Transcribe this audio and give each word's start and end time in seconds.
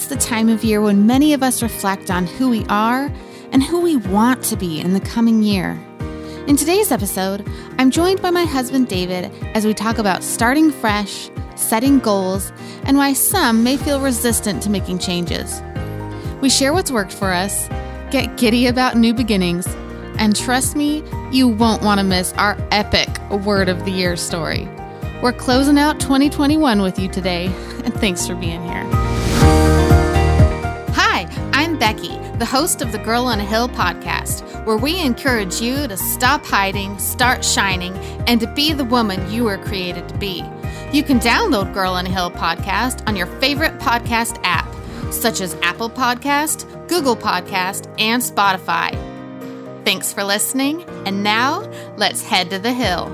it's 0.00 0.08
the 0.08 0.16
time 0.16 0.48
of 0.48 0.64
year 0.64 0.80
when 0.80 1.06
many 1.06 1.34
of 1.34 1.42
us 1.42 1.62
reflect 1.62 2.10
on 2.10 2.26
who 2.26 2.48
we 2.48 2.64
are 2.70 3.12
and 3.52 3.62
who 3.62 3.82
we 3.82 3.98
want 3.98 4.42
to 4.42 4.56
be 4.56 4.80
in 4.80 4.94
the 4.94 5.00
coming 5.00 5.42
year. 5.42 5.78
In 6.46 6.56
today's 6.56 6.90
episode, 6.90 7.46
I'm 7.76 7.90
joined 7.90 8.22
by 8.22 8.30
my 8.30 8.44
husband 8.44 8.88
David 8.88 9.30
as 9.54 9.66
we 9.66 9.74
talk 9.74 9.98
about 9.98 10.24
starting 10.24 10.70
fresh, 10.70 11.28
setting 11.54 11.98
goals, 11.98 12.50
and 12.84 12.96
why 12.96 13.12
some 13.12 13.62
may 13.62 13.76
feel 13.76 14.00
resistant 14.00 14.62
to 14.62 14.70
making 14.70 15.00
changes. 15.00 15.60
We 16.40 16.48
share 16.48 16.72
what's 16.72 16.90
worked 16.90 17.12
for 17.12 17.30
us, 17.30 17.68
get 18.10 18.38
giddy 18.38 18.68
about 18.68 18.96
new 18.96 19.12
beginnings, 19.12 19.66
and 20.16 20.34
trust 20.34 20.76
me, 20.76 21.04
you 21.30 21.46
won't 21.46 21.82
want 21.82 22.00
to 22.00 22.06
miss 22.06 22.32
our 22.38 22.56
epic 22.70 23.20
Word 23.44 23.68
of 23.68 23.84
the 23.84 23.90
Year 23.90 24.16
story. 24.16 24.66
We're 25.22 25.34
closing 25.34 25.76
out 25.76 26.00
2021 26.00 26.80
with 26.80 26.98
you 26.98 27.08
today, 27.08 27.48
and 27.84 27.92
thanks 28.00 28.26
for 28.26 28.34
being 28.34 28.62
here. 28.66 29.19
Becky, 31.80 32.14
the 32.36 32.44
host 32.44 32.82
of 32.82 32.92
the 32.92 32.98
Girl 32.98 33.24
on 33.24 33.40
a 33.40 33.44
Hill 33.44 33.66
podcast, 33.66 34.66
where 34.66 34.76
we 34.76 35.00
encourage 35.00 35.62
you 35.62 35.88
to 35.88 35.96
stop 35.96 36.44
hiding, 36.44 36.98
start 36.98 37.42
shining, 37.42 37.94
and 38.28 38.38
to 38.42 38.46
be 38.52 38.74
the 38.74 38.84
woman 38.84 39.32
you 39.32 39.44
were 39.44 39.56
created 39.56 40.06
to 40.10 40.18
be. 40.18 40.44
You 40.92 41.02
can 41.02 41.18
download 41.18 41.72
Girl 41.72 41.94
on 41.94 42.06
a 42.06 42.10
Hill 42.10 42.30
podcast 42.32 43.08
on 43.08 43.16
your 43.16 43.28
favorite 43.40 43.78
podcast 43.78 44.38
app, 44.44 44.68
such 45.10 45.40
as 45.40 45.56
Apple 45.62 45.88
Podcast, 45.88 46.68
Google 46.86 47.16
Podcast, 47.16 47.90
and 47.98 48.22
Spotify. 48.22 48.92
Thanks 49.86 50.12
for 50.12 50.22
listening, 50.22 50.84
and 51.06 51.24
now 51.24 51.60
let's 51.96 52.22
head 52.22 52.50
to 52.50 52.58
the 52.58 52.74
hill. 52.74 53.10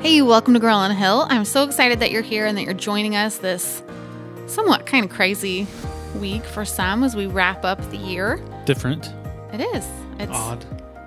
Hey, 0.00 0.20
welcome 0.20 0.52
to 0.52 0.60
Girl 0.60 0.76
on 0.76 0.90
a 0.90 0.94
Hill. 0.94 1.26
I'm 1.30 1.46
so 1.46 1.64
excited 1.64 2.00
that 2.00 2.10
you're 2.10 2.20
here 2.20 2.44
and 2.44 2.58
that 2.58 2.64
you're 2.64 2.74
joining 2.74 3.16
us 3.16 3.38
this 3.38 3.82
somewhat 4.46 4.84
kind 4.84 5.06
of 5.06 5.10
crazy 5.10 5.66
week 6.16 6.44
for 6.44 6.64
some 6.64 7.02
as 7.04 7.14
we 7.16 7.26
wrap 7.26 7.64
up 7.64 7.78
the 7.90 7.96
year. 7.96 8.40
Different, 8.64 9.12
It 9.52 9.60
is. 9.60 9.86
It's 10.18 10.32
odd, 10.32 10.64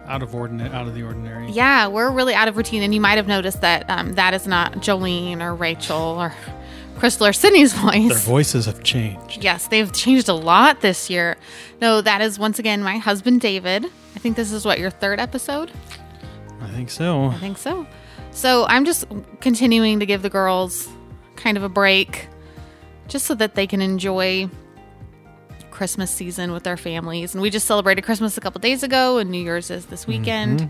out 0.08 0.24
of 0.24 0.34
ordinary, 0.34 0.70
out 0.72 0.88
of 0.88 0.96
the 0.96 1.04
ordinary. 1.04 1.52
Yeah, 1.52 1.88
we're 1.88 2.12
really 2.12 2.34
out 2.34 2.48
of 2.48 2.58
routine, 2.58 2.82
and 2.84 2.94
you 2.94 3.00
might 3.02 3.16
have 3.16 3.28
noticed 3.28 3.62
that 3.62 3.90
um, 3.90 4.14
that 4.14 4.34
is 4.34 4.48
not 4.48 4.74
Jolene 4.76 5.42
or 5.42 5.54
Rachel 5.56 5.98
or 5.98 6.34
Crystal 6.98 7.28
or 7.28 7.34
Sydney's 7.34 7.74
voice. 7.78 8.10
Their 8.10 8.18
voices 8.18 8.66
have 8.66 8.84
changed. 8.84 9.44
Yes, 9.44 9.68
they've 9.68 9.92
changed 9.94 10.30
a 10.30 10.34
lot 10.34 10.82
this 10.82 11.10
year. 11.10 11.38
No, 11.82 12.02
that 12.02 12.22
is 12.22 12.40
once 12.40 12.60
again 12.60 12.82
my 12.84 12.98
husband 12.98 13.42
David. 13.42 13.86
I 14.16 14.20
think 14.20 14.36
this 14.36 14.52
is 14.52 14.66
what 14.66 14.80
your 14.80 14.90
third 14.90 15.20
episode. 15.20 15.72
I 16.62 16.68
think 16.70 16.90
so. 16.90 17.26
I 17.26 17.38
think 17.38 17.58
so. 17.58 17.86
So 18.32 18.66
I'm 18.66 18.86
just 18.86 19.06
continuing 19.42 20.00
to 20.00 20.06
give 20.06 20.22
the 20.24 20.30
girls 20.30 20.90
kind 21.36 21.56
of 21.58 21.64
a 21.64 21.70
break 21.70 22.28
just 23.08 23.26
so 23.26 23.36
that 23.36 23.54
they 23.56 23.68
can 23.68 23.82
enjoy 23.82 24.50
Christmas 25.74 26.12
season 26.12 26.52
with 26.52 26.68
our 26.68 26.78
families. 26.78 27.34
And 27.34 27.42
we 27.42 27.50
just 27.50 27.66
celebrated 27.66 28.04
Christmas 28.04 28.38
a 28.38 28.42
couple 28.42 28.60
days 28.62 28.84
ago, 28.84 29.18
and 29.18 29.30
New 29.32 29.42
Year's 29.42 29.70
is 29.72 29.88
this 29.88 30.06
weekend. 30.08 30.70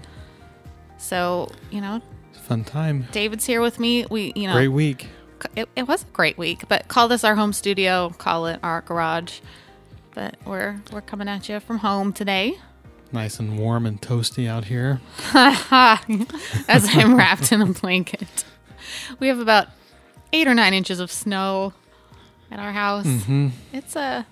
So, 0.97 1.49
you 1.69 1.81
know, 1.81 2.01
Fun 2.47 2.63
time. 2.63 3.07
David's 3.11 3.45
here 3.45 3.61
with 3.61 3.79
me. 3.79 4.05
We, 4.09 4.33
you 4.35 4.47
know, 4.47 4.53
Great 4.53 4.67
week. 4.69 5.07
it, 5.55 5.69
it 5.75 5.87
was 5.87 6.03
a 6.03 6.05
great 6.07 6.37
week, 6.37 6.63
but 6.67 6.87
call 6.89 7.07
this 7.07 7.23
our 7.23 7.35
home 7.35 7.53
studio, 7.53 8.09
call 8.17 8.47
it 8.47 8.59
our 8.63 8.81
garage. 8.81 9.39
But 10.13 10.35
we're 10.45 10.81
we're 10.91 11.01
coming 11.01 11.27
at 11.29 11.47
you 11.49 11.59
from 11.59 11.77
home 11.79 12.11
today. 12.13 12.57
Nice 13.11 13.39
and 13.39 13.57
warm 13.59 13.85
and 13.85 14.01
toasty 14.01 14.47
out 14.47 14.65
here. 14.65 14.99
as 15.33 16.87
I'm 16.89 17.15
wrapped 17.17 17.51
in 17.51 17.61
a 17.61 17.67
blanket. 17.67 18.43
We 19.19 19.27
have 19.27 19.39
about 19.39 19.67
eight 20.33 20.47
or 20.47 20.53
nine 20.53 20.73
inches 20.73 20.99
of 20.99 21.11
snow 21.11 21.73
at 22.51 22.59
our 22.59 22.71
house. 22.73 23.05
hmm 23.05 23.49
It's 23.71 23.95
a 23.95 24.25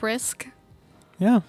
brisk. 0.00 0.48
Yeah. 1.18 1.40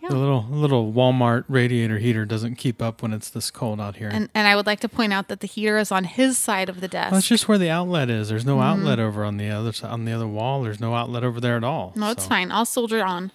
Yeah. 0.00 0.10
The 0.10 0.16
little 0.16 0.46
little 0.48 0.92
Walmart 0.92 1.44
radiator 1.48 1.98
heater 1.98 2.24
doesn't 2.24 2.54
keep 2.54 2.80
up 2.80 3.02
when 3.02 3.12
it's 3.12 3.30
this 3.30 3.50
cold 3.50 3.80
out 3.80 3.96
here. 3.96 4.08
And 4.12 4.28
and 4.32 4.46
I 4.46 4.54
would 4.54 4.64
like 4.66 4.78
to 4.80 4.88
point 4.88 5.12
out 5.12 5.26
that 5.28 5.40
the 5.40 5.46
heater 5.48 5.76
is 5.78 5.90
on 5.90 6.04
his 6.04 6.38
side 6.38 6.68
of 6.68 6.80
the 6.80 6.86
desk. 6.86 7.16
It's 7.16 7.26
just 7.26 7.48
where 7.48 7.58
the 7.58 7.70
outlet 7.70 8.08
is. 8.08 8.28
There's 8.28 8.44
no 8.46 8.58
Mm-hmm. 8.58 8.80
outlet 8.80 8.98
over 9.00 9.24
on 9.24 9.38
the 9.38 9.50
other 9.50 9.72
side, 9.72 9.90
on 9.90 10.04
the 10.04 10.12
other 10.12 10.28
wall. 10.28 10.62
There's 10.62 10.78
no 10.80 10.94
outlet 10.94 11.24
over 11.24 11.40
there 11.40 11.56
at 11.56 11.64
all. 11.64 11.92
no, 11.96 12.10
it's 12.12 12.22
So, 12.24 12.28
fine. 12.28 12.52
I'll 12.52 12.64
soldier 12.64 13.02
on. 13.04 13.32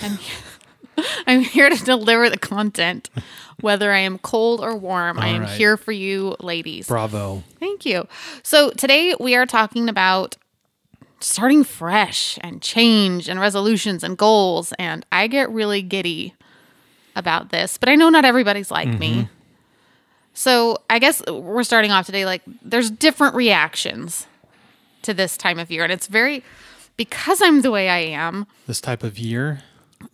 I'm 0.00 0.18
I'm 1.26 1.40
here 1.42 1.68
to 1.70 1.84
deliver 1.84 2.28
the 2.30 2.38
content, 2.38 3.08
whether 3.60 3.92
I 3.92 3.98
am 3.98 4.18
cold 4.18 4.60
or 4.60 4.76
warm. 4.76 5.18
I 5.18 5.28
am 5.28 5.42
right. 5.42 5.50
here 5.50 5.76
for 5.76 5.92
you, 5.92 6.36
ladies. 6.40 6.88
Bravo. 6.88 7.42
Thank 7.60 7.84
you. 7.84 8.08
So 8.42 8.70
today 8.70 9.14
we 9.20 9.36
are 9.36 9.46
talking 9.46 9.88
about 9.90 10.36
starting 11.20 11.64
fresh 11.64 12.38
and 12.42 12.62
change 12.62 13.28
and 13.28 13.40
resolutions 13.40 14.04
and 14.04 14.16
goals. 14.16 14.72
And 14.78 15.04
I 15.10 15.26
get 15.26 15.50
really 15.50 15.82
giddy 15.82 16.34
about 17.16 17.50
this, 17.50 17.76
but 17.76 17.88
I 17.88 17.96
know 17.96 18.08
not 18.08 18.24
everybody's 18.24 18.70
like 18.70 18.88
me. 18.88 19.12
Mm-hmm. 19.14 19.32
So 20.34 20.78
I 20.88 21.00
guess 21.00 21.20
we're 21.26 21.64
starting 21.64 21.90
off 21.90 22.06
today 22.06 22.24
like 22.24 22.42
there's 22.62 22.90
different 22.90 23.34
reactions 23.34 24.26
to 25.02 25.12
this 25.12 25.36
time 25.36 25.58
of 25.58 25.70
year. 25.70 25.82
And 25.82 25.92
it's 25.92 26.06
very, 26.06 26.44
because 26.96 27.42
I'm 27.42 27.62
the 27.62 27.72
way 27.72 27.88
I 27.88 27.98
am 27.98 28.46
This 28.66 28.80
type 28.80 29.02
of 29.02 29.18
year. 29.18 29.62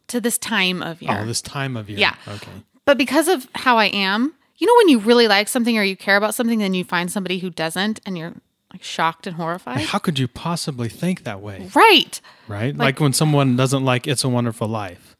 to 0.09 0.21
this 0.21 0.39
time 0.39 0.83
of 0.83 1.03
year. 1.03 1.19
Oh, 1.21 1.27
this 1.27 1.43
time 1.43 1.77
of 1.77 1.91
year. 1.91 1.99
Yeah. 1.99 2.15
Okay. 2.27 2.51
But 2.87 2.97
because 2.97 3.29
of 3.29 3.47
how 3.55 3.77
I 3.77 3.87
am, 3.87 4.35
you 4.57 4.67
know, 4.67 4.75
when 4.79 4.89
you 4.89 4.99
really 4.99 5.29
like 5.29 5.49
something 5.49 5.77
or 5.77 5.83
you 5.83 5.97
care 5.97 6.17
about 6.17 6.35
something, 6.35 6.59
then 6.59 6.73
you 6.73 6.85
find 6.85 7.11
somebody 7.11 7.39
who 7.39 7.51
doesn't 7.51 8.01
and 8.07 8.17
you're 8.17 8.33
like 8.75 8.83
shocked 8.83 9.29
and 9.29 9.37
horrified. 9.37 9.83
How 9.83 9.99
could 9.99 10.19
you 10.19 10.27
possibly 10.27 10.89
think 10.89 11.23
that 11.23 11.41
way? 11.41 11.71
Right. 11.77 12.21
Right? 12.49 12.77
Like, 12.77 12.99
when 12.99 13.13
someone 13.13 13.55
doesn't 13.57 13.85
like 13.85 14.09
It's 14.09 14.25
a 14.25 14.29
Wonderful 14.29 14.67
Life. 14.67 15.15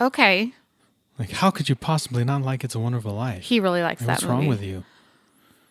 Okay. 0.00 0.54
Like, 1.18 1.30
how 1.30 1.50
could 1.50 1.68
you 1.68 1.76
possibly 1.76 2.24
not 2.24 2.40
like 2.40 2.64
It's 2.64 2.74
a 2.74 2.80
Wonderful 2.80 3.12
Life? 3.12 3.42
He 3.44 3.60
really 3.60 3.82
likes 3.82 4.00
that 4.00 4.08
What's 4.08 4.24
wrong 4.24 4.46
with 4.46 4.62
you? 4.62 4.84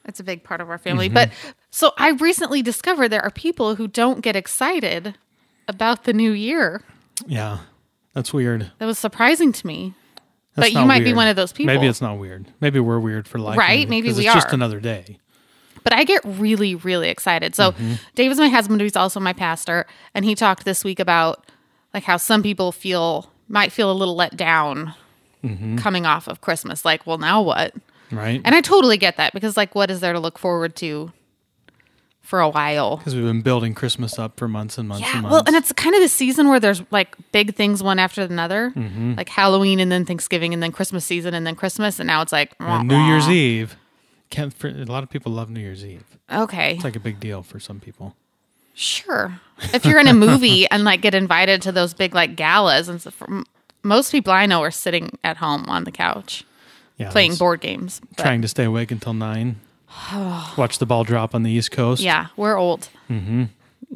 It's 0.06 0.20
a 0.20 0.24
big 0.24 0.44
part 0.44 0.62
of 0.62 0.70
our 0.70 0.78
family. 0.78 1.08
Mm-hmm. 1.08 1.16
But 1.16 1.32
so 1.72 1.94
I 1.98 2.12
recently 2.12 2.62
discovered 2.62 3.10
there 3.10 3.24
are 3.24 3.32
people 3.32 3.76
who 3.76 3.88
don't 3.88 4.22
get 4.22 4.36
excited 4.36 5.18
about 5.68 6.04
the 6.04 6.14
new 6.14 6.34
year. 6.34 6.84
Yeah. 7.26 7.60
That's 8.14 8.32
weird. 8.32 8.72
That 8.78 8.86
was 8.86 9.00
surprising 9.00 9.52
to 9.54 9.66
me. 9.66 9.96
That's 10.54 10.72
But 10.72 10.80
you 10.80 10.86
might 10.86 11.04
be 11.04 11.14
one 11.14 11.28
of 11.28 11.36
those 11.36 11.52
people. 11.52 11.74
Maybe 11.74 11.88
it's 11.88 12.02
not 12.02 12.20
weird. 12.20 12.46
Maybe 12.62 12.80
we're 12.80 13.00
weird 13.00 13.28
for 13.28 13.40
liking 13.40 13.58
Right, 13.58 13.90
Maybe 13.90 14.14
we 14.14 14.26
it's 14.28 14.34
just 14.36 14.54
another 14.54 14.80
day. 14.80 15.18
But 15.84 15.94
I 15.94 16.04
get 16.04 16.22
really, 16.26 16.76
really 16.76 17.10
excited. 17.10 17.56
So 17.56 17.72
Mm-hmm. 17.74 17.94
David's 18.16 18.40
my 18.40 18.50
husband, 18.50 18.82
who's 18.82 18.96
also 18.96 19.20
my 19.20 19.34
pastor, 19.34 19.86
and 20.14 20.24
he 20.26 20.36
talked 20.36 20.66
this 20.66 20.84
week 20.84 21.00
about 21.00 21.46
like 21.94 22.04
how 22.04 22.18
some 22.18 22.42
people 22.44 22.72
feel 22.72 23.32
might 23.50 23.72
feel 23.72 23.92
a 23.92 23.94
little 23.94 24.16
let 24.16 24.36
down 24.38 24.94
Mm-hmm. 25.44 25.76
coming 25.78 26.06
off 26.06 26.28
of 26.30 26.40
Christmas. 26.40 26.86
Like, 26.86 27.06
well, 27.06 27.18
now 27.18 27.42
what? 27.42 27.74
Right? 28.12 28.40
And 28.46 28.56
I 28.56 28.62
totally 28.62 28.96
get 28.98 29.18
that 29.18 29.34
because 29.34 29.58
like 29.58 29.76
what 29.76 29.92
is 29.92 30.00
there 30.00 30.14
to 30.14 30.20
look 30.20 30.40
forward 30.40 30.74
to 30.78 31.12
for 32.22 32.40
a 32.40 32.48
while? 32.48 32.96
Because 32.96 33.14
we've 33.14 33.26
been 33.26 33.42
building 33.42 33.74
Christmas 33.74 34.18
up 34.18 34.38
for 34.40 34.48
months 34.48 34.78
and 34.78 34.88
months 34.88 35.02
Yeah, 35.06 35.14
and 35.16 35.22
months. 35.24 35.34
well, 35.34 35.44
and 35.46 35.56
it's 35.58 35.74
kind 35.74 35.94
of 35.96 36.02
the 36.02 36.08
season 36.08 36.48
where 36.48 36.60
there's 36.62 36.82
like 36.92 37.16
big 37.34 37.56
things 37.56 37.84
one 37.84 38.00
after 38.00 38.22
another, 38.22 38.72
Mm-hmm. 38.74 39.16
like 39.16 39.28
Halloween 39.28 39.82
and 39.82 39.92
then 39.92 40.06
Thanksgiving 40.06 40.54
and 40.54 40.64
then 40.64 40.72
Christmas 40.72 41.04
season 41.04 41.34
and 41.34 41.46
then 41.46 41.56
Christmas, 41.56 42.00
and 42.00 42.08
now 42.08 42.22
it's 42.22 42.32
like 42.32 42.58
New 42.62 42.96
Year's 43.06 43.28
Eve. 43.28 43.76
Can't, 44.34 44.54
for, 44.54 44.68
a 44.68 44.86
lot 44.86 45.04
of 45.04 45.10
people 45.10 45.32
love 45.32 45.50
New 45.50 45.60
Year's 45.60 45.86
Eve. 45.86 46.04
Okay, 46.32 46.74
It's 46.76 46.84
like 46.84 46.96
a 46.96 47.00
big 47.00 47.20
deal 47.20 47.44
for 47.44 47.60
some 47.60 47.80
people. 47.80 48.16
sure. 48.74 49.40
If 49.74 49.86
you're 49.86 50.00
in 50.00 50.08
a 50.08 50.14
movie 50.14 50.68
and 50.72 50.84
like 50.84 51.02
get 51.02 51.14
invited 51.14 51.62
to 51.64 51.72
those 51.72 51.94
big 51.94 52.16
like 52.16 52.36
galas 52.36 52.90
and 52.90 53.00
stuff, 53.00 53.22
most 53.84 54.12
people 54.12 54.34
I 54.34 54.46
know 54.48 54.62
are 54.64 54.72
sitting 54.72 55.18
at 55.24 55.38
home 55.38 55.66
on 55.70 55.84
the 55.84 55.92
couch 55.92 56.44
Yeah. 56.98 57.12
playing 57.12 57.36
board 57.36 57.62
games. 57.62 58.02
But 58.16 58.24
Trying 58.24 58.42
to 58.42 58.48
stay 58.48 58.64
awake 58.66 58.92
until 58.92 59.14
nine. 59.14 59.60
Watch 60.58 60.80
the 60.80 60.88
ball 60.88 61.04
drop 61.04 61.36
on 61.36 61.44
the 61.44 61.52
East 61.52 61.70
Coast. 61.72 62.02
yeah, 62.02 62.28
we're 62.36 62.58
old. 62.58 62.90
Mm-hmm. 63.12 63.44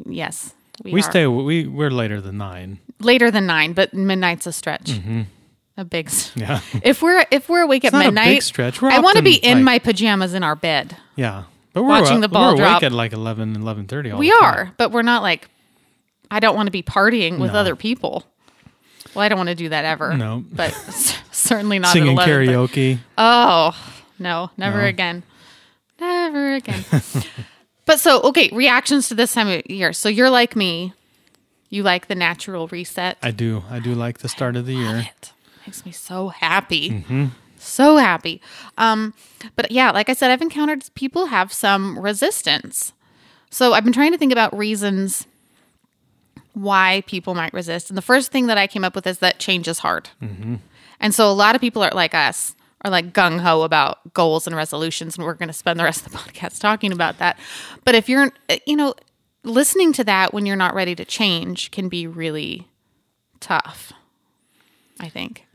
Yes, 0.06 0.54
We 0.84 1.00
are. 1.00 1.02
stay. 1.02 1.26
We 1.26 1.66
we're 1.66 1.90
later 1.90 2.20
than 2.20 2.38
nine. 2.38 2.78
later 3.00 3.30
than 3.32 3.46
nine, 3.46 3.72
but 3.72 3.92
midnight's 3.92 4.46
a 4.46 4.52
stretch. 4.52 4.92
A 5.78 5.84
big. 5.84 6.10
Yeah. 6.34 6.60
If 6.82 7.00
we're 7.00 7.24
if 7.30 7.48
we're 7.48 7.62
awake 7.62 7.84
at 7.86 7.92
not 7.92 8.00
a 8.02 8.08
big 8.08 8.14
midnight, 8.14 8.42
stretch. 8.42 8.82
We're 8.82 8.90
I 8.90 8.98
want 8.98 9.16
to 9.16 9.22
be 9.22 9.36
in 9.36 9.58
like- 9.58 9.64
my 9.64 9.78
pajamas 9.78 10.34
in 10.34 10.42
our 10.42 10.54
bed. 10.56 10.96
yeah. 11.16 11.44
But 11.72 11.84
we're 11.84 11.88
Watching 11.90 12.16
wa- 12.16 12.20
the 12.22 12.28
ball 12.28 12.50
we're 12.52 12.56
drop. 12.58 12.82
awake 12.82 12.90
at 12.90 12.92
like 12.92 13.12
11, 13.12 13.56
11.30 13.58 14.12
all 14.14 14.18
We 14.18 14.32
are, 14.32 14.72
but 14.76 14.90
we're 14.90 15.02
not 15.02 15.22
like. 15.22 15.48
I 16.30 16.40
don't 16.40 16.56
want 16.56 16.66
to 16.66 16.70
be 16.72 16.82
partying 16.82 17.38
with 17.38 17.52
No. 17.52 17.58
other 17.60 17.76
people. 17.76 18.24
Well, 19.14 19.22
I 19.24 19.28
don't 19.28 19.38
want 19.38 19.48
to 19.50 19.54
do 19.54 19.68
that 19.70 19.84
ever. 19.84 20.14
No. 20.16 20.44
but 20.52 20.72
certainly 21.30 21.78
not 21.78 21.92
Singing 21.92 22.18
at 22.18 22.28
11. 22.28 22.46
but- 22.46 22.52
karaoke. 22.72 22.98
Oh 23.16 23.76
no, 24.18 24.50
never 24.56 24.82
No. 24.82 24.88
again, 24.88 25.22
never 26.00 26.54
again. 26.54 26.84
but 27.86 28.00
so 28.00 28.20
okay, 28.22 28.50
reactions 28.52 29.08
to 29.08 29.14
this 29.14 29.32
time 29.32 29.48
of 29.48 29.62
year. 29.70 29.92
So 29.92 30.08
you're 30.08 30.30
like 30.30 30.56
me. 30.56 30.92
You 31.70 31.82
like 31.82 32.08
the 32.08 32.14
natural 32.14 32.66
reset. 32.68 33.18
I 33.22 33.30
do. 33.30 33.62
I 33.70 33.78
do 33.78 33.94
like 33.94 34.18
the 34.18 34.28
start 34.28 34.56
of 34.56 34.66
the 34.66 34.74
year. 34.74 35.06
it 35.18 35.32
makes 35.68 35.86
me 35.86 35.92
so 35.92 36.28
happy 36.28 36.90
so 37.58 37.96
happy 37.96 38.40
um 38.78 39.12
but 39.56 39.70
yeah 39.70 39.90
like 39.90 40.08
i 40.08 40.12
said 40.12 40.30
i've 40.30 40.42
encountered 40.42 40.82
people 40.94 41.26
have 41.26 41.52
some 41.52 41.98
resistance 41.98 42.92
so 43.50 43.72
i've 43.72 43.84
been 43.84 43.92
trying 43.92 44.12
to 44.12 44.18
think 44.18 44.32
about 44.32 44.56
reasons 44.56 45.26
why 46.54 47.02
people 47.06 47.34
might 47.34 47.52
resist. 47.52 47.88
And 47.88 47.96
the 47.96 48.02
first 48.02 48.32
thing 48.32 48.46
that 48.46 48.58
I 48.58 48.66
came 48.66 48.84
up 48.84 48.94
with 48.94 49.06
is 49.06 49.18
that 49.20 49.38
change 49.38 49.68
is 49.68 49.78
hard. 49.78 50.10
And 51.00 51.14
so 51.14 51.30
a 51.30 51.32
lot 51.32 51.54
of 51.54 51.60
people 51.60 51.82
are 51.82 51.92
like 51.92 52.14
us, 52.14 52.56
are 52.82 52.90
like 52.90 53.12
gung 53.12 53.40
ho 53.40 53.62
about 53.62 54.12
goals 54.12 54.46
and 54.46 54.56
resolutions. 54.56 55.16
And 55.16 55.24
we're 55.24 55.34
going 55.34 55.48
to 55.48 55.52
spend 55.52 55.78
the 55.78 55.84
rest 55.84 56.04
of 56.04 56.12
the 56.12 56.18
podcast 56.24 56.60
talking 56.60 56.90
about 56.92 57.18
that. 57.18 57.38
But 57.84 57.94
if 57.94 58.08
you're, 58.08 58.32
you 58.66 58.76
know, 58.76 58.94
listening 59.44 59.92
to 59.94 60.04
that 60.04 60.34
when 60.34 60.46
you're 60.46 60.56
not 60.56 60.74
ready 60.74 60.94
to 60.96 61.04
change 61.04 61.70
can 61.70 61.88
be 61.88 62.06
really 62.06 62.66
tough, 63.38 63.92
I 64.98 65.08
think. 65.08 65.46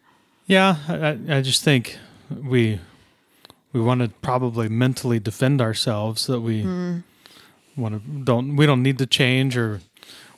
Yeah, 0.46 0.78
I, 0.88 1.38
I- 1.38 1.42
just 1.42 1.64
think 1.64 1.98
we 2.30 2.80
we 3.72 3.82
want 3.82 4.02
to 4.02 4.10
probably 4.22 4.70
mentally 4.70 5.20
defend 5.20 5.62
ourselves 5.62 6.28
that 6.28 6.42
we 6.42 6.64
hmm. 6.64 7.00
want 7.76 7.96
to 7.96 8.24
don't 8.24 8.56
we 8.56 8.66
don't 8.66 8.84
need 8.84 8.98
to 9.00 9.06
change 9.06 9.58
or 9.58 9.82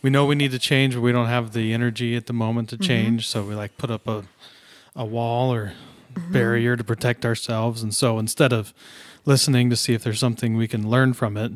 we 0.02 0.10
know 0.10 0.26
we 0.26 0.36
need 0.36 0.52
to 0.52 0.60
change 0.60 0.96
but 0.96 1.02
we 1.02 1.12
don't 1.12 1.28
have 1.28 1.54
the 1.54 1.74
energy 1.74 2.16
at 2.16 2.28
the 2.28 2.34
moment 2.34 2.70
to 2.70 2.76
mm-hmm. 2.76 2.84
change 2.84 3.28
so 3.28 3.44
we 3.44 3.56
like 3.56 3.78
put 3.78 3.92
up 3.92 4.08
a 4.08 4.24
a 4.96 5.06
wall 5.06 5.54
or 5.54 5.74
mm-hmm. 6.14 6.32
barrier 6.32 6.76
to 6.76 6.84
protect 6.84 7.26
ourselves 7.26 7.84
and 7.84 7.94
so 7.94 8.20
instead 8.20 8.54
of 8.54 8.74
listening 9.26 9.70
to 9.70 9.76
see 9.76 9.94
if 9.94 10.04
there's 10.04 10.20
something 10.20 10.56
we 10.56 10.68
can 10.68 10.90
learn 10.90 11.14
from 11.14 11.36
it 11.36 11.52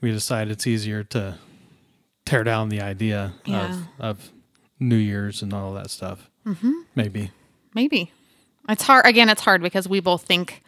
we 0.00 0.10
decide 0.12 0.48
it's 0.48 0.66
easier 0.66 1.02
to 1.02 1.36
tear 2.24 2.44
down 2.44 2.68
the 2.68 2.80
idea 2.80 3.32
Yeah. 3.44 3.70
of 3.70 3.88
of 3.98 4.30
New 4.80 4.96
Year's 4.96 5.42
and 5.42 5.52
all 5.52 5.72
that 5.74 5.90
stuff. 5.90 6.30
Mm-hmm. 6.46 6.72
Maybe. 6.94 7.30
Maybe. 7.74 8.12
It's 8.68 8.82
hard. 8.82 9.06
Again, 9.06 9.28
it's 9.28 9.42
hard 9.42 9.62
because 9.62 9.88
we 9.88 10.00
both 10.00 10.22
think 10.22 10.62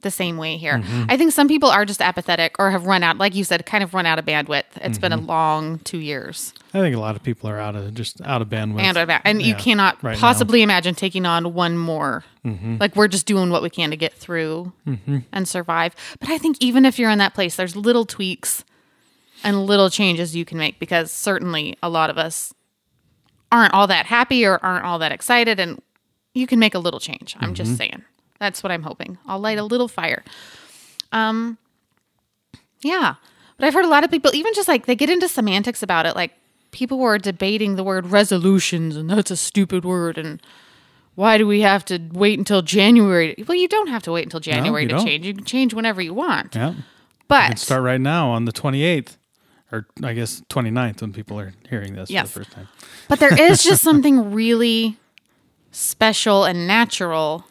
the 0.00 0.10
same 0.10 0.36
way 0.36 0.56
here. 0.56 0.74
Mm-hmm. 0.74 1.04
I 1.08 1.16
think 1.16 1.32
some 1.32 1.48
people 1.48 1.68
are 1.68 1.84
just 1.84 2.00
apathetic 2.00 2.54
or 2.58 2.70
have 2.70 2.86
run 2.86 3.02
out, 3.02 3.18
like 3.18 3.34
you 3.34 3.42
said, 3.42 3.66
kind 3.66 3.82
of 3.82 3.94
run 3.94 4.06
out 4.06 4.18
of 4.18 4.24
bandwidth. 4.24 4.64
It's 4.76 4.98
been 4.98 5.12
a 5.12 5.18
mm-hmm. 5.18 5.26
long 5.26 5.78
two 5.80 5.98
years. 5.98 6.54
I 6.72 6.78
think 6.78 6.94
a 6.94 7.00
lot 7.00 7.16
of 7.16 7.22
people 7.24 7.50
are 7.50 7.58
out 7.58 7.74
of 7.74 7.94
just 7.94 8.20
out 8.20 8.40
of 8.40 8.48
bandwidth. 8.48 8.80
And, 8.80 9.20
and 9.24 9.42
you 9.42 9.56
cannot 9.56 10.02
right 10.02 10.12
now. 10.12 10.20
possibly 10.20 10.62
imagine 10.62 10.94
taking 10.94 11.26
on 11.26 11.52
one 11.52 11.76
more. 11.76 12.24
Mm-hmm. 12.44 12.76
Like 12.78 12.94
we're 12.94 13.08
just 13.08 13.26
doing 13.26 13.50
what 13.50 13.60
we 13.60 13.70
can 13.70 13.90
to 13.90 13.96
get 13.96 14.14
through 14.14 14.72
Mm-hmm. 14.86 15.18
and 15.32 15.48
survive. 15.48 15.94
But 16.20 16.30
I 16.30 16.38
think 16.38 16.58
even 16.60 16.86
if 16.86 16.98
you're 16.98 17.10
in 17.10 17.18
that 17.18 17.34
place, 17.34 17.56
there's 17.56 17.74
little 17.74 18.06
tweaks 18.06 18.64
and 19.42 19.66
little 19.66 19.90
changes 19.90 20.34
you 20.36 20.44
can 20.44 20.58
make 20.58 20.78
because 20.78 21.12
certainly 21.12 21.76
a 21.82 21.88
lot 21.88 22.08
of 22.08 22.18
us 22.18 22.54
aren't 23.50 23.74
all 23.74 23.86
that 23.86 24.06
happy 24.06 24.46
or 24.46 24.58
aren't 24.64 24.84
all 24.84 24.98
that 24.98 25.12
excited 25.12 25.58
and 25.58 25.82
you 26.38 26.46
can 26.46 26.58
make 26.58 26.74
a 26.74 26.78
little 26.78 27.00
change. 27.00 27.36
I'm 27.40 27.54
just 27.54 27.70
Mm-hmm. 27.72 27.76
saying. 27.76 28.04
That's 28.38 28.62
what 28.62 28.70
I'm 28.70 28.82
hoping. 28.84 29.18
I'll 29.26 29.40
light 29.40 29.58
a 29.58 29.64
little 29.64 29.88
fire. 29.88 30.22
Um 31.12 31.58
yeah. 32.80 33.14
But 33.56 33.66
I've 33.66 33.74
heard 33.74 33.84
a 33.84 33.88
lot 33.88 34.04
of 34.04 34.10
people 34.10 34.34
even 34.34 34.54
just 34.54 34.68
like 34.68 34.86
they 34.86 34.94
get 34.94 35.10
into 35.10 35.28
semantics 35.28 35.82
about 35.82 36.06
it 36.06 36.14
like 36.14 36.32
people 36.70 36.98
were 36.98 37.18
debating 37.18 37.74
the 37.76 37.82
word 37.84 38.06
resolutions 38.06 38.94
and 38.96 39.10
that's 39.10 39.30
a 39.30 39.36
stupid 39.36 39.84
word 39.84 40.16
and 40.18 40.40
why 41.16 41.36
do 41.38 41.46
we 41.48 41.62
have 41.62 41.84
to 41.86 41.98
wait 42.12 42.38
until 42.38 42.62
January? 42.62 43.34
Well, 43.48 43.56
you 43.58 43.66
don't 43.66 43.88
have 43.88 44.04
to 44.04 44.12
wait 44.12 44.22
until 44.22 44.38
January 44.38 44.82
you 44.84 44.88
to 44.90 44.94
don't. 44.94 45.04
change. 45.04 45.26
You 45.26 45.34
can 45.34 45.44
change 45.44 45.74
whenever 45.74 46.00
you 46.00 46.14
want. 46.14 46.54
Yeah. 46.54 46.74
But 47.26 47.58
Start 47.58 47.82
right 47.82 48.00
now 48.00 48.30
on 48.30 48.44
the 48.44 48.52
28th 48.52 49.16
or 49.72 49.86
I 50.04 50.12
guess 50.12 50.42
29th 50.48 51.00
when 51.00 51.12
people 51.12 51.40
are 51.40 51.52
hearing 51.68 51.94
this 51.94 52.08
Yes. 52.08 52.30
for 52.30 52.38
the 52.38 52.44
first 52.44 52.54
time. 52.54 52.68
But 53.08 53.18
there 53.18 53.34
is 53.50 53.64
just 53.64 53.82
something 53.90 54.32
really 54.32 54.96
special 55.70 56.44
and 56.44 56.66
natural 56.66 57.44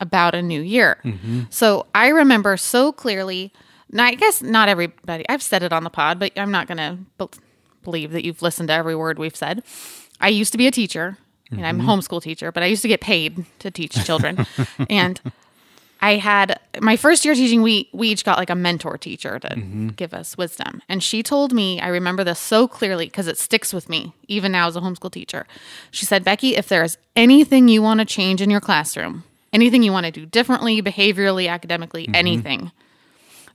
about 0.00 0.34
a 0.34 0.42
new 0.42 0.60
year. 0.60 0.98
Mm-hmm. 1.04 1.42
So 1.50 1.86
I 1.94 2.08
remember 2.08 2.56
so 2.56 2.92
clearly. 2.92 3.52
Now, 3.90 4.04
I 4.04 4.14
guess 4.14 4.42
not 4.42 4.68
everybody, 4.68 5.24
I've 5.28 5.42
said 5.42 5.62
it 5.62 5.72
on 5.72 5.84
the 5.84 5.90
pod, 5.90 6.18
but 6.18 6.32
I'm 6.36 6.50
not 6.50 6.66
going 6.66 6.78
to 6.78 6.98
be- 7.18 7.38
believe 7.82 8.12
that 8.12 8.24
you've 8.24 8.42
listened 8.42 8.68
to 8.68 8.74
every 8.74 8.96
word 8.96 9.18
we've 9.18 9.36
said. 9.36 9.62
I 10.20 10.28
used 10.28 10.52
to 10.52 10.58
be 10.58 10.66
a 10.66 10.70
teacher, 10.70 11.18
and 11.50 11.66
I'm 11.66 11.78
a 11.78 11.82
mm-hmm. 11.82 11.90
homeschool 11.90 12.22
teacher, 12.22 12.50
but 12.50 12.62
I 12.62 12.66
used 12.66 12.82
to 12.82 12.88
get 12.88 13.00
paid 13.00 13.44
to 13.60 13.70
teach 13.70 13.92
children. 14.04 14.46
and 14.90 15.20
I 16.04 16.16
had 16.16 16.60
my 16.82 16.98
first 16.98 17.24
year 17.24 17.34
teaching, 17.34 17.62
we 17.62 17.88
we 17.94 18.08
each 18.08 18.26
got 18.26 18.36
like 18.36 18.50
a 18.50 18.54
mentor 18.54 18.98
teacher 18.98 19.38
to 19.38 19.48
mm-hmm. 19.48 19.88
give 19.88 20.12
us 20.12 20.36
wisdom. 20.36 20.82
And 20.86 21.02
she 21.02 21.22
told 21.22 21.54
me, 21.54 21.80
I 21.80 21.88
remember 21.88 22.22
this 22.22 22.38
so 22.38 22.68
clearly 22.68 23.06
because 23.06 23.26
it 23.26 23.38
sticks 23.38 23.72
with 23.72 23.88
me, 23.88 24.12
even 24.28 24.52
now 24.52 24.68
as 24.68 24.76
a 24.76 24.82
homeschool 24.82 25.10
teacher. 25.10 25.46
She 25.90 26.04
said, 26.04 26.22
Becky, 26.22 26.56
if 26.56 26.68
there's 26.68 26.98
anything 27.16 27.68
you 27.68 27.80
want 27.80 28.00
to 28.00 28.04
change 28.04 28.42
in 28.42 28.50
your 28.50 28.60
classroom, 28.60 29.24
anything 29.50 29.82
you 29.82 29.92
want 29.92 30.04
to 30.04 30.12
do 30.12 30.26
differently, 30.26 30.82
behaviorally, 30.82 31.48
academically, 31.48 32.04
mm-hmm. 32.04 32.16
anything, 32.16 32.70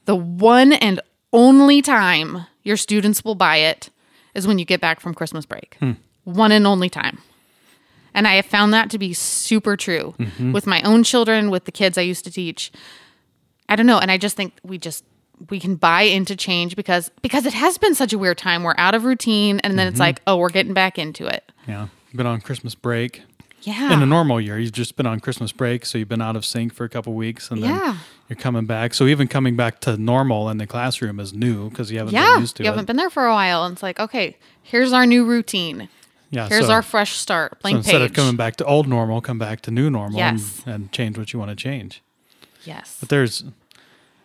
the 0.06 0.16
one 0.16 0.74
and 0.74 1.00
only 1.32 1.84
time 1.84 2.48
your 2.64 2.78
students 2.78 3.24
will 3.24 3.36
buy 3.36 3.58
it 3.58 3.92
is 4.34 4.48
when 4.48 4.58
you 4.58 4.66
get 4.66 4.82
back 4.82 5.02
from 5.02 5.14
Christmas 5.14 5.46
break. 5.46 5.78
Hmm. 5.80 5.92
One 6.24 6.52
and 6.52 6.66
only 6.66 6.90
time. 6.90 7.20
And 8.14 8.28
I 8.28 8.36
have 8.36 8.46
found 8.46 8.74
that 8.74 8.90
to 8.92 8.98
be 8.98 9.14
super 9.14 9.78
true 9.78 10.16
mm-hmm. 10.18 10.52
with 10.52 10.66
my 10.68 10.82
own 10.82 11.04
children, 11.04 11.50
with 11.50 11.66
the 11.66 11.72
kids 11.72 11.98
I 11.98 12.02
used 12.02 12.26
to 12.26 12.32
teach. 12.32 12.72
I 13.68 13.76
don't 13.76 13.86
know, 13.86 14.00
and 14.00 14.10
I 14.12 14.18
just 14.18 14.36
think 14.36 14.54
we 14.64 14.78
just 14.78 15.04
we 15.50 15.60
can 15.60 15.76
buy 15.76 16.02
into 16.02 16.36
change 16.36 16.76
because 16.76 17.12
because 17.22 17.46
it 17.46 17.54
has 17.54 17.78
been 17.78 17.96
such 17.96 18.14
a 18.14 18.18
weird 18.18 18.38
time. 18.38 18.64
We're 18.64 18.76
out 18.78 18.96
of 18.96 19.06
routine 19.06 19.60
and 19.60 19.78
then 19.80 19.88
it's 19.88 19.96
mm-hmm. 19.96 20.02
like, 20.02 20.22
oh, 20.28 20.38
we're 20.38 20.50
getting 20.50 20.74
back 20.74 20.98
into 20.98 21.28
it. 21.28 21.50
Yeah. 21.68 21.88
Been 22.14 22.26
on 22.26 22.42
Christmas 22.42 22.76
break. 22.76 23.22
Yeah. 23.62 23.94
In 23.94 24.02
a 24.02 24.06
normal 24.06 24.40
year, 24.40 24.58
you've 24.58 24.72
just 24.72 24.96
been 24.96 25.06
on 25.06 25.20
Christmas 25.20 25.52
break, 25.52 25.86
so 25.86 25.98
you've 25.98 26.08
been 26.08 26.22
out 26.22 26.36
of 26.36 26.46
sync 26.46 26.74
for 26.74 26.86
a 26.86 26.90
couple 26.90 27.14
weeks, 27.14 27.52
and 27.52 27.62
then 27.62 27.72
Yeah. 27.72 27.98
you're 28.30 28.38
coming 28.38 28.66
back. 28.66 28.94
So 28.94 29.06
even 29.06 29.28
coming 29.28 29.58
back 29.58 29.82
to 29.82 29.98
normal 29.98 30.50
in 30.50 30.58
the 30.58 30.68
classroom 30.68 31.20
is 31.20 31.34
new 31.34 31.70
because 31.70 31.92
you 31.92 31.98
haven't 32.00 32.14
yeah. 32.14 32.36
been 32.36 32.42
used 32.42 32.56
to 32.58 32.64
You 32.64 32.70
it. 32.70 32.72
haven't 32.72 32.86
been 32.86 32.96
there 32.96 33.10
for 33.10 33.26
a 33.26 33.34
while. 33.34 33.66
And 33.66 33.74
it's 33.74 33.84
like, 33.84 34.00
okay, 34.00 34.38
here's 34.64 34.94
our 34.94 35.06
new 35.06 35.26
routine. 35.26 35.90
Yeah, 36.32 36.48
Here's 36.48 36.68
so, 36.68 36.74
our 36.74 36.82
fresh 36.82 37.14
start. 37.16 37.58
so 37.62 37.70
instead 37.70 38.00
page. 38.02 38.10
of 38.12 38.14
coming 38.16 38.36
back 38.36 38.56
to 38.58 38.66
old 38.66 38.88
normal, 38.88 39.22
come 39.22 39.40
back 39.40 39.62
to 39.62 39.72
new 39.72 39.90
normal 39.90 40.18
Yes. 40.20 40.62
and, 40.66 40.74
and 40.76 40.92
change 40.92 41.18
what 41.18 41.34
you 41.34 41.40
want 41.40 41.50
to 41.50 41.56
change. 41.56 42.02
yes. 42.64 42.98
But 43.00 43.10
there's, 43.10 43.44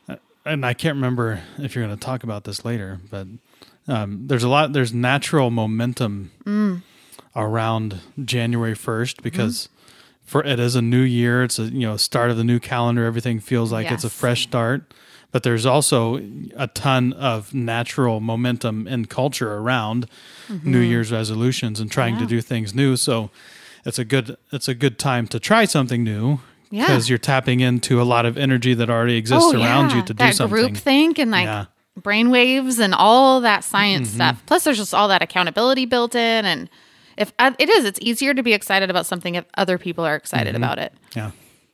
uh, 0.09 0.17
and 0.45 0.65
I 0.67 0.75
can't 0.75 0.97
remember 0.97 1.41
if 1.59 1.75
you're 1.75 1.85
going 1.87 1.97
to 1.97 2.05
talk 2.05 2.23
about 2.25 2.45
this 2.45 2.65
later, 2.65 3.01
but 3.11 3.27
um, 3.89 4.27
there's 4.27 4.45
a 4.45 4.49
lot, 4.49 4.73
there's 4.73 4.93
natural 4.93 5.51
momentum 5.51 6.31
Mm. 6.45 6.83
around 7.37 8.01
January 8.25 8.75
1st 8.75 9.17
Mm-hmm. 9.17 9.23
because 9.23 9.69
for 10.25 10.43
it 10.43 10.59
is 10.59 10.75
a 10.75 10.81
new 10.83 11.03
year. 11.03 11.43
It's 11.45 11.59
a, 11.59 11.65
you 11.65 11.81
know, 11.87 11.97
start 11.99 12.31
of 12.31 12.39
the 12.39 12.45
new 12.45 12.59
calendar. 12.59 13.05
Everything 13.05 13.41
feels 13.41 13.71
like 13.73 13.91
it's 13.91 14.05
a 14.05 14.11
fresh 14.11 14.45
start. 14.45 14.95
But 15.35 15.43
there's 15.43 15.67
also 15.67 16.21
a 16.57 16.69
ton 16.69 17.13
of 17.15 17.53
natural 17.53 18.21
momentum 18.21 18.87
and 18.87 19.11
culture 19.11 19.53
around 19.55 20.07
New 20.63 20.79
Year's 20.79 21.11
resolutions 21.11 21.81
and 21.81 21.91
trying 21.91 22.15
to 22.19 22.21
Mm-hmm. 22.21 22.29
Do 22.29 22.41
things 22.41 22.73
new. 22.73 22.95
So 22.97 23.31
it's 23.85 23.99
a 23.99 24.05
good 24.05 24.37
it's 24.53 24.69
a 24.69 24.75
good 24.75 24.97
time 24.97 25.27
to 25.35 25.41
try 25.41 25.65
something 25.65 26.05
new 26.05 26.39
Yeah. 26.71 26.87
because 26.87 27.09
you're 27.09 27.19
tapping 27.19 27.59
into 27.59 28.01
a 28.01 28.07
lot 28.15 28.27
of 28.27 28.39
energy 28.39 28.75
that 28.75 28.89
already 28.89 29.17
exists 29.17 29.53
around 29.53 29.91
you 29.93 30.03
to 30.03 30.15
do 30.15 30.23
Oh, 30.25 30.31
something. 30.31 30.55
group 30.57 30.77
think 30.77 31.19
and 31.19 31.33
like 31.33 31.47
Yeah. 31.47 31.65
brain 32.01 32.31
waves 32.31 32.79
and 32.79 32.95
all 32.95 33.41
that 33.41 33.65
science 33.65 34.09
Mm-hmm. 34.11 34.17
stuff. 34.17 34.43
Plus, 34.47 34.63
there's 34.63 34.79
just 34.79 34.95
all 34.95 35.09
that 35.09 35.21
accountability 35.21 35.85
built 35.85 36.15
in, 36.15 36.45
and 36.45 36.71
if 37.19 37.33
uh, 37.41 37.51
it 37.59 37.69
is, 37.69 37.85
it's 37.85 37.99
easier 38.01 38.35
to 38.35 38.43
be 38.45 38.53
excited 38.53 38.89
about 38.89 39.05
something 39.07 39.35
if 39.35 39.45
other 39.59 39.79
people 39.79 40.05
are 40.07 40.15
excited 40.15 40.55
Mm-hmm. 40.55 40.63
about 40.65 40.79
it. 40.79 40.93
Yeah. 41.17 41.33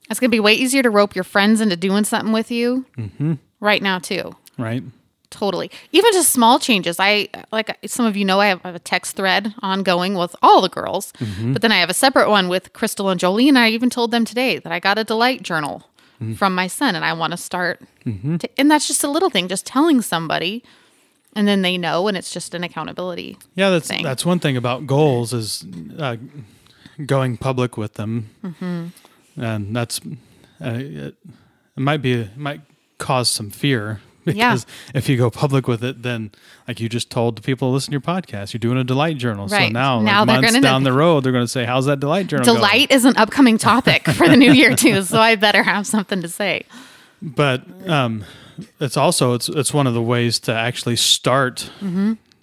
It's 0.08 0.18
gonna 0.18 0.30
be 0.30 0.40
way 0.40 0.54
easier 0.54 0.82
to 0.82 0.90
rope 0.90 1.14
your 1.14 1.24
friends 1.24 1.60
into 1.60 1.76
doing 1.76 2.04
something 2.04 2.32
with 2.32 2.50
you 2.50 2.86
Mm-hmm. 2.96 3.34
Right 3.60 3.82
now 3.82 3.98
too. 3.98 4.34
Right. 4.58 4.82
Totally. 5.30 5.70
Even 5.92 6.12
just 6.12 6.30
small 6.32 6.58
changes. 6.58 6.96
I 6.98 7.28
like 7.52 7.78
some 7.86 8.04
of 8.04 8.16
you 8.16 8.24
know 8.24 8.40
I 8.40 8.46
have 8.46 8.64
a 8.64 8.78
text 8.80 9.14
thread 9.16 9.54
ongoing 9.62 10.14
with 10.14 10.34
all 10.42 10.60
the 10.60 10.68
girls, 10.68 11.12
Mm-hmm. 11.20 11.52
but 11.52 11.62
then 11.62 11.70
I 11.70 11.76
have 11.78 11.88
a 11.90 11.94
separate 11.94 12.28
one 12.28 12.48
with 12.48 12.72
Crystal 12.72 13.08
and 13.08 13.20
Jolie, 13.20 13.48
and 13.48 13.56
I 13.58 13.68
even 13.70 13.90
told 13.90 14.10
them 14.10 14.24
today 14.24 14.58
that 14.58 14.72
I 14.72 14.80
got 14.80 14.98
a 14.98 15.04
delight 15.04 15.42
journal 15.42 15.86
Mm-hmm. 16.20 16.34
from 16.34 16.54
my 16.54 16.66
son, 16.66 16.94
and 16.96 17.02
I 17.04 17.12
want 17.14 17.30
to 17.30 17.36
start. 17.38 17.80
To, 18.04 18.38
and 18.58 18.70
that's 18.70 18.86
just 18.86 19.02
a 19.04 19.08
little 19.08 19.30
thing, 19.30 19.48
just 19.48 19.64
telling 19.64 20.02
somebody, 20.02 20.62
and 21.34 21.48
then 21.48 21.62
they 21.62 21.78
know, 21.78 22.08
and 22.08 22.16
it's 22.16 22.30
just 22.30 22.52
an 22.54 22.62
accountability. 22.62 23.38
Yeah, 23.54 23.70
that's 23.70 23.88
thing. 23.88 24.02
that's 24.02 24.26
one 24.26 24.38
thing 24.38 24.56
about 24.58 24.86
goals 24.86 25.32
is 25.32 25.64
uh, 25.98 26.16
going 27.06 27.36
public 27.38 27.76
with 27.78 27.94
them, 27.94 28.28
Mm-hmm. 28.44 28.86
and 29.42 29.74
that's 29.76 30.00
uh, 30.60 30.72
it, 30.74 31.14
it 31.76 31.80
might 31.80 32.02
be 32.02 32.12
it 32.12 32.36
might 32.36 32.60
cause 33.00 33.28
some 33.28 33.50
fear 33.50 34.00
Yeah. 34.26 34.50
because 34.50 34.66
if 34.94 35.08
you 35.08 35.16
go 35.16 35.30
public 35.30 35.66
with 35.66 35.82
it, 35.82 36.02
then 36.02 36.30
like 36.68 36.78
you 36.78 36.88
just 36.88 37.10
told 37.10 37.36
the 37.36 37.42
people 37.42 37.70
to 37.70 37.72
listen 37.72 37.90
to 37.90 37.94
your 37.94 38.00
podcast, 38.02 38.52
you're 38.52 38.58
doing 38.60 38.76
a 38.78 38.84
delight 38.84 39.16
journal. 39.16 39.48
So 39.48 39.56
now, 39.70 40.00
Now 40.00 40.20
like 40.20 40.26
they're 40.26 40.36
months 40.42 40.52
gonna- 40.52 40.60
down 40.62 40.84
the 40.84 40.92
road, 40.92 41.24
they're 41.24 41.32
going 41.32 41.42
to 41.44 41.48
say, 41.48 41.64
"How's 41.64 41.86
that 41.86 41.98
delight 42.00 42.26
journal?" 42.28 42.44
going?" 42.44 42.56
Delight 42.58 42.90
is 42.92 43.04
an 43.06 43.16
upcoming 43.16 43.56
topic 43.58 44.06
for 44.10 44.28
the 44.28 44.36
new 44.36 44.52
year 44.52 44.76
too, 44.76 45.02
so 45.02 45.18
I 45.18 45.34
better 45.36 45.62
have 45.64 45.86
something 45.86 46.20
to 46.22 46.28
say. 46.28 46.62
but 47.22 47.62
um, 47.88 48.24
it's 48.78 48.96
also 48.96 49.32
it's 49.34 49.48
it's 49.48 49.72
one 49.74 49.86
of 49.86 49.94
the 49.94 50.02
ways 50.02 50.38
to 50.40 50.52
actually 50.54 50.96
start 50.96 51.70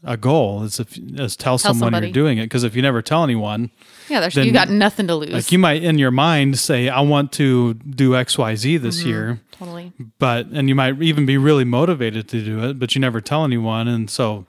a 0.04 0.18
goal 0.18 0.64
is 0.64 0.80
if 0.80 0.98
is 0.98 1.36
tell, 1.36 1.58
someone 1.58 1.76
Mm-hmm. 1.78 1.86
somebody. 1.86 2.08
you're 2.08 2.14
doing 2.14 2.38
it 2.40 2.44
because 2.46 2.64
if 2.64 2.76
you 2.76 2.82
never 2.82 3.02
tell 3.02 3.24
anyone 3.24 3.70
Yeah, 4.10 4.20
there's 4.22 4.36
Then- 4.36 4.46
you 4.48 4.52
got 4.54 4.70
nothing 4.70 5.08
to 5.08 5.16
lose. 5.16 5.32
like 5.32 5.52
you 5.52 5.60
might 5.60 5.84
in 5.84 5.98
your 6.00 6.12
mind 6.12 6.58
say 6.60 6.88
i 6.90 7.02
want 7.02 7.32
to 7.34 7.74
do 7.76 8.12
xyz 8.12 8.80
this 8.82 9.00
Mm-hmm. 9.00 9.08
year 9.10 9.40
totally. 9.60 9.92
but 10.20 10.48
and 10.48 10.70
you 10.70 10.76
might 10.76 11.02
even 11.02 11.26
be 11.26 11.38
really 11.38 11.64
motivated 11.66 12.28
to 12.30 12.44
do 12.44 12.64
it 12.64 12.80
but 12.80 12.96
you 12.96 13.02
never 13.02 13.20
tell 13.22 13.44
anyone 13.44 13.88
and 13.88 14.10
so 14.10 14.46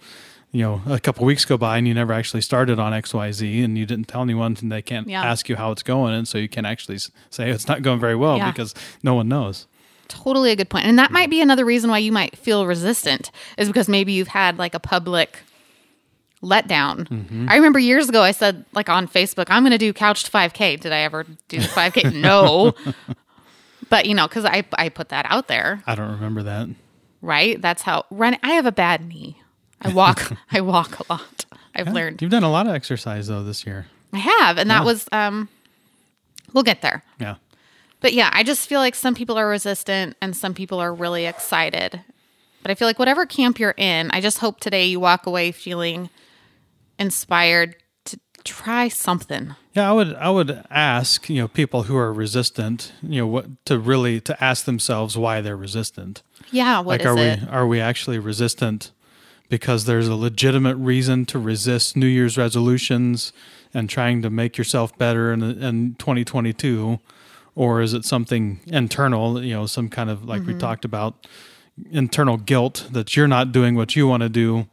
you 0.50 0.62
know, 0.62 0.80
a 0.86 0.98
couple 0.98 1.26
weeks 1.26 1.44
go 1.44 1.58
by 1.58 1.76
and 1.76 1.86
you 1.86 1.92
never 1.92 2.10
actually 2.14 2.40
started 2.40 2.78
on 2.78 2.92
XYZ 2.94 3.62
and 3.62 3.76
you 3.76 3.84
didn't 3.84 4.08
tell 4.08 4.22
anyone 4.22 4.56
and 4.62 4.72
they 4.72 4.80
can't 4.80 5.06
Yeah. 5.06 5.22
ask 5.22 5.46
you 5.50 5.56
how 5.56 5.72
it's 5.72 5.82
going. 5.82 6.14
And 6.14 6.26
so 6.26 6.38
you 6.38 6.48
can't 6.48 6.66
actually 6.66 6.96
say 7.28 7.50
it's 7.50 7.68
not 7.68 7.82
going 7.82 8.00
very 8.00 8.16
well 8.16 8.38
Yeah. 8.38 8.50
because 8.50 8.74
no 9.02 9.12
one 9.12 9.28
knows. 9.28 9.66
Totally 10.08 10.50
a 10.50 10.56
good 10.56 10.70
point. 10.70 10.86
And 10.86 10.98
that 10.98 11.10
might 11.10 11.28
be 11.28 11.42
another 11.42 11.66
reason 11.66 11.90
why 11.90 11.98
you 11.98 12.12
might 12.12 12.34
feel 12.38 12.64
resistant 12.66 13.30
is 13.58 13.68
because 13.68 13.90
maybe 13.90 14.12
you've 14.14 14.28
had 14.28 14.56
like 14.58 14.72
a 14.72 14.80
public 14.80 15.40
letdown. 16.42 17.06
Mm-hmm. 17.08 17.46
I 17.50 17.56
remember 17.56 17.78
years 17.78 18.08
ago 18.08 18.22
I 18.22 18.30
said 18.32 18.64
like 18.72 18.88
on 18.88 19.06
Facebook, 19.06 19.48
I'm 19.50 19.62
going 19.64 19.72
to 19.72 19.78
do 19.78 19.92
couch 19.92 20.24
to 20.24 20.30
5k. 20.30 20.80
Did 20.80 20.92
I 20.92 21.00
ever 21.00 21.26
do 21.48 21.58
the 21.58 21.66
5k? 21.68 22.14
no. 22.22 22.72
But 23.90 24.06
you 24.06 24.14
know, 24.14 24.28
cuz 24.28 24.44
I 24.44 24.64
I 24.74 24.88
put 24.88 25.08
that 25.10 25.26
out 25.28 25.48
there, 25.48 25.82
I 25.86 25.94
don't 25.94 26.10
remember 26.12 26.42
that. 26.44 26.68
right? 27.22 27.60
That's 27.60 27.82
how 27.82 28.04
run 28.10 28.36
I 28.42 28.52
have 28.52 28.66
a 28.66 28.72
bad 28.72 29.06
knee. 29.06 29.40
I 29.80 29.90
walk 29.92 30.32
I 30.52 30.60
walk 30.60 30.98
a 31.00 31.12
lot. 31.12 31.44
I've 31.74 31.88
learned. 31.92 32.20
You've 32.22 32.30
done 32.30 32.42
a 32.42 32.50
lot 32.50 32.66
of 32.66 32.74
exercise 32.74 33.28
though 33.28 33.42
this 33.44 33.64
year. 33.66 33.86
I 34.12 34.18
have 34.18 34.58
and 34.58 34.70
that 34.70 34.84
was 34.84 35.06
um 35.12 35.48
we'll 36.52 36.64
get 36.64 36.82
there. 36.82 37.02
Yeah. 37.20 37.36
But 38.00 38.12
yeah, 38.12 38.30
I 38.32 38.42
just 38.44 38.68
feel 38.68 38.80
like 38.80 38.94
some 38.94 39.14
people 39.14 39.36
are 39.38 39.48
resistant 39.48 40.16
and 40.20 40.36
some 40.36 40.54
people 40.54 40.78
are 40.80 40.94
really 40.94 41.26
excited. 41.26 42.00
But 42.62 42.70
I 42.70 42.74
feel 42.74 42.86
like 42.88 42.98
whatever 42.98 43.26
camp 43.26 43.58
you're 43.58 43.74
in, 43.76 44.10
I 44.12 44.20
just 44.20 44.38
hope 44.38 44.60
today 44.60 44.86
you 44.86 45.00
walk 45.00 45.26
away 45.26 45.52
feeling 45.52 46.10
inspired 46.98 47.76
to 48.06 48.18
try 48.44 48.88
something. 48.88 49.54
Yeah, 49.78 49.90
I 49.90 49.92
would 49.92 50.14
I 50.16 50.28
would 50.30 50.64
ask, 50.70 51.30
you 51.30 51.36
know, 51.40 51.46
people 51.48 51.84
who 51.84 51.96
are 51.96 52.12
resistant, 52.12 52.92
you 53.02 53.20
know, 53.20 53.26
what 53.28 53.46
to 53.66 53.78
really 53.78 54.20
to 54.22 54.44
ask 54.44 54.64
themselves 54.64 55.16
why 55.16 55.40
they're 55.40 55.56
resistant. 55.56 56.22
Yeah, 56.50 56.78
what 56.80 57.00
like 57.00 57.06
are 57.06 57.16
it? 57.16 57.42
we 57.42 57.48
are 57.48 57.66
we 57.66 57.80
actually 57.80 58.18
resistant 58.18 58.90
because 59.48 59.84
there's 59.84 60.08
a 60.08 60.14
legitimate 60.16 60.76
reason 60.76 61.24
to 61.26 61.38
resist 61.38 61.96
New 61.96 62.06
Year's 62.08 62.36
resolutions 62.36 63.32
and 63.72 63.88
trying 63.88 64.20
to 64.22 64.30
make 64.30 64.58
yourself 64.58 64.96
better 64.98 65.32
in 65.32 65.42
in 65.42 65.94
2022 65.98 66.98
or 67.54 67.80
is 67.80 67.92
it 67.94 68.04
something 68.04 68.60
internal, 68.66 69.42
you 69.44 69.54
know, 69.54 69.66
some 69.66 69.88
kind 69.88 70.10
of 70.10 70.24
like 70.24 70.42
Mm-hmm. 70.42 70.52
we 70.54 70.58
talked 70.58 70.84
about 70.84 71.26
internal 71.92 72.36
guilt 72.36 72.88
that 72.90 73.14
you're 73.16 73.28
not 73.28 73.52
doing 73.52 73.76
what 73.76 73.94
you 73.94 74.08
want 74.08 74.22
to 74.24 74.28
do 74.28 74.66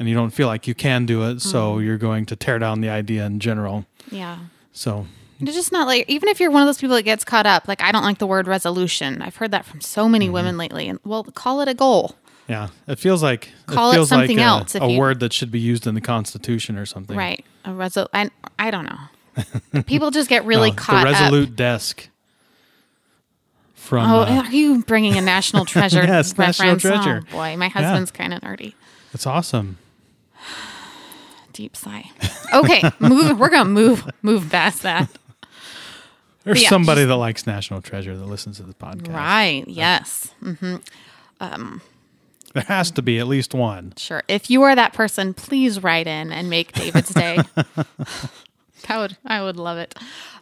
and 0.00 0.08
you 0.08 0.14
don't 0.16 0.30
feel 0.30 0.48
like 0.48 0.66
you 0.66 0.74
can 0.74 1.06
do 1.06 1.22
it, 1.30 1.40
so 1.40 1.74
Mm-hmm. 1.74 1.84
you're 1.86 1.98
going 1.98 2.26
to 2.26 2.34
tear 2.34 2.58
down 2.58 2.80
the 2.80 2.88
idea 2.88 3.24
in 3.26 3.38
general. 3.38 3.86
Yeah. 4.10 4.38
So 4.72 5.06
It's 5.40 5.54
just 5.54 5.70
not 5.72 5.86
like 5.86 6.08
even 6.08 6.28
if 6.28 6.40
you're 6.40 6.50
one 6.50 6.62
of 6.62 6.66
those 6.66 6.78
people 6.78 6.96
that 6.96 7.02
gets 7.04 7.22
caught 7.24 7.46
up, 7.46 7.68
like 7.68 7.80
I 7.80 7.92
don't 7.92 8.02
like 8.02 8.18
the 8.18 8.26
word 8.26 8.48
resolution. 8.48 9.22
I've 9.22 9.36
heard 9.36 9.52
that 9.52 9.64
from 9.64 9.80
so 9.80 10.08
many 10.08 10.24
Mm-hmm. 10.26 10.34
women 10.34 10.56
lately. 10.58 10.88
And 10.88 10.98
well, 11.04 11.22
call 11.24 11.60
it 11.60 11.68
a 11.68 11.74
goal. 11.74 12.16
Yeah, 12.48 12.68
it 12.88 12.98
feels 12.98 13.22
like 13.22 13.50
Call 13.66 13.92
it 13.92 14.00
it 14.00 14.06
something 14.06 14.36
like 14.38 14.44
a, 14.44 14.48
else 14.48 14.74
a 14.74 14.88
you- 14.90 14.98
word 14.98 15.20
that 15.20 15.32
should 15.32 15.52
be 15.52 15.60
used 15.60 15.86
in 15.86 15.94
the 15.94 16.00
Constitution 16.00 16.76
or 16.78 16.84
something. 16.86 17.16
Right. 17.16 17.44
A 17.64 17.68
resol 17.70 18.08
I, 18.12 18.30
I 18.58 18.72
don't 18.72 18.86
know. 18.86 19.82
People 19.82 20.10
just 20.10 20.28
get 20.28 20.42
No, 20.44 20.48
really 20.48 20.72
caught 20.72 21.04
the 21.04 21.10
up. 21.10 21.20
resolute 21.20 21.54
desk 21.54 22.08
from. 23.74 24.10
Oh, 24.10 24.20
uh, 24.22 24.42
are 24.46 24.50
you 24.52 24.82
bringing 24.82 25.16
a 25.16 25.20
national 25.20 25.64
treasure 25.74 26.02
Yes, 26.02 26.36
National 26.36 26.74
reference? 26.74 26.82
Treasure. 26.82 27.22
Oh 27.28 27.32
boy, 27.32 27.56
my 27.56 27.68
husband's 27.68 28.10
kind 28.10 28.34
of 28.34 28.40
nerdy. 28.40 28.74
it's 29.14 29.26
awesome. 29.26 29.78
Deep 31.60 31.76
sigh. 31.76 32.10
Okay, 32.54 32.82
move. 33.00 33.38
We're 33.38 33.50
gonna 33.50 33.68
move 33.68 34.08
move 34.22 34.48
past 34.48 34.82
that. 34.82 35.10
There's 36.42 36.62
yeah, 36.62 36.70
somebody 36.70 37.04
that 37.04 37.16
likes 37.16 37.46
National 37.46 37.82
Treasure 37.82 38.16
that 38.16 38.24
listens 38.24 38.56
to 38.56 38.62
the 38.62 38.72
podcast. 38.72 39.14
Right. 39.14 39.64
Yes. 39.68 40.32
mm-hmm 40.42 40.76
There 42.54 42.62
has 42.62 42.90
to 42.92 43.02
be 43.02 43.18
at 43.18 43.26
least 43.28 43.52
one. 43.54 43.92
Sure. 43.98 44.22
If 44.26 44.48
you 44.50 44.62
are 44.62 44.74
that 44.74 44.94
person, 44.94 45.34
please 45.34 45.82
write 45.82 46.06
in 46.06 46.32
and 46.32 46.48
make 46.48 46.72
David's 46.72 47.10
day. 47.12 47.38
that 47.54 48.96
would 48.96 49.18
I 49.26 49.42
would 49.42 49.56
love 49.58 49.76
it. 49.76 49.94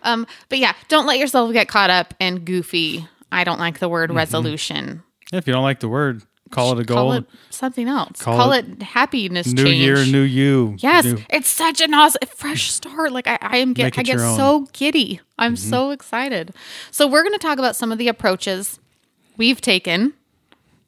Um, 0.05 0.25
but 0.49 0.59
yeah, 0.61 0.75
don't 0.87 1.05
let 1.07 1.19
yourself 1.19 1.53
get 1.53 1.67
caught 1.67 1.91
up 1.91 2.15
in 2.21 2.45
goofy. 2.45 3.09
I 3.33 3.43
don't 3.43 3.59
like 3.59 3.81
the 3.81 3.87
Mm-hmm. 3.87 3.93
word 3.93 4.15
resolution. 4.15 5.03
If 5.33 5.49
you 5.49 5.53
don't 5.53 5.65
like 5.65 5.81
the 5.81 5.89
word, 5.89 6.23
call 6.50 6.73
it 6.73 6.81
a 6.81 6.85
goal. 6.85 6.97
Call 6.97 7.12
it 7.12 7.25
something 7.50 7.88
else. 7.88 8.23
Call 8.23 8.37
Call, 8.37 8.52
it 8.52 8.67
it, 8.69 8.83
happiness 8.83 9.49
new 9.52 9.64
change. 9.64 9.81
year, 9.81 10.05
new 10.05 10.23
you. 10.23 10.76
Yes, 10.78 11.05
New- 11.05 11.23
it's 11.31 11.49
such 11.49 11.81
an 11.81 11.95
awesome 11.95 12.21
fresh 12.35 12.71
start. 12.71 13.12
Like 13.12 13.26
I, 13.26 13.38
I 13.40 13.57
am 13.59 13.73
get 13.73 13.99
I 13.99 14.02
get. 14.02 14.17
Mm-hmm. 14.19 14.37
so 14.37 14.69
giddy. 14.73 15.21
I'm 15.38 15.57
so 15.57 15.90
excited. 15.90 16.52
So 16.90 17.07
we're 17.07 17.23
going 17.23 17.33
to 17.33 17.38
talk 17.38 17.59
about 17.59 17.76
some 17.76 17.93
of 17.93 17.99
the 17.99 18.09
approaches 18.09 18.81
we've 19.37 19.61
taken 19.61 20.14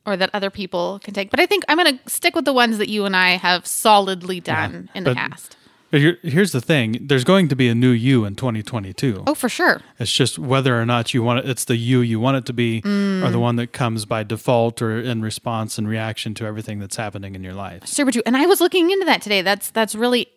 or 0.07 0.17
that 0.17 0.31
other 0.33 0.51
people 0.51 0.99
can 1.05 1.15
take. 1.15 1.31
But 1.31 1.41
I 1.41 1.47
think 1.47 1.65
I'm 1.69 1.79
going 1.79 1.99
to 1.99 2.11
stick 2.11 2.35
with 2.35 2.45
the 2.45 2.53
ones 2.53 2.79
that 2.79 2.89
you 2.89 3.05
and 3.05 3.15
I 3.15 3.31
have 3.37 3.67
solidly 3.67 4.41
done 4.41 4.89
in 4.95 5.05
the 5.05 5.15
past. 5.15 5.57
But 5.91 6.01
here's 6.23 6.53
the 6.53 6.61
thing: 6.61 6.99
there's 7.09 7.25
going 7.25 7.49
to 7.49 7.57
be 7.57 7.69
a 7.69 7.75
new 7.75 7.91
you 7.91 8.25
in 8.25 8.37
2022. 8.37 9.25
Oh, 9.27 9.35
for 9.35 9.49
sure. 9.49 9.81
It's 9.99 10.13
just 10.13 10.39
whether 10.39 10.81
or 10.81 10.87
not 10.87 11.13
you 11.15 11.23
want 11.23 11.41
it. 11.41 11.49
It's 11.51 11.65
the 11.65 11.77
you 11.77 12.01
you 12.01 12.21
want 12.21 12.37
it 12.37 12.47
to 12.47 12.53
be, 12.53 12.79
or 12.79 12.89
Mm. 12.89 13.33
the 13.33 13.41
one 13.41 13.57
that 13.57 13.73
comes 13.73 14.05
by 14.05 14.23
default 14.23 14.81
or 14.81 15.01
in 15.01 15.21
response 15.23 15.79
and 15.79 15.89
reaction 15.89 16.35
to 16.35 16.45
everything 16.47 16.79
that's 16.79 16.97
happening 16.97 17.35
in 17.35 17.43
your 17.43 17.55
life. 17.55 17.87
Super 17.87 18.13
true. 18.13 18.23
And 18.25 18.37
I 18.37 18.47
was 18.47 18.61
looking 18.61 18.91
into 18.91 19.05
that 19.07 19.21
today. 19.23 19.43
That's 19.43 19.71
that's 19.71 19.95
really 19.95 20.29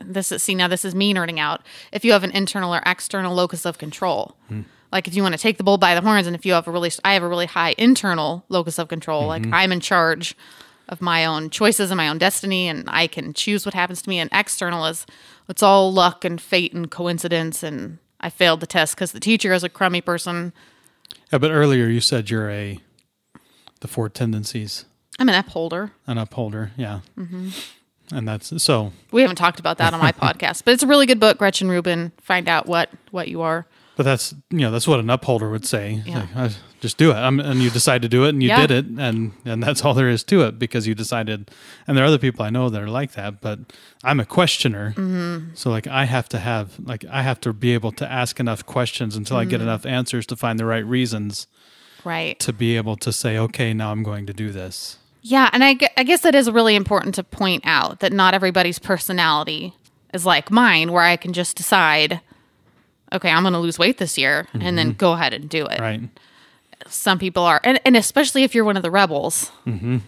this 0.00 0.30
is 0.30 0.42
see 0.42 0.54
now 0.54 0.68
this 0.68 0.84
is 0.84 0.94
me 0.94 1.12
nerding 1.14 1.38
out. 1.38 1.62
If 1.92 2.04
you 2.04 2.12
have 2.12 2.22
an 2.22 2.30
internal 2.32 2.74
or 2.74 2.82
external 2.86 3.34
locus 3.34 3.64
of 3.64 3.78
control. 3.78 4.36
Like 4.90 5.06
if 5.06 5.14
you 5.14 5.22
want 5.22 5.34
to 5.34 5.38
take 5.38 5.58
the 5.58 5.64
bull 5.64 5.76
by 5.76 5.94
the 5.94 6.00
horns 6.00 6.26
and 6.26 6.34
if 6.34 6.46
you 6.46 6.54
have 6.54 6.66
a 6.66 6.70
really 6.70 6.90
I 7.04 7.12
have 7.12 7.22
a 7.22 7.28
really 7.28 7.44
high 7.44 7.74
internal 7.76 8.44
locus 8.48 8.78
of 8.78 8.88
control, 8.88 9.26
like 9.26 9.46
I'm 9.52 9.70
in 9.72 9.80
charge 9.80 10.34
of 10.88 11.00
my 11.02 11.24
own 11.24 11.50
choices 11.50 11.90
and 11.90 11.96
my 11.98 12.08
own 12.08 12.18
destiny 12.18 12.68
and 12.68 12.84
I 12.88 13.06
can 13.06 13.32
choose 13.34 13.64
what 13.66 13.74
happens 13.74 14.02
to 14.02 14.08
me 14.08 14.18
and 14.18 14.30
external 14.32 14.86
is 14.86 15.06
it's 15.48 15.62
all 15.62 15.92
luck 15.92 16.24
and 16.24 16.40
fate 16.40 16.72
and 16.72 16.90
coincidence 16.90 17.62
and 17.62 17.98
I 18.20 18.30
failed 18.30 18.60
the 18.60 18.66
test 18.66 18.96
cuz 18.96 19.12
the 19.12 19.20
teacher 19.20 19.52
is 19.52 19.62
a 19.64 19.68
crummy 19.68 20.00
person. 20.00 20.52
Yeah, 21.32 21.38
but 21.38 21.50
earlier 21.50 21.86
you 21.86 22.00
said 22.00 22.30
you're 22.30 22.50
a 22.50 22.80
the 23.80 23.88
four 23.88 24.08
tendencies 24.08 24.84
I'm 25.18 25.28
an 25.28 25.34
upholder. 25.34 25.92
an 26.06 26.16
upholder. 26.18 26.72
Yeah, 26.76 27.00
Mm-hmm. 27.18 27.48
and 28.16 28.26
that's 28.28 28.62
so. 28.62 28.92
We 29.10 29.22
haven't 29.22 29.36
talked 29.36 29.58
about 29.60 29.78
that 29.78 29.92
on 29.92 30.00
my 30.00 30.12
podcast, 30.24 30.62
but 30.64 30.74
it's 30.74 30.82
a 30.82 30.86
really 30.86 31.06
good 31.06 31.18
book, 31.20 31.38
Gretchen 31.38 31.68
Rubin. 31.68 32.12
Find 32.20 32.48
out 32.48 32.66
what 32.66 32.88
what 33.10 33.28
you 33.28 33.42
are. 33.42 33.66
But 33.98 34.04
that's 34.04 34.32
you 34.50 34.58
know 34.60 34.70
that's 34.70 34.86
what 34.86 35.00
an 35.00 35.10
upholder 35.10 35.50
would 35.50 35.66
say. 35.66 36.02
Yeah. 36.06 36.20
Like, 36.20 36.28
"Uh, 36.36 36.48
just 36.80 36.98
do 36.98 37.10
it, 37.10 37.14
I'm, 37.14 37.40
and 37.40 37.60
you 37.60 37.68
decide 37.68 38.00
to 38.02 38.08
do 38.08 38.24
it, 38.26 38.28
and 38.28 38.40
you 38.40 38.48
Yeah. 38.48 38.64
did 38.64 38.70
it, 38.70 38.86
and 38.98 39.32
and 39.44 39.60
that's 39.60 39.84
all 39.84 39.92
there 39.92 40.08
is 40.08 40.22
to 40.24 40.42
it 40.42 40.56
because 40.56 40.86
you 40.86 40.94
decided. 40.94 41.50
And 41.86 41.96
there 41.96 42.04
are 42.04 42.06
other 42.06 42.16
people 42.18 42.44
I 42.44 42.50
know 42.50 42.68
that 42.70 42.80
are 42.80 42.88
like 42.88 43.12
that, 43.14 43.40
but 43.40 43.58
I'm 44.04 44.20
a 44.20 44.24
questioner, 44.24 44.90
Mm-hmm. 44.96 45.54
so 45.54 45.68
like 45.70 45.88
I 45.88 46.04
have 46.04 46.28
to 46.28 46.38
have 46.38 46.78
like 46.78 47.04
I 47.10 47.22
have 47.22 47.40
to 47.40 47.52
be 47.52 47.74
able 47.74 47.90
to 47.92 48.10
ask 48.10 48.38
enough 48.38 48.64
questions 48.64 49.16
until 49.16 49.36
I 49.36 49.42
Mm-hmm. 49.42 49.50
get 49.50 49.60
enough 49.62 49.84
answers 49.84 50.26
to 50.26 50.36
find 50.36 50.60
the 50.60 50.64
right 50.64 50.86
reasons 50.86 51.48
Right. 52.04 52.38
to 52.38 52.52
be 52.52 52.76
able 52.76 52.94
to 52.98 53.12
say, 53.12 53.36
okay, 53.36 53.74
now 53.74 53.90
I'm 53.90 54.04
going 54.04 54.26
to 54.26 54.32
do 54.32 54.52
this. 54.52 54.98
Yeah, 55.22 55.50
and 55.52 55.64
I, 55.64 55.76
I 55.96 56.04
guess 56.04 56.20
that 56.20 56.36
is 56.36 56.48
really 56.48 56.76
important 56.76 57.16
to 57.16 57.24
point 57.24 57.64
out 57.66 57.98
that 57.98 58.12
not 58.12 58.32
everybody's 58.34 58.78
personality 58.78 59.74
is 60.14 60.24
like 60.24 60.52
mine, 60.52 60.92
where 60.92 61.02
I 61.02 61.16
can 61.16 61.32
just 61.32 61.56
decide, 61.56 62.20
okay, 63.12 63.30
I'm 63.30 63.42
going 63.42 63.52
to 63.52 63.58
lose 63.58 63.78
weight 63.78 63.98
this 63.98 64.18
year, 64.18 64.46
and 64.54 64.76
then 64.78 64.90
mm-hmm. 64.90 64.96
go 64.96 65.12
ahead 65.12 65.32
and 65.32 65.48
do 65.48 65.66
it. 65.66 65.80
Right? 65.80 66.00
Some 66.88 67.18
people 67.18 67.42
are, 67.44 67.60
and, 67.64 67.80
and 67.84 67.96
especially 67.96 68.44
if 68.44 68.54
you're 68.54 68.64
one 68.64 68.76
of 68.76 68.82
the 68.82 68.90
rebels, 68.90 69.50
mm-hmm. 69.66 69.98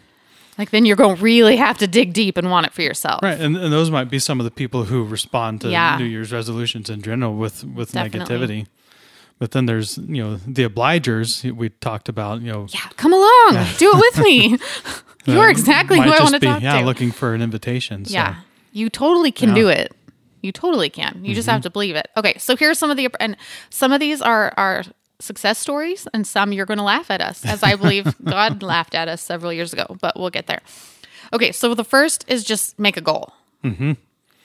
like 0.56 0.70
then 0.70 0.84
you're 0.84 0.96
going 0.96 1.16
to 1.16 1.22
really 1.22 1.56
have 1.56 1.78
to 1.78 1.86
dig 1.86 2.12
deep 2.12 2.36
and 2.36 2.50
want 2.50 2.66
it 2.66 2.72
for 2.72 2.82
yourself. 2.82 3.22
Right, 3.22 3.38
and, 3.38 3.56
and 3.56 3.72
those 3.72 3.90
might 3.90 4.10
be 4.10 4.18
some 4.18 4.40
of 4.40 4.44
the 4.44 4.50
people 4.50 4.84
who 4.84 5.04
respond 5.04 5.60
to 5.62 5.68
Yeah. 5.68 5.96
New 5.98 6.04
Year's 6.04 6.32
resolutions 6.32 6.88
in 6.88 7.02
general 7.02 7.34
with 7.34 7.64
with 7.64 7.92
Definitely. 7.92 8.20
negativity. 8.20 8.66
But 9.38 9.52
then 9.52 9.66
there's 9.66 9.98
you 9.98 10.22
know 10.22 10.36
the 10.36 10.68
obligers 10.68 11.50
we 11.50 11.70
talked 11.70 12.08
about. 12.08 12.42
You 12.42 12.52
know, 12.52 12.66
Yeah, 12.70 12.88
come 12.96 13.12
along, 13.12 13.66
do 13.78 13.90
it 13.90 13.96
with 13.96 14.24
me. 14.24 14.58
You're 15.26 15.50
exactly 15.50 15.98
who 15.98 16.10
I 16.10 16.20
want 16.20 16.34
to 16.34 16.40
be, 16.40 16.46
talk 16.46 16.62
yeah, 16.62 16.80
to. 16.80 16.86
looking 16.86 17.10
for 17.10 17.34
an 17.34 17.42
invitation. 17.42 18.04
So. 18.04 18.14
Yeah. 18.14 18.36
You 18.72 18.88
totally 18.88 19.32
can 19.32 19.50
Yeah. 19.50 19.54
do 19.54 19.68
it. 19.68 19.92
You 20.42 20.52
totally 20.52 20.90
can. 20.90 21.20
You 21.24 21.34
just 21.34 21.46
Mm-hmm. 21.46 21.52
have 21.54 21.62
to 21.62 21.70
believe 21.70 21.96
it. 21.96 22.08
Okay, 22.16 22.34
so 22.38 22.56
here's 22.56 22.78
some 22.78 22.90
of 22.90 22.96
the 22.96 23.08
and 23.20 23.36
some 23.70 23.92
of 23.92 24.00
these 24.00 24.20
are 24.22 24.52
are 24.56 24.84
success 25.18 25.58
stories 25.58 26.08
and 26.14 26.26
some 26.26 26.52
you're 26.52 26.64
going 26.66 26.78
to 26.78 26.84
laugh 26.84 27.10
at 27.10 27.20
us 27.20 27.44
as 27.44 27.62
I 27.62 27.76
believe 27.76 28.14
God 28.24 28.62
laughed 28.62 28.94
at 28.94 29.06
us 29.08 29.20
several 29.20 29.52
years 29.52 29.72
ago, 29.72 29.96
but 30.00 30.18
we'll 30.18 30.30
get 30.30 30.46
there. 30.46 30.60
Okay, 31.32 31.52
so 31.52 31.74
the 31.74 31.84
first 31.84 32.24
is 32.26 32.42
just 32.42 32.78
make 32.78 32.96
a 32.96 33.00
goal. 33.02 33.32
Mm-hmm. 33.62 33.92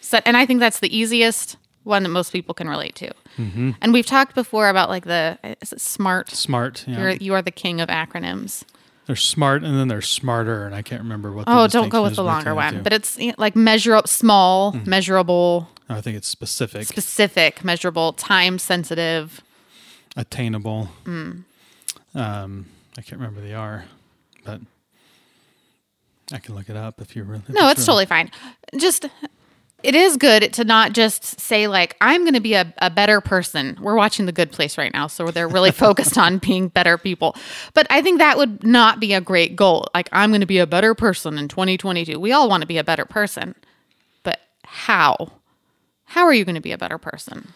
Set, 0.02 0.24
and 0.26 0.36
I 0.38 0.46
think 0.46 0.60
that's 0.60 0.80
the 0.80 0.96
easiest 0.96 1.56
one 1.84 2.04
that 2.04 2.10
most 2.10 2.32
people 2.34 2.54
can 2.54 2.68
relate 2.68 2.96
to. 2.96 3.12
Mm-hmm. 3.38 3.72
And 3.82 3.94
we've 3.94 4.06
talked 4.06 4.36
before 4.36 4.68
about 4.70 4.90
like 4.90 5.06
the 5.06 5.38
is 5.62 5.72
it 5.72 5.80
smart? 5.82 6.30
smart. 6.32 6.84
Yeah. 6.88 7.00
You're, 7.00 7.10
you 7.12 7.34
are 7.36 7.42
the 7.42 7.52
king 7.52 7.80
of 7.80 7.90
acronyms. 7.90 8.64
they're 9.08 9.16
smart, 9.16 9.64
and 9.64 9.78
then 9.78 9.88
they're 9.88 10.02
smarter, 10.02 10.66
and 10.66 10.76
I 10.76 10.82
can't 10.82 11.02
remember 11.02 11.32
what. 11.32 11.46
The 11.46 11.52
Oh, 11.58 11.68
don't 11.68 11.90
go 11.90 12.04
with 12.04 12.16
the 12.18 12.24
longer 12.24 12.54
one, 12.54 12.84
but 12.84 12.92
it's 12.92 13.18
you 13.18 13.28
know, 13.30 13.36
like 13.38 13.56
measure 13.56 13.96
up, 13.96 14.08
small, 14.08 14.74
Mm-hmm. 14.74 14.90
measurable, 14.90 15.70
I 15.88 16.02
think 16.02 16.18
it's 16.18 16.28
specific, 16.28 16.88
specific, 16.88 17.64
measurable, 17.64 18.14
time 18.14 18.58
sensitive. 18.60 19.42
attainable. 20.18 20.90
Mm. 21.04 21.44
Um, 22.16 22.66
I 22.98 23.02
can't 23.02 23.20
remember 23.22 23.42
the 23.42 23.54
R, 23.54 23.86
but 24.44 24.62
I 26.32 26.40
can 26.40 26.56
look 26.56 26.70
it 26.70 26.76
up 26.78 27.02
if 27.02 27.16
you're 27.16 27.26
really. 27.26 27.44
No, 27.50 27.66
if 27.68 27.78
it's 27.78 27.88
really- 27.88 28.06
totally 28.06 28.06
fine. 28.08 28.32
just 28.78 29.06
it 29.84 29.94
is 29.94 30.18
good 30.18 30.52
to 30.54 30.64
not 30.64 30.94
just 30.94 31.40
say 31.40 31.68
like 31.68 31.96
i'm 32.02 32.22
going 32.24 32.34
to 32.34 32.40
be 32.40 32.56
a, 32.56 32.74
a 32.80 32.90
better 32.90 33.22
person 33.22 33.78
we're 33.82 33.96
watching 33.96 34.26
the 34.26 34.32
good 34.32 34.52
place 34.52 34.78
right 34.80 34.92
now 34.94 35.06
so 35.06 35.30
they're 35.30 35.48
really 35.48 35.72
focused 35.86 36.18
on 36.18 36.40
being 36.40 36.70
better 36.70 36.98
people 36.98 37.36
but 37.76 37.86
i 37.92 38.02
think 38.02 38.18
that 38.18 38.36
would 38.38 38.64
not 38.64 39.00
be 39.00 39.14
a 39.14 39.22
great 39.22 39.56
goal 39.56 39.86
like 39.94 40.10
i'm 40.12 40.32
going 40.32 40.42
to 40.42 40.48
be 40.48 40.58
a 40.58 40.66
better 40.66 40.96
person 40.96 41.38
in 41.38 41.48
2022 41.48 42.20
we 42.20 42.32
all 42.32 42.50
want 42.50 42.62
to 42.62 42.68
be 42.68 42.80
a 42.80 42.84
better 42.84 43.06
person 43.06 43.54
but 44.24 44.40
how 44.64 45.16
how 46.06 46.26
are 46.26 46.34
you 46.34 46.46
going 46.46 46.56
to 46.56 46.62
be 46.62 46.72
a 46.72 46.78
better 46.78 46.98
person 46.98 47.54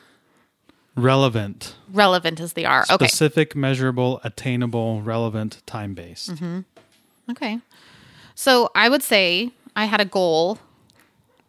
Relevant, 0.96 1.76
relevant 1.94 2.40
is 2.42 2.54
the 2.54 2.66
r 2.66 2.84
okay 2.92 3.08
specific, 3.08 3.56
measurable, 3.56 4.20
attainable, 4.26 5.02
relevant, 5.02 5.62
time 5.66 5.94
based. 5.94 6.32
Mm-hmm. 6.36 6.60
Okay. 7.32 7.60
So 8.36 8.70
I 8.76 8.90
would 8.90 9.02
say 9.04 9.52
I 9.78 9.86
had 9.86 10.02
a 10.02 10.06
goal 10.06 10.58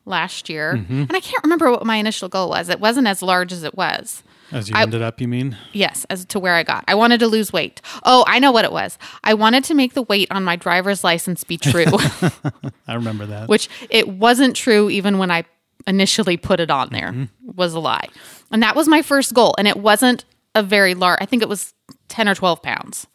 last 0.06 0.48
year, 0.48 0.74
Mm-hmm. 0.76 0.92
and 1.08 1.12
I 1.16 1.20
can't 1.20 1.42
remember 1.42 1.68
what 1.70 1.84
my 1.84 1.96
initial 1.96 2.28
goal 2.28 2.48
was. 2.50 2.68
It 2.68 2.78
wasn't 2.78 3.08
as 3.08 3.22
large 3.22 3.52
as 3.52 3.64
it 3.64 3.74
was. 3.76 4.22
As 4.52 4.68
you 4.68 4.76
I- 4.76 4.82
ended 4.82 5.02
up, 5.02 5.20
you 5.20 5.26
mean? 5.26 5.56
Yes, 5.72 6.04
as 6.10 6.24
to 6.26 6.38
where 6.38 6.54
I 6.54 6.62
got. 6.62 6.84
I 6.86 6.94
wanted 6.94 7.18
to 7.20 7.26
lose 7.26 7.52
weight. 7.52 7.80
Oh, 8.04 8.24
I 8.28 8.38
know 8.38 8.52
what 8.52 8.64
it 8.64 8.72
was. 8.72 8.98
I 9.24 9.34
wanted 9.34 9.64
to 9.64 9.74
make 9.74 9.94
the 9.94 10.02
weight 10.02 10.28
on 10.30 10.44
my 10.44 10.54
driver's 10.54 11.02
license 11.02 11.42
be 11.42 11.56
true, 11.56 11.86
I 12.86 12.94
remember 12.94 13.26
that. 13.26 13.48
which 13.48 13.68
it 13.88 14.06
wasn't 14.08 14.54
true 14.54 14.90
even 14.90 15.18
when 15.18 15.30
I 15.32 15.44
initially 15.86 16.36
put 16.36 16.60
it 16.60 16.70
on 16.70 16.88
there. 16.90 17.28
Was 17.56 17.74
a 17.74 17.80
lie. 17.80 18.08
And 18.50 18.62
that 18.62 18.74
was 18.76 18.88
my 18.88 19.02
first 19.02 19.34
goal, 19.34 19.54
and 19.58 19.68
it 19.68 19.76
wasn't 19.76 20.24
a 20.54 20.62
very 20.62 20.94
large. 20.94 21.18
I 21.20 21.26
think 21.26 21.42
it 21.42 21.48
was 21.48 21.72
10 22.08 22.28
or 22.28 22.34
12 22.34 22.62
pounds. 22.62 23.06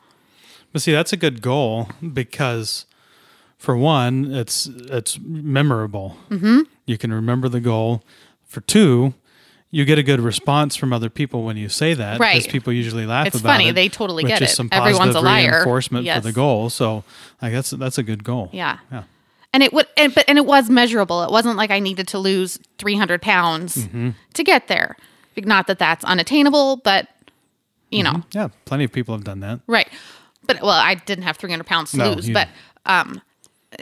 But 0.72 0.82
see, 0.82 0.92
that's 0.92 1.14
a 1.14 1.18
good 1.18 1.42
goal 1.42 1.90
because, 2.14 2.86
for 3.58 3.76
one, 3.78 4.34
it's 4.34 4.68
it's 4.68 5.18
memorable. 5.20 6.18
Mm-hmm. 6.30 6.62
You 6.86 6.98
can 6.98 7.14
remember 7.14 7.48
the 7.50 7.62
goal. 7.62 8.04
For 8.44 8.62
two, 8.62 9.14
you 9.72 9.84
get 9.86 9.98
a 9.98 10.04
good 10.04 10.20
response 10.22 10.76
from 10.76 10.94
other 10.94 11.10
people 11.10 11.44
when 11.44 11.58
you 11.58 11.68
say 11.70 11.94
that. 11.94 12.20
Right. 12.20 12.36
Because 12.38 12.52
people 12.52 12.72
usually 12.74 13.06
laugh 13.06 13.24
about 13.24 13.26
it. 13.28 13.36
It's 13.36 13.42
about 13.42 13.52
funny. 13.54 13.68
it. 13.70 13.74
They 13.76 13.90
totally 13.90 14.24
which 14.24 14.32
get 14.32 14.42
is 14.42 14.52
it. 14.52 14.56
Some 14.56 14.70
Everyone's 14.72 15.16
a 15.16 15.22
liar. 15.22 15.52
Reinforcement 15.52 16.06
Yes. 16.06 16.18
for 16.18 16.24
the 16.24 16.32
goal. 16.34 16.70
So, 16.70 17.04
like 17.42 17.52
that's 17.54 17.72
that's 17.72 17.98
a 17.98 18.04
good 18.04 18.24
goal. 18.24 18.50
Yeah. 18.54 18.78
Yeah. 18.92 19.04
And 19.56 19.64
it 19.64 19.72
would 19.74 19.88
and, 19.98 20.14
but 20.14 20.26
and 20.28 20.38
it 20.38 20.46
was 20.46 20.70
measurable 20.70 21.24
it 21.24 21.32
wasn't 21.32 21.56
like 21.58 21.72
i 21.72 21.80
needed 21.80 22.08
to 22.10 22.20
lose 22.20 22.60
300 22.78 23.22
pounds 23.22 23.78
Mm-hmm. 23.78 24.10
to 24.34 24.44
get 24.44 24.68
there 24.68 24.98
not 25.38 25.68
that 25.68 25.80
that's 25.80 26.04
unattainable 26.06 26.78
but 26.78 27.08
you 27.92 28.04
know 28.04 28.24
Yeah. 28.32 28.50
Plenty 28.66 28.84
of 28.84 28.92
people 28.92 29.16
have 29.16 29.24
done 29.24 29.40
that. 29.40 29.60
right 29.68 29.88
but 30.46 30.62
well 30.62 30.70
i 30.92 30.94
didn't 30.96 31.24
have 31.24 31.38
300 31.38 31.64
pounds 31.66 31.92
to 31.92 31.98
No, 31.98 32.12
lose 32.14 32.30
but 32.30 32.48
um 32.86 33.22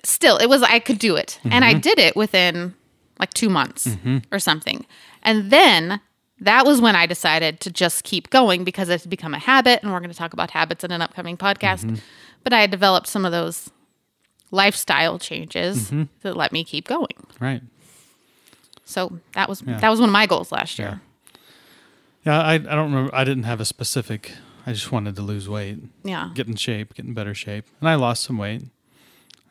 still 0.03 0.37
it 0.37 0.47
was 0.47 0.61
i 0.63 0.79
could 0.79 0.99
do 0.99 1.15
it 1.15 1.39
and 1.43 1.53
Mm-hmm. 1.53 1.63
i 1.63 1.73
did 1.73 1.99
it 1.99 2.15
within 2.15 2.73
like 3.19 3.33
two 3.33 3.49
months 3.49 3.87
or 4.31 4.39
something 4.39 4.85
and 5.21 5.51
then 5.51 5.99
that 6.39 6.65
was 6.65 6.81
when 6.81 6.95
i 6.95 7.05
decided 7.05 7.59
to 7.61 7.71
just 7.71 8.03
keep 8.03 8.29
going 8.29 8.63
because 8.63 8.89
it 8.89 9.01
had 9.01 9.09
become 9.09 9.33
a 9.33 9.39
habit 9.39 9.81
and 9.83 9.91
we're 9.91 9.99
going 9.99 10.11
to 10.11 10.17
talk 10.17 10.33
about 10.33 10.51
habits 10.51 10.83
in 10.83 10.91
an 10.91 11.01
upcoming 11.01 11.37
podcast 11.37 11.83
Mm-hmm. 11.85 11.95
but 12.43 12.53
i 12.53 12.61
had 12.61 12.71
developed 12.71 13.07
some 13.07 13.23
of 13.25 13.31
those 13.31 13.69
lifestyle 14.53 15.17
changes 15.19 15.87
Mm-hmm. 15.89 16.03
that 16.21 16.37
let 16.37 16.51
me 16.51 16.63
keep 16.63 16.87
going 16.87 17.17
Right. 17.39 17.61
so 18.85 19.19
that 19.33 19.49
was 19.49 19.59
that 19.61 19.89
was 19.89 19.99
one 19.99 20.09
of 20.09 20.13
my 20.13 20.25
goals 20.27 20.51
last 20.51 20.77
year. 20.79 21.01
Yeah. 22.25 22.39
I 22.41 22.53
I 22.53 22.57
don't 22.59 22.91
remember. 22.93 23.13
I 23.15 23.23
didn't 23.23 23.43
have 23.43 23.59
a 23.59 23.65
specific. 23.65 24.31
I 24.65 24.71
just 24.71 24.91
wanted 24.93 25.15
to 25.17 25.21
lose 25.21 25.49
weight, 25.49 25.79
Yeah. 26.03 26.29
get 26.33 26.47
in 26.47 26.55
shape, 26.55 26.93
get 26.93 27.05
in 27.05 27.13
better 27.13 27.33
shape, 27.35 27.65
and 27.81 27.89
I 27.89 27.95
lost 27.95 28.23
some 28.23 28.37
weight, 28.37 28.61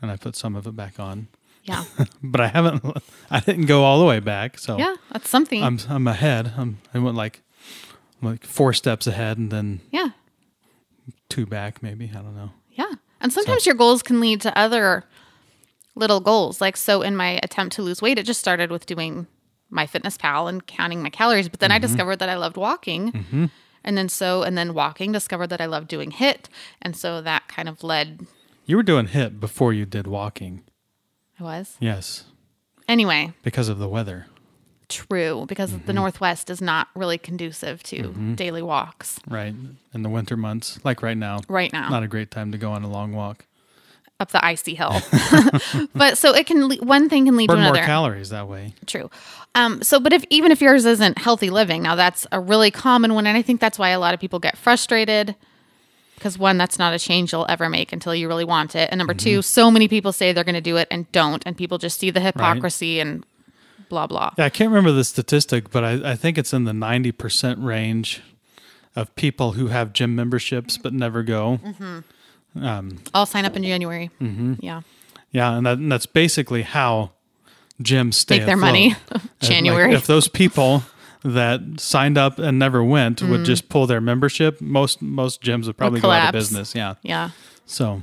and 0.00 0.10
I 0.10 0.16
put 0.16 0.36
some 0.36 0.56
of 0.56 0.66
it 0.66 0.74
back 0.74 0.98
on. 0.98 1.26
Yeah. 1.64 1.84
But 2.22 2.40
I 2.40 2.48
haven't. 2.48 2.82
I 3.30 3.40
didn't 3.40 3.66
go 3.66 3.84
all 3.84 3.98
the 4.00 4.06
way 4.06 4.20
back. 4.20 4.58
So 4.58 4.78
Yeah. 4.78 4.94
That's 5.12 5.28
something. 5.28 5.62
I'm 5.62 5.78
I'm 5.88 6.06
ahead. 6.08 6.52
I'm 6.56 6.78
I 6.94 6.98
went 6.98 7.16
like 7.16 7.42
like 8.22 8.44
four 8.46 8.72
steps 8.72 9.06
ahead 9.06 9.36
and 9.38 9.50
then 9.50 9.80
yeah. 9.90 10.10
two 11.28 11.44
back 11.46 11.82
maybe. 11.82 12.10
I 12.14 12.20
don't 12.22 12.36
know. 12.36 12.50
Yeah. 12.70 12.92
And 13.22 13.32
sometimes 13.32 13.64
your 13.64 13.74
goals 13.74 14.02
can 14.02 14.20
lead 14.20 14.40
to 14.42 14.56
other 14.58 15.04
little 15.94 16.20
goals. 16.20 16.60
Like, 16.60 16.76
so 16.76 17.02
in 17.02 17.16
my 17.16 17.40
attempt 17.42 17.76
to 17.76 17.82
lose 17.82 18.02
weight, 18.02 18.18
it 18.18 18.26
just 18.26 18.40
started 18.40 18.70
with 18.70 18.84
doing 18.84 19.26
MyFitnessPal 19.72 20.48
and 20.48 20.66
counting 20.66 21.02
my 21.02 21.10
calories. 21.10 21.48
But 21.48 21.60
then 21.60 21.70
I 21.70 21.76
mm-hmm. 21.76 21.82
discovered 21.82 22.16
that 22.16 22.28
I 22.28 22.36
loved 22.36 22.56
walking. 22.56 23.12
Mm-hmm. 23.12 23.46
And 23.84 23.98
then 23.98 24.08
so, 24.08 24.42
and 24.42 24.58
then 24.58 24.74
walking, 24.74 25.12
discovered 25.12 25.48
that 25.48 25.60
I 25.60 25.66
loved 25.66 25.88
doing 25.88 26.12
HIIT. 26.12 26.46
And 26.80 26.96
so 26.96 27.20
that 27.22 27.48
kind 27.48 27.68
of 27.68 27.82
led, 27.82 28.26
You 28.66 28.76
were 28.76 28.82
doing 28.82 29.08
HIIT 29.08 29.40
before 29.40 29.72
you 29.72 29.86
did 29.86 30.06
walking. 30.06 30.62
I 31.40 31.44
was. 31.44 31.76
Yes, 31.80 32.24
Anyway, 32.88 33.32
because 33.42 33.68
of 33.68 33.78
the 33.78 33.88
weather. 33.88 34.26
True, 34.92 35.44
because 35.48 35.76
the 35.86 35.92
Northwest 35.92 36.50
is 36.50 36.60
not 36.60 36.88
really 36.94 37.18
conducive 37.18 37.82
to 37.84 38.12
daily 38.36 38.62
walks 38.62 39.18
Right. 39.28 39.54
In 39.94 40.02
the 40.02 40.08
winter 40.08 40.36
months, 40.36 40.78
like 40.84 41.02
right 41.02 41.16
now. 41.16 41.40
right 41.48 41.72
now. 41.72 41.88
Not 41.88 42.02
a 42.02 42.08
great 42.08 42.30
time 42.30 42.52
to 42.52 42.58
go 42.58 42.72
on 42.72 42.82
a 42.82 42.88
long 42.90 43.12
walk. 43.12 43.44
up 44.20 44.30
the 44.30 44.44
icy 44.44 44.74
hill. 44.74 45.00
but 45.94 46.16
so 46.18 46.34
it 46.34 46.46
can 46.46 46.70
one 46.78 47.08
thing 47.08 47.24
can 47.26 47.36
lead 47.36 47.48
to 47.48 47.54
another. 47.54 47.72
Burn 47.72 47.80
more 47.80 47.86
calories 47.86 48.28
that 48.30 48.46
way. 48.48 48.74
True. 48.86 49.10
Um, 49.54 49.82
so, 49.82 49.98
but 50.00 50.12
if 50.12 50.24
even 50.30 50.50
if 50.52 50.60
yours 50.62 50.84
isn't 50.86 51.18
healthy 51.18 51.50
living, 51.50 51.82
now 51.82 51.94
that's 51.96 52.26
a 52.32 52.40
really 52.40 52.70
common 52.70 53.14
one, 53.14 53.26
and 53.26 53.36
I 53.36 53.42
think 53.42 53.60
that's 53.60 53.78
why 53.78 53.90
a 53.90 53.98
lot 54.00 54.14
of 54.14 54.20
people 54.20 54.38
get 54.38 54.56
frustrated. 54.56 55.34
Because 56.14 56.38
one, 56.38 56.56
that's 56.56 56.78
not 56.78 56.94
a 56.94 57.00
change 57.00 57.32
you'll 57.32 57.46
ever 57.48 57.68
make 57.68 57.92
until 57.92 58.14
you 58.14 58.28
really 58.28 58.44
want 58.44 58.76
it, 58.76 58.88
and 58.92 58.98
number 58.98 59.12
Mm-hmm. 59.12 59.24
two, 59.38 59.42
so 59.42 59.72
many 59.72 59.88
people 59.88 60.12
say 60.12 60.32
they're 60.32 60.44
going 60.44 60.54
to 60.54 60.60
do 60.60 60.76
it 60.76 60.86
and 60.88 61.10
don't, 61.10 61.42
and 61.44 61.56
people 61.56 61.78
just 61.78 61.98
see 61.98 62.10
the 62.10 62.20
hypocrisy 62.20 63.00
and 63.00 63.26
blah 63.88 64.06
blah. 64.06 64.30
Yeah, 64.38 64.44
I 64.46 64.50
can't 64.50 64.70
remember 64.70 64.92
the 64.92 65.04
statistic, 65.04 65.70
but 65.70 65.84
I, 65.84 66.12
I 66.12 66.14
think 66.16 66.38
it's 66.38 66.52
in 66.52 66.64
the 66.64 66.72
90% 66.72 67.64
range 67.64 68.20
of 68.96 69.14
people 69.16 69.52
who 69.52 69.68
have 69.68 69.92
gym 69.92 70.14
memberships 70.14 70.76
but 70.78 70.92
never 70.92 71.22
go. 71.22 71.60
I'll 73.14 73.26
sign 73.26 73.44
up 73.44 73.56
in 73.56 73.62
January. 73.62 74.10
Mm-hmm. 74.20 74.54
Yeah, 74.60 74.82
Yeah, 75.30 75.56
and, 75.56 75.66
that, 75.66 75.78
and 75.78 75.90
that's 75.90 76.06
basically 76.06 76.62
how 76.62 77.12
gyms 77.82 78.14
stay 78.14 78.38
Make 78.38 78.46
their 78.46 78.56
afloat. 78.56 78.66
money. 78.68 78.90
If, 78.90 79.12
like, 79.12 79.22
January. 79.40 79.94
if 79.94 80.06
those 80.06 80.28
people 80.28 80.82
that 81.24 81.60
signed 81.78 82.18
up 82.18 82.38
and 82.38 82.58
never 82.58 82.82
went 82.84 83.20
Mm. 83.22 83.30
would 83.30 83.44
just 83.44 83.68
pull 83.68 83.86
their 83.86 84.00
membership, 84.00 84.60
most 84.60 85.00
most 85.00 85.40
gyms 85.42 85.66
would 85.66 85.76
probably 85.76 86.00
go 86.00 86.10
out 86.10 86.28
of 86.28 86.32
business. 86.32 86.74
Yeah. 86.74 86.94
yeah, 87.02 87.30
So 87.64 88.02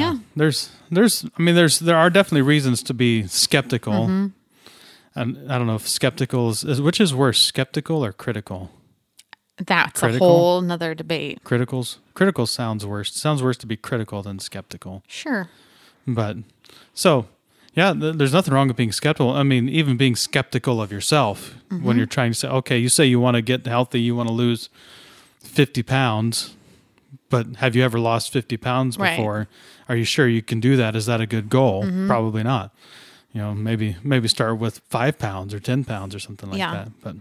Yeah. 0.00 0.18
There's 0.34 0.70
there's 0.90 1.24
I 1.38 1.42
mean 1.42 1.54
there's 1.54 1.78
there 1.78 1.96
are 1.96 2.10
definitely 2.10 2.42
reasons 2.42 2.82
to 2.84 2.94
be 2.94 3.26
skeptical. 3.26 3.92
Mm-hmm. 4.06 4.26
And 5.18 5.50
I 5.50 5.56
don't 5.56 5.66
know 5.66 5.76
if 5.76 5.88
skeptical 5.88 6.50
is, 6.50 6.62
is 6.64 6.80
which 6.80 7.00
is 7.00 7.14
worse, 7.14 7.40
skeptical 7.40 8.04
or 8.04 8.12
critical? 8.12 8.70
that's 9.58 10.00
Critical? 10.00 10.26
a 10.26 10.30
whole 10.30 10.60
nother 10.60 10.94
debate. 10.94 11.42
Criticals 11.42 11.96
critical 12.12 12.46
sounds 12.46 12.84
worse. 12.84 13.14
sounds 13.14 13.42
worse 13.42 13.56
to 13.58 13.66
be 13.66 13.76
critical 13.76 14.22
than 14.22 14.38
skeptical. 14.38 15.02
Sure. 15.08 15.48
But 16.06 16.36
so, 16.92 17.26
yeah, 17.74 17.94
th- 17.94 18.16
there's 18.16 18.34
nothing 18.34 18.52
wrong 18.52 18.68
with 18.68 18.76
being 18.76 18.92
skeptical. 18.92 19.30
I 19.30 19.42
mean, 19.44 19.68
even 19.70 19.96
being 19.96 20.14
skeptical 20.16 20.80
of 20.82 20.92
yourself 20.92 21.54
Mm-hmm. 21.70 21.84
when 21.84 21.96
you're 21.96 22.06
trying 22.06 22.32
to 22.32 22.38
say, 22.38 22.48
okay, 22.48 22.78
you 22.78 22.88
say 22.90 23.06
you 23.06 23.18
want 23.18 23.34
to 23.36 23.42
get 23.42 23.66
healthy, 23.66 24.00
you 24.00 24.14
want 24.14 24.28
to 24.28 24.34
lose 24.34 24.68
50 25.40 25.82
pounds, 25.82 26.54
but 27.30 27.56
have 27.56 27.74
you 27.76 27.82
ever 27.84 27.98
lost 27.98 28.32
50 28.32 28.56
pounds 28.56 28.98
Right. 28.98 29.16
before? 29.16 29.48
Are 29.88 29.96
you 29.96 30.04
sure 30.04 30.28
you 30.28 30.42
can 30.42 30.60
do 30.60 30.76
that? 30.76 30.94
Is 30.96 31.06
that 31.06 31.20
a 31.20 31.26
good 31.26 31.48
goal? 31.48 31.84
Mm-hmm. 31.84 32.06
Probably 32.06 32.42
not. 32.42 32.74
You 33.32 33.40
know, 33.42 33.54
maybe 33.54 33.96
maybe 34.02 34.28
start 34.28 34.58
with 34.58 34.80
five 34.88 35.18
pounds 35.18 35.52
or 35.52 35.60
10 35.60 35.84
pounds 35.84 36.14
or 36.14 36.18
something 36.18 36.48
like 36.50 36.58
Yeah. 36.58 36.72
that. 36.72 36.88
But 37.02 37.16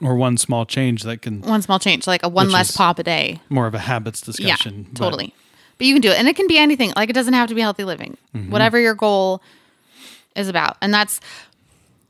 or 0.00 0.16
one 0.16 0.36
small 0.36 0.64
change 0.66 1.02
that 1.04 1.22
can 1.22 1.42
One 1.42 1.62
small 1.62 1.78
change, 1.78 2.06
like 2.06 2.22
a 2.24 2.28
one 2.28 2.50
less 2.50 2.76
pop 2.76 2.98
a 2.98 3.02
day. 3.04 3.40
more 3.48 3.66
of 3.66 3.74
a 3.74 3.78
habits 3.80 4.20
discussion. 4.20 4.74
Yeah, 4.78 4.84
but- 4.92 4.96
totally. 4.98 5.34
But 5.78 5.86
you 5.86 5.94
can 5.94 6.00
do 6.02 6.10
it, 6.10 6.18
and 6.18 6.28
it 6.28 6.36
can 6.36 6.46
be 6.46 6.58
anything. 6.58 6.92
Like 6.96 7.08
it 7.10 7.12
doesn't 7.14 7.34
have 7.34 7.48
to 7.48 7.54
be 7.54 7.60
healthy 7.60 7.84
living. 7.84 8.16
Mm-hmm. 8.34 8.50
Whatever 8.50 8.78
your 8.80 8.94
goal 8.94 9.42
is 10.36 10.48
about, 10.48 10.76
and 10.80 10.92
that's 10.94 11.20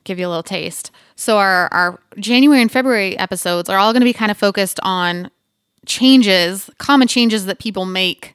give 0.05 0.19
you 0.19 0.27
a 0.27 0.31
little 0.31 0.43
taste. 0.43 0.91
So 1.17 1.39
our 1.39 1.69
our 1.73 2.01
January 2.19 2.61
and 2.63 2.71
February 2.71 3.17
episodes 3.19 3.69
are 3.69 3.79
all 3.79 3.93
going 3.93 4.01
to 4.01 4.05
be 4.07 4.13
kind 4.13 4.31
of 4.31 4.37
focused 4.39 4.79
on 4.83 5.31
changes, 5.87 6.71
common 6.79 7.09
changes 7.09 7.47
that 7.47 7.59
people 7.59 7.85
make 7.85 8.35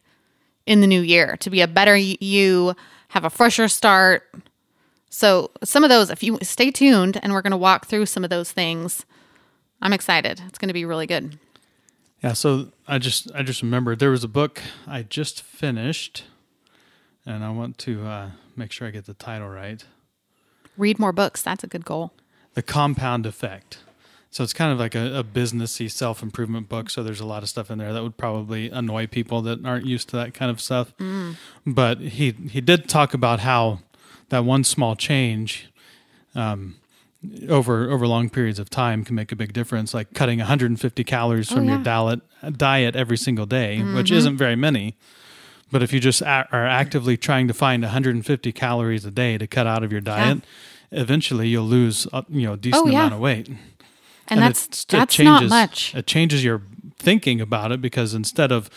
in 0.66 0.82
the 0.82 0.88
new 0.88 1.02
year 1.02 1.38
to 1.38 1.50
be 1.50 1.62
a 1.62 1.68
better 1.68 1.96
you, 1.96 2.76
have 3.10 3.24
a 3.24 3.30
fresher 3.30 3.68
start. 3.68 4.30
So 5.10 5.52
some 5.64 5.84
of 5.84 5.90
those, 5.90 6.10
if 6.10 6.22
you 6.22 6.38
stay 6.42 6.72
tuned, 6.72 7.20
and 7.24 7.32
we're 7.34 7.42
going 7.42 7.52
to 7.52 7.58
walk 7.58 7.88
through 7.88 8.06
some 8.08 8.24
of 8.24 8.30
those 8.30 8.52
things. 8.52 9.06
I'm 9.82 9.94
excited. 9.94 10.42
It's 10.48 10.58
going 10.58 10.68
to 10.68 10.74
be 10.74 10.86
really 10.86 11.08
good. 11.08 11.40
Yeah, 12.24 12.34
so 12.34 12.72
I 12.88 12.98
just 12.98 13.32
I 13.34 13.44
just 13.44 13.62
remembered 13.62 14.00
there 14.00 14.10
was 14.10 14.24
a 14.24 14.28
book 14.28 14.62
I 14.88 15.04
just 15.04 15.44
finished, 15.44 16.24
and 17.26 17.44
I 17.44 17.52
want 17.52 17.78
to 17.80 18.06
uh, 18.06 18.30
make 18.56 18.72
sure 18.72 18.88
I 18.88 18.92
get 18.92 19.06
the 19.06 19.14
title 19.14 19.48
right. 19.48 19.84
Read 20.78 20.98
more 21.00 21.12
books. 21.14 21.42
That's 21.44 21.64
a 21.64 21.68
good 21.68 21.86
goal. 21.86 22.12
The 22.56 22.64
Compound 22.64 23.28
Effect. 23.28 23.80
So 24.30 24.44
it's 24.44 24.54
kind 24.54 24.72
of 24.72 24.78
like 24.78 24.94
a, 24.94 25.20
a 25.20 25.24
businessy 25.24 25.90
self 25.90 26.22
improvement 26.22 26.70
book. 26.70 26.90
So 26.90 27.02
there's 27.02 27.20
a 27.22 27.26
lot 27.26 27.44
of 27.44 27.50
stuff 27.50 27.72
in 27.72 27.78
there 27.80 27.94
that 27.94 28.04
would 28.04 28.18
probably 28.18 28.70
annoy 28.70 29.08
people 29.08 29.42
that 29.44 29.66
aren't 29.66 29.86
used 29.86 30.10
to 30.10 30.16
that 30.18 30.34
kind 30.34 30.52
of 30.52 30.60
stuff. 30.62 30.94
But 31.66 32.00
he 32.00 32.32
he 32.32 32.62
did 32.62 32.88
talk 32.90 33.14
about 33.14 33.40
how 33.40 33.80
that 34.30 34.44
one 34.46 34.64
small 34.64 34.96
change 34.96 35.70
um, 36.36 36.76
over 37.50 37.90
over 37.90 38.06
long 38.08 38.30
periods 38.30 38.60
of 38.60 38.70
time 38.70 39.04
can 39.04 39.16
make 39.16 39.32
a 39.32 39.36
big 39.36 39.54
difference. 39.54 39.94
Like 39.94 40.14
cutting 40.14 40.40
150 40.40 41.04
calories 41.04 41.50
from 41.52 41.68
Oh, 41.68 41.74
your 41.76 41.84
diet 41.84 42.22
diet 42.58 42.96
every 42.96 43.18
single 43.18 43.46
day, 43.46 43.78
which 43.82 44.08
Mm-hmm. 44.08 44.16
isn't 44.18 44.38
very 44.38 44.56
many. 44.56 44.96
But 45.72 45.82
if 45.84 45.92
you 45.92 46.00
just 46.00 46.22
a- 46.22 46.48
are 46.52 46.66
actively 46.68 47.18
trying 47.18 47.48
to 47.48 47.54
find 47.54 47.82
150 47.84 48.52
calories 48.52 49.04
a 49.06 49.12
day 49.12 49.38
to 49.38 49.48
cut 49.48 49.68
out 49.68 49.84
of 49.84 49.92
your 49.92 50.00
diet, 50.02 50.44
eventually 50.92 51.48
you'll 51.50 51.66
lose 51.66 52.08
uh, 52.14 52.22
you 52.30 52.44
know 52.46 52.54
a 52.54 52.58
decent 52.58 52.86
Oh, 52.88 52.90
yeah. 52.90 53.00
amount 53.00 53.14
of 53.16 53.20
weight. 53.20 53.50
And, 54.30 54.42
that's 54.42 54.66
it 54.68 54.86
that's 54.90 55.20
not 55.20 55.40
changes- 55.40 55.50
much. 55.50 55.96
It 55.96 56.08
changes 56.08 56.44
your 56.44 56.62
thinking 57.00 57.40
about 57.42 57.72
it 57.72 57.82
because 57.82 58.14
instead 58.14 58.52
of 58.52 58.70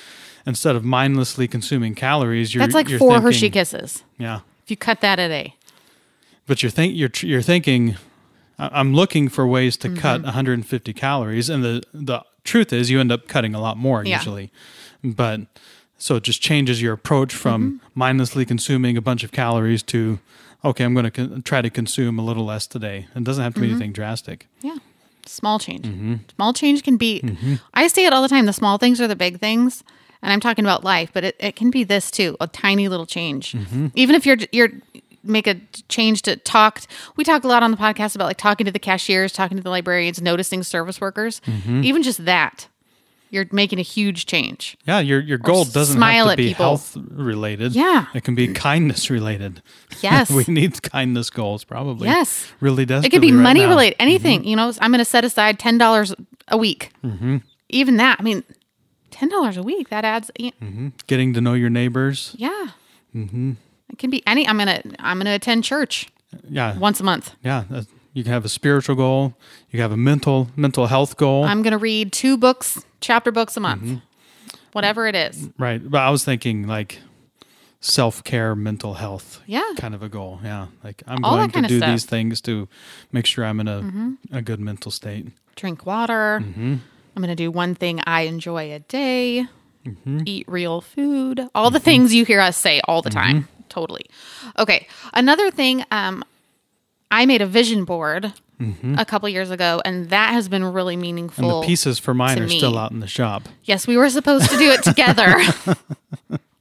instead 0.46 0.76
of 0.76 0.84
mindlessly 0.84 1.46
consuming 1.48 1.94
calories, 1.94 2.54
you're 2.54 2.62
That's 2.62 2.74
like 2.74 2.88
you're 2.88 2.98
four 2.98 3.10
thinking, 3.12 3.26
Hershey 3.26 3.50
Kisses. 3.50 4.04
Yeah, 4.18 4.40
If 4.64 4.70
you 4.70 4.76
cut 4.76 5.00
that 5.00 5.18
a 5.18 5.28
day, 5.28 5.54
but 6.46 6.62
you're 6.62 6.70
think 6.70 6.96
you're 6.96 7.10
you're 7.22 7.42
thinking, 7.42 7.96
"I- 8.58 8.70
I'm 8.80 8.94
looking 8.94 9.28
for 9.28 9.46
ways 9.46 9.76
to 9.78 9.88
Mm-hmm. 9.88 9.98
cut 9.98 10.22
150 10.22 10.92
calories, 10.92 11.48
and 11.50 11.62
the 11.64 11.82
the 11.92 12.20
truth 12.44 12.72
is 12.72 12.90
you 12.90 13.00
end 13.00 13.12
up 13.12 13.28
cutting 13.28 13.54
a 13.54 13.60
lot 13.60 13.76
more 13.76 14.04
Yeah. 14.04 14.18
usually, 14.18 14.50
but. 15.02 15.40
So 16.02 16.16
it 16.16 16.22
just 16.22 16.40
changes 16.40 16.80
your 16.80 16.94
approach 16.94 17.34
from 17.34 17.62
Mm-hmm. 17.62 17.86
mindlessly 17.94 18.46
consuming 18.46 18.96
a 18.96 19.02
bunch 19.02 19.22
of 19.22 19.32
calories 19.32 19.82
to, 19.82 20.18
okay, 20.64 20.82
I'm 20.82 20.94
going 20.94 21.04
to 21.04 21.10
con- 21.10 21.42
try 21.42 21.60
to 21.60 21.68
consume 21.68 22.18
a 22.18 22.22
little 22.24 22.46
less 22.46 22.66
today. 22.66 23.06
It 23.14 23.22
doesn't 23.22 23.44
have 23.44 23.52
to 23.52 23.60
be 23.60 23.66
Mm-hmm. 23.66 23.74
anything 23.74 23.92
drastic. 23.92 24.46
yeah, 24.62 24.76
small 25.26 25.58
change. 25.58 25.86
Mm-hmm. 25.86 26.14
Small 26.36 26.52
change 26.52 26.82
can 26.82 26.96
be. 26.96 27.22
I 27.74 27.86
say 27.88 28.06
it 28.06 28.12
all 28.12 28.22
the 28.22 28.28
time. 28.28 28.46
The 28.46 28.52
small 28.52 28.78
things 28.78 29.00
are 29.00 29.08
the 29.08 29.16
big 29.16 29.38
things, 29.40 29.82
and 30.22 30.32
I'm 30.32 30.40
talking 30.40 30.64
about 30.64 30.84
life, 30.84 31.10
but 31.12 31.24
it, 31.24 31.36
it 31.38 31.56
can 31.56 31.70
be 31.70 31.84
this 31.84 32.10
too. 32.10 32.36
A 32.40 32.46
tiny 32.46 32.88
little 32.88 33.06
change, 33.06 33.52
Mm-hmm. 33.52 33.88
even 33.94 34.14
if 34.14 34.26
you're 34.26 34.38
you're 34.52 34.70
make 35.22 35.46
a 35.46 35.56
change 35.90 36.22
to 36.22 36.34
talk. 36.36 36.80
We 37.16 37.24
talk 37.24 37.44
a 37.44 37.46
lot 37.48 37.62
on 37.62 37.70
the 37.70 37.76
podcast 37.76 38.14
about 38.14 38.24
like 38.24 38.38
talking 38.38 38.64
to 38.64 38.72
the 38.72 38.78
cashiers, 38.78 39.32
talking 39.34 39.58
to 39.58 39.62
the 39.62 39.68
librarians, 39.68 40.22
noticing 40.22 40.62
service 40.62 40.98
workers. 40.98 41.42
Mm-hmm. 41.46 41.84
Even 41.84 42.02
just 42.02 42.24
that, 42.24 42.68
you're 43.30 43.46
making 43.52 43.78
a 43.78 43.82
huge 43.82 44.26
change. 44.26 44.76
Yeah, 44.86 44.98
your 45.00 45.20
your 45.20 45.38
goal 45.38 45.64
doesn't 45.64 46.00
have 46.00 46.30
to 46.30 46.36
be 46.36 46.48
people. 46.48 46.64
health 46.64 46.96
related. 47.10 47.74
Yeah. 47.74 48.06
it 48.14 48.24
can 48.24 48.34
be 48.34 48.48
kindness 48.52 49.08
related. 49.10 49.62
Yes. 50.02 50.30
we 50.30 50.44
need 50.48 50.80
kindness 50.82 51.30
goals 51.30 51.64
probably. 51.64 52.08
Yes. 52.08 52.46
really 52.60 52.86
does. 52.86 53.04
It 53.04 53.10
could 53.10 53.20
be 53.20 53.32
right 53.32 53.42
money 53.42 53.60
now. 53.60 53.64
Mm-hmm. 53.66 53.70
related, 53.70 53.96
anything. 54.00 54.44
You 54.44 54.56
know, 54.56 54.72
I'm 54.80 54.90
going 54.90 54.98
to 55.00 55.04
set 55.04 55.24
aside 55.24 55.58
ten 55.58 55.78
dollars 55.78 56.14
a 56.48 56.56
week. 56.56 56.90
Mm-hmm. 57.04 57.38
Even 57.68 57.96
that, 57.98 58.16
I 58.18 58.22
mean, 58.22 58.42
ten 59.10 59.28
dollars 59.28 59.56
a 59.56 59.62
week 59.62 59.88
that 59.90 60.04
adds. 60.04 60.30
y- 60.40 60.52
Getting 61.06 61.34
to 61.34 61.40
know 61.40 61.54
your 61.54 61.70
neighbors. 61.70 62.34
Yeah, 62.38 62.68
mm-hmm. 63.14 63.52
it 63.90 63.98
can 63.98 64.10
be 64.10 64.22
any. 64.26 64.46
I'm 64.48 64.56
gonna 64.58 64.80
I'm 64.98 65.18
gonna 65.18 65.34
attend 65.34 65.64
church 65.64 66.08
Yeah, 66.48 66.78
once 66.78 66.98
a 67.00 67.04
month. 67.04 67.34
yeah. 67.44 67.64
You 68.12 68.24
can 68.24 68.32
have 68.32 68.44
a 68.44 68.48
spiritual 68.48 68.96
goal. 68.96 69.34
You 69.70 69.76
can 69.78 69.80
have 69.80 69.92
a 69.92 69.96
mental 69.96 70.48
mental 70.56 70.86
health 70.86 71.16
goal. 71.16 71.44
I'm 71.44 71.62
gonna 71.62 71.78
read 71.78 72.12
two 72.12 72.36
books, 72.36 72.84
chapter 73.00 73.30
books 73.32 73.56
a 73.56 73.60
month, 73.60 73.82
Mm-hmm. 73.82 74.56
whatever 74.72 75.06
it 75.06 75.14
is. 75.14 75.48
right, 75.58 75.80
but 75.88 76.00
I 76.00 76.10
was 76.10 76.24
thinking 76.24 76.66
like 76.66 76.98
self 77.80 78.22
care, 78.24 78.54
mental 78.54 78.94
health. 78.94 79.40
Yeah. 79.46 79.62
kind 79.76 79.94
of 79.94 80.02
a 80.02 80.08
goal. 80.08 80.40
Yeah, 80.42 80.66
like 80.84 81.02
I'm 81.06 81.24
All 81.24 81.36
going 81.36 81.50
to 81.50 81.62
do. 81.62 81.80
Mm-hmm. 81.80 81.90
these 81.92 82.04
things 82.04 82.40
to 82.42 82.68
make 83.12 83.26
sure 83.26 83.44
I'm 83.44 83.60
in 83.60 83.68
a 83.68 84.36
a 84.38 84.42
good 84.42 84.60
mental 84.60 84.90
state. 84.90 85.28
Drink 85.56 85.86
water. 85.86 86.40
Mm-hmm. 86.42 86.74
I'm 87.16 87.22
gonna 87.22 87.36
do 87.36 87.50
one 87.50 87.74
thing 87.74 88.00
I 88.06 88.22
enjoy 88.22 88.72
a 88.72 88.80
day. 88.80 89.46
Mm-hmm. 89.86 90.20
Eat 90.26 90.46
real 90.48 90.80
food. 90.82 91.48
All 91.54 91.70
the 91.70 91.80
things 91.80 92.12
you 92.12 92.24
hear 92.26 92.40
us 92.40 92.56
say 92.56 92.80
all 92.86 93.00
the 93.02 93.08
time. 93.10 93.42
Mm-hmm. 93.44 93.62
Totally. 93.70 94.04
Okay. 94.58 94.86
Another 95.14 95.50
thing. 95.50 95.84
Um, 95.90 96.22
I 97.10 97.26
made 97.26 97.42
a 97.42 97.46
vision 97.46 97.84
board 97.84 98.32
a 98.96 99.04
couple 99.04 99.28
years 99.28 99.50
ago, 99.50 99.80
and 99.84 100.10
that 100.10 100.32
has 100.32 100.48
been 100.48 100.64
really 100.64 100.94
Mm-hmm. 100.94 101.00
And 101.00 101.02
meaningful. 101.02 101.60
the 101.62 101.66
pieces 101.66 101.98
for 101.98 102.14
mine 102.14 102.38
are 102.38 102.48
still 102.48 102.76
out 102.76 102.90
in 102.92 103.00
the 103.00 103.06
shop. 103.06 103.48
Yes, 103.64 103.86
we 103.86 103.96
were 103.96 104.10
supposed 104.10 104.50
to 104.50 104.58
do 104.58 104.70
it 104.70 104.82
together. 104.82 105.34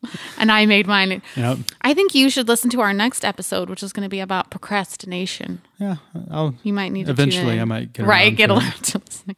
and 0.37 0.51
I 0.51 0.65
made 0.65 0.87
mine. 0.87 1.21
Yep. 1.35 1.57
I 1.81 1.93
think 1.93 2.15
you 2.15 2.29
should 2.29 2.47
listen 2.47 2.69
to 2.71 2.81
our 2.81 2.93
next 2.93 3.25
episode, 3.25 3.69
which 3.69 3.83
is 3.83 3.93
going 3.93 4.03
to 4.05 4.09
be 4.09 4.19
about 4.19 4.49
procrastination. 4.49 5.61
Yeah, 5.77 5.97
I'll 6.31 6.55
You 6.63 6.73
might 6.73 6.91
need 6.91 7.05
to 7.05 7.11
Eventually. 7.11 7.59
I 7.59 7.65
might 7.65 7.93
get 7.93 8.05
right 8.05 8.35
get 8.35 8.49
around 8.49 8.83
to 8.83 9.01
listening. 9.05 9.35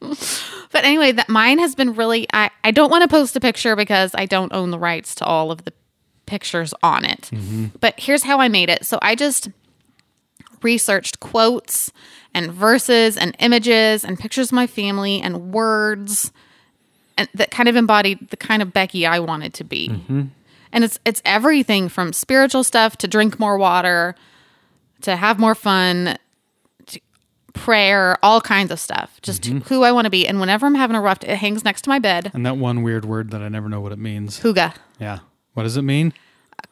but 0.72 0.84
anyway, 0.84 1.12
that 1.12 1.28
mine 1.28 1.58
has 1.58 1.74
been 1.74 1.94
really. 1.94 2.26
I 2.32 2.50
I 2.62 2.70
don't 2.70 2.90
want 2.90 3.02
to 3.02 3.08
post 3.08 3.36
a 3.36 3.40
picture 3.40 3.74
because 3.74 4.14
I 4.14 4.26
don't 4.26 4.52
own 4.52 4.70
the 4.70 4.78
rights 4.78 5.14
to 5.16 5.24
all 5.24 5.50
of 5.50 5.64
the 5.64 5.72
pictures 6.26 6.72
on 6.82 7.04
it. 7.04 7.30
Mm-hmm. 7.32 7.66
But 7.80 7.94
here's 7.98 8.22
how 8.22 8.38
I 8.40 8.48
made 8.48 8.68
it. 8.70 8.84
So 8.84 8.98
I 9.02 9.14
just 9.14 9.48
researched 10.64 11.20
quotes 11.20 11.92
and 12.34 12.50
verses 12.50 13.16
and 13.16 13.36
images 13.38 14.04
and 14.04 14.18
pictures 14.18 14.48
of 14.48 14.52
my 14.52 14.66
family 14.66 15.20
and 15.20 15.52
words 15.52 16.32
and 17.16 17.28
that 17.34 17.50
kind 17.50 17.68
of 17.68 17.76
embodied 17.76 18.30
the 18.30 18.36
kind 18.36 18.60
of 18.60 18.72
Becky 18.72 19.06
I 19.06 19.20
wanted 19.20 19.54
to 19.54 19.64
be. 19.64 19.88
Mm-hmm. 19.88 20.22
And 20.72 20.84
it's 20.84 20.98
it's 21.04 21.22
everything 21.24 21.88
from 21.88 22.12
spiritual 22.12 22.64
stuff 22.64 22.96
to 22.98 23.06
drink 23.06 23.38
more 23.38 23.56
water, 23.56 24.16
to 25.02 25.14
have 25.14 25.38
more 25.38 25.54
fun, 25.54 26.18
to 26.86 27.00
prayer, 27.52 28.18
all 28.24 28.40
kinds 28.40 28.72
of 28.72 28.80
stuff. 28.80 29.20
Just 29.22 29.42
mm-hmm. 29.42 29.58
who 29.58 29.84
I 29.84 29.92
want 29.92 30.06
to 30.06 30.10
be. 30.10 30.26
And 30.26 30.40
whenever 30.40 30.66
I'm 30.66 30.74
having 30.74 30.96
a 30.96 31.00
rough, 31.00 31.22
it 31.22 31.36
hangs 31.36 31.64
next 31.64 31.82
to 31.82 31.90
my 31.90 32.00
bed. 32.00 32.32
And 32.34 32.44
that 32.44 32.56
one 32.56 32.82
weird 32.82 33.04
word 33.04 33.30
that 33.30 33.40
I 33.40 33.48
never 33.48 33.68
know 33.68 33.80
what 33.80 33.92
it 33.92 33.98
means. 33.98 34.40
Hygge, 34.40 34.74
Yeah. 34.98 35.20
What 35.52 35.62
does 35.62 35.76
it 35.76 35.82
mean? 35.82 36.12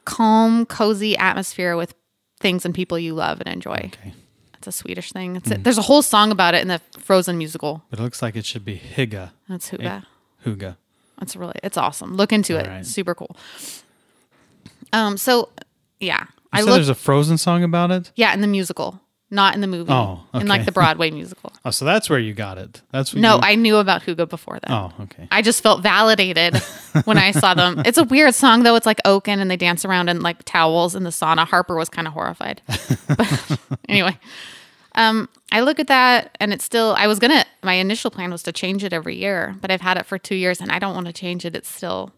calm, 0.04 0.66
cozy 0.66 1.16
atmosphere 1.16 1.76
with 1.76 1.94
things 2.42 2.64
and 2.66 2.74
people 2.74 2.98
you 2.98 3.14
love 3.14 3.40
and 3.40 3.48
enjoy. 3.48 3.90
Okay. 3.92 4.12
It's 4.58 4.66
a 4.66 4.72
Swedish 4.72 5.10
thing. 5.12 5.36
It's 5.36 5.50
a, 5.50 5.58
there's 5.58 5.78
a 5.78 5.82
whole 5.82 6.02
song 6.02 6.30
about 6.30 6.54
it 6.54 6.62
in 6.62 6.68
the 6.68 6.80
Frozen 6.98 7.36
musical. 7.38 7.82
But 7.90 7.98
it 7.98 8.02
looks 8.02 8.20
like 8.22 8.36
it 8.36 8.44
should 8.46 8.64
be 8.64 8.78
Higa. 8.78 9.30
That's 9.48 9.70
Hygge. 9.70 10.04
Hygge. 10.46 10.76
It's 11.20 11.34
really 11.36 11.54
it's 11.62 11.76
awesome. 11.76 12.14
Look 12.16 12.32
into 12.32 12.56
it. 12.58 12.66
right. 12.68 12.86
Super 12.86 13.14
cool. 13.14 13.36
Um. 14.92 15.16
So 15.16 15.48
yeah, 16.00 16.20
You 16.20 16.26
I 16.52 16.58
said 16.60 16.64
looked. 16.66 16.74
there's 16.76 16.88
a 16.88 16.94
Frozen 16.94 17.38
song 17.38 17.62
about 17.64 17.90
it? 17.90 18.12
yeah, 18.16 18.34
in 18.34 18.40
the 18.40 18.46
musical, 18.46 19.00
not 19.32 19.54
in 19.54 19.62
the 19.62 19.66
movie. 19.66 19.90
Oh, 19.90 20.20
in 20.34 20.46
like 20.46 20.66
the 20.66 20.72
Broadway 20.72 21.10
musical. 21.10 21.52
Oh, 21.64 21.70
so 21.70 21.84
that's 21.84 22.10
where 22.10 22.18
you 22.18 22.34
got 22.34 22.58
it. 22.58 22.82
That's 22.90 23.14
No, 23.14 23.36
you, 23.36 23.40
I 23.44 23.54
knew 23.54 23.76
about 23.76 24.02
Hygge 24.02 24.28
before 24.28 24.58
that. 24.58 24.68
Oh, 24.70 24.92
okay. 25.04 25.28
I 25.30 25.40
just 25.42 25.62
felt 25.62 25.80
validated 25.80 26.56
when 27.04 27.18
I 27.18 27.30
saw 27.30 27.54
them. 27.54 27.82
It's 27.84 27.98
a 27.98 28.04
weird 28.04 28.34
song 28.34 28.64
though. 28.64 28.74
It's 28.74 28.84
like 28.84 28.98
Oaken 29.04 29.38
and 29.38 29.48
they 29.48 29.56
dance 29.56 29.84
around 29.84 30.08
in 30.08 30.22
like 30.22 30.42
towels 30.44 30.96
in 30.96 31.04
the 31.04 31.10
sauna. 31.10 31.46
Harper 31.46 31.76
was 31.76 31.88
kind 31.88 32.08
of 32.08 32.14
horrified. 32.14 32.62
But 33.06 33.58
anyway, 33.88 34.18
um, 34.96 35.28
I 35.52 35.60
look 35.60 35.78
at 35.78 35.86
that 35.86 36.36
and 36.40 36.52
it's 36.52 36.64
still. 36.64 36.94
I 36.98 37.06
was 37.06 37.18
gonna. 37.20 37.44
My 37.62 37.74
initial 37.74 38.10
plan 38.10 38.32
was 38.32 38.42
to 38.42 38.52
change 38.52 38.82
it 38.82 38.92
every 38.92 39.14
year, 39.16 39.54
but 39.60 39.70
I've 39.70 39.82
had 39.82 39.96
it 39.98 40.06
for 40.06 40.18
two 40.18 40.34
years 40.34 40.60
and 40.60 40.72
I 40.72 40.80
don't 40.80 40.94
want 40.94 41.06
to 41.06 41.12
change 41.12 41.44
it. 41.44 41.54
It's 41.54 41.68
still 41.72 42.12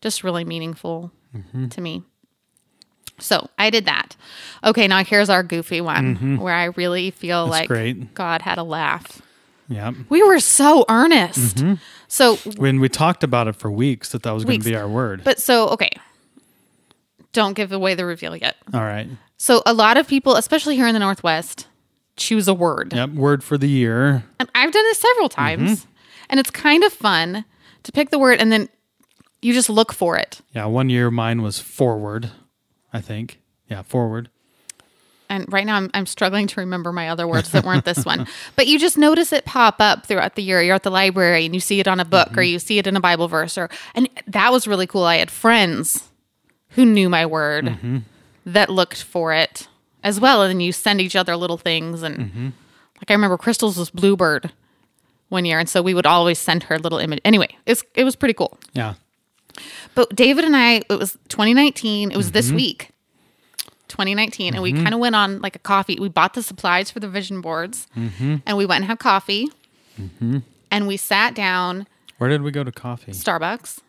just 0.00 0.24
really 0.24 0.44
meaningful 0.44 1.12
to 1.70 1.80
me. 1.80 2.02
So 3.18 3.48
I 3.58 3.70
did 3.70 3.84
that. 3.86 4.16
Okay, 4.64 4.86
now 4.88 5.04
here's 5.04 5.30
our 5.30 5.42
goofy 5.42 5.80
one 5.80 6.38
where 6.38 6.54
I 6.54 6.64
really 6.64 7.10
feel 7.10 7.46
That's 7.46 7.60
like 7.60 7.68
great. 7.68 8.14
God 8.14 8.42
had 8.42 8.58
a 8.58 8.62
laugh. 8.62 9.22
Yeah. 9.68 9.92
We 10.08 10.22
were 10.22 10.40
so 10.40 10.84
earnest. 10.88 11.56
Mm-hmm. 11.56 11.74
So 12.08 12.36
When 12.56 12.80
we 12.80 12.88
talked 12.88 13.22
about 13.22 13.48
it 13.48 13.56
for 13.56 13.70
weeks 13.70 14.10
that 14.10 14.22
that 14.22 14.32
was 14.32 14.44
going 14.44 14.60
to 14.60 14.68
be 14.68 14.76
our 14.76 14.88
word. 14.88 15.22
But 15.24 15.40
so, 15.40 15.68
okay. 15.70 15.90
Don't 17.32 17.52
give 17.52 17.72
away 17.72 17.94
the 17.94 18.06
reveal 18.06 18.34
yet. 18.34 18.56
All 18.72 18.80
right. 18.80 19.08
So, 19.36 19.62
a 19.66 19.72
lot 19.72 19.96
of 19.96 20.08
people, 20.08 20.34
especially 20.34 20.74
here 20.74 20.86
in 20.88 20.94
the 20.94 20.98
Northwest, 20.98 21.68
choose 22.16 22.48
a 22.48 22.54
word. 22.54 22.92
Yep. 22.92 23.10
Word 23.10 23.44
for 23.44 23.56
the 23.56 23.68
year. 23.68 24.24
And 24.40 24.50
I've 24.54 24.72
done 24.72 24.82
this 24.84 24.98
several 24.98 25.28
times. 25.28 25.86
And 26.30 26.40
it's 26.40 26.50
kind 26.50 26.82
of 26.82 26.92
fun 26.92 27.44
to 27.84 27.92
pick 27.92 28.10
the 28.10 28.18
word 28.18 28.40
and 28.40 28.50
then 28.50 28.68
you 29.40 29.54
just 29.54 29.70
look 29.70 29.92
for 29.92 30.16
it. 30.16 30.40
Yeah. 30.52 30.66
One 30.66 30.90
year 30.90 31.10
mine 31.10 31.42
was 31.42 31.58
forward, 31.58 32.30
I 32.92 33.00
think. 33.00 33.40
Yeah. 33.68 33.82
Forward. 33.82 34.30
And 35.30 35.50
right 35.52 35.66
now, 35.66 35.76
I'm, 35.76 35.90
I'm 35.92 36.06
struggling 36.06 36.46
to 36.46 36.60
remember 36.60 36.90
my 36.90 37.10
other 37.10 37.28
words 37.28 37.52
that 37.52 37.64
weren't 37.64 37.84
this 37.84 38.04
one. 38.04 38.26
But 38.56 38.66
you 38.66 38.78
just 38.78 38.96
notice 38.96 39.32
it 39.32 39.44
pop 39.44 39.76
up 39.78 40.06
throughout 40.06 40.36
the 40.36 40.42
year. 40.42 40.62
You're 40.62 40.74
at 40.74 40.82
the 40.82 40.90
library 40.90 41.44
and 41.44 41.54
you 41.54 41.60
see 41.60 41.80
it 41.80 41.86
on 41.86 42.00
a 42.00 42.04
book 42.04 42.28
or 42.28 42.36
mm-hmm. 42.36 42.52
you 42.52 42.58
see 42.58 42.78
it 42.78 42.86
in 42.86 42.96
a 42.96 43.00
Bible 43.00 43.28
verse. 43.28 43.58
Or 43.58 43.68
and 43.94 44.08
that 44.26 44.50
was 44.50 44.66
really 44.66 44.86
cool. 44.86 45.04
I 45.04 45.16
had 45.16 45.30
friends 45.30 46.08
who 46.70 46.86
knew 46.86 47.08
my 47.08 47.26
word 47.26 47.66
mm-hmm. 47.66 47.98
that 48.46 48.70
looked 48.70 49.02
for 49.02 49.32
it 49.32 49.68
as 50.02 50.18
well. 50.18 50.42
And 50.42 50.50
then 50.50 50.60
you 50.60 50.72
send 50.72 51.00
each 51.00 51.14
other 51.14 51.36
little 51.36 51.58
things. 51.58 52.02
And 52.02 52.18
mm-hmm. 52.18 52.44
like 52.96 53.10
I 53.10 53.12
remember 53.12 53.36
Crystal's 53.36 53.76
was 53.76 53.90
bluebird 53.90 54.52
one 55.28 55.44
year, 55.44 55.58
and 55.58 55.68
so 55.68 55.82
we 55.82 55.94
would 55.94 56.06
always 56.06 56.38
send 56.38 56.64
her 56.64 56.76
a 56.76 56.78
little 56.78 56.98
image. 56.98 57.20
Anyway, 57.24 57.48
it's 57.66 57.84
it 57.94 58.04
was 58.04 58.16
pretty 58.16 58.34
cool. 58.34 58.58
Yeah. 58.72 58.94
But 59.94 60.14
David 60.14 60.44
and 60.44 60.56
I, 60.56 60.82
it 60.88 60.98
was 60.98 61.18
2019. 61.28 62.10
It 62.10 62.16
was 62.16 62.32
this 62.32 62.46
mm-hmm. 62.46 62.56
week, 62.56 62.90
2019, 63.88 64.54
and 64.54 64.62
we 64.62 64.72
mm-hmm. 64.72 64.82
kind 64.82 64.94
of 64.94 65.00
went 65.00 65.14
on 65.14 65.40
like 65.40 65.56
a 65.56 65.60
coffee. 65.60 65.98
We 66.00 66.08
bought 66.08 66.34
the 66.34 66.42
supplies 66.42 66.90
for 66.90 67.00
the 67.00 67.08
vision 67.08 67.40
boards, 67.40 67.86
mm-hmm. 67.96 68.36
and 68.46 68.56
we 68.56 68.66
went 68.66 68.82
and 68.82 68.90
had 68.90 68.98
coffee, 68.98 69.48
and 70.70 70.86
we 70.86 70.96
sat 70.96 71.34
down 71.34 71.86
Where 72.18 72.30
did 72.30 72.42
we 72.42 72.50
go 72.50 72.64
to 72.64 72.72
coffee? 72.72 73.12
Starbucks 73.12 73.80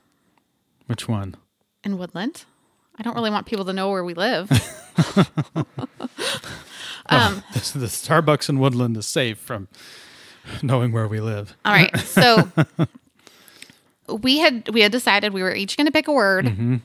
Which 0.88 1.08
one? 1.08 1.36
in 1.84 1.98
Woodland. 1.98 2.46
I 2.98 3.04
don't 3.04 3.16
really 3.16 3.30
want 3.30 3.46
people 3.46 3.66
to 3.66 3.74
know 3.74 3.90
where 3.90 4.04
we 4.04 4.14
live. 4.14 4.52
um, 7.10 7.44
The, 7.54 7.80
the 7.80 7.86
Starbucks 7.88 8.50
in 8.50 8.60
Woodland 8.60 8.98
is 8.98 9.08
safe 9.08 9.38
from 9.38 9.68
knowing 10.62 10.92
where 10.92 11.08
we 11.08 11.20
live. 11.20 11.56
all 11.66 11.74
right. 11.74 11.98
So 12.00 12.52
we 14.16 14.40
had 14.40 14.70
we 14.70 14.82
had 14.82 14.92
decided 14.92 15.34
we 15.34 15.42
were 15.42 15.54
each 15.54 15.78
going 15.78 15.86
to 15.86 15.92
pick 15.92 16.08
a 16.08 16.12
word. 16.14 16.46
Mm-hmm. 16.46 16.78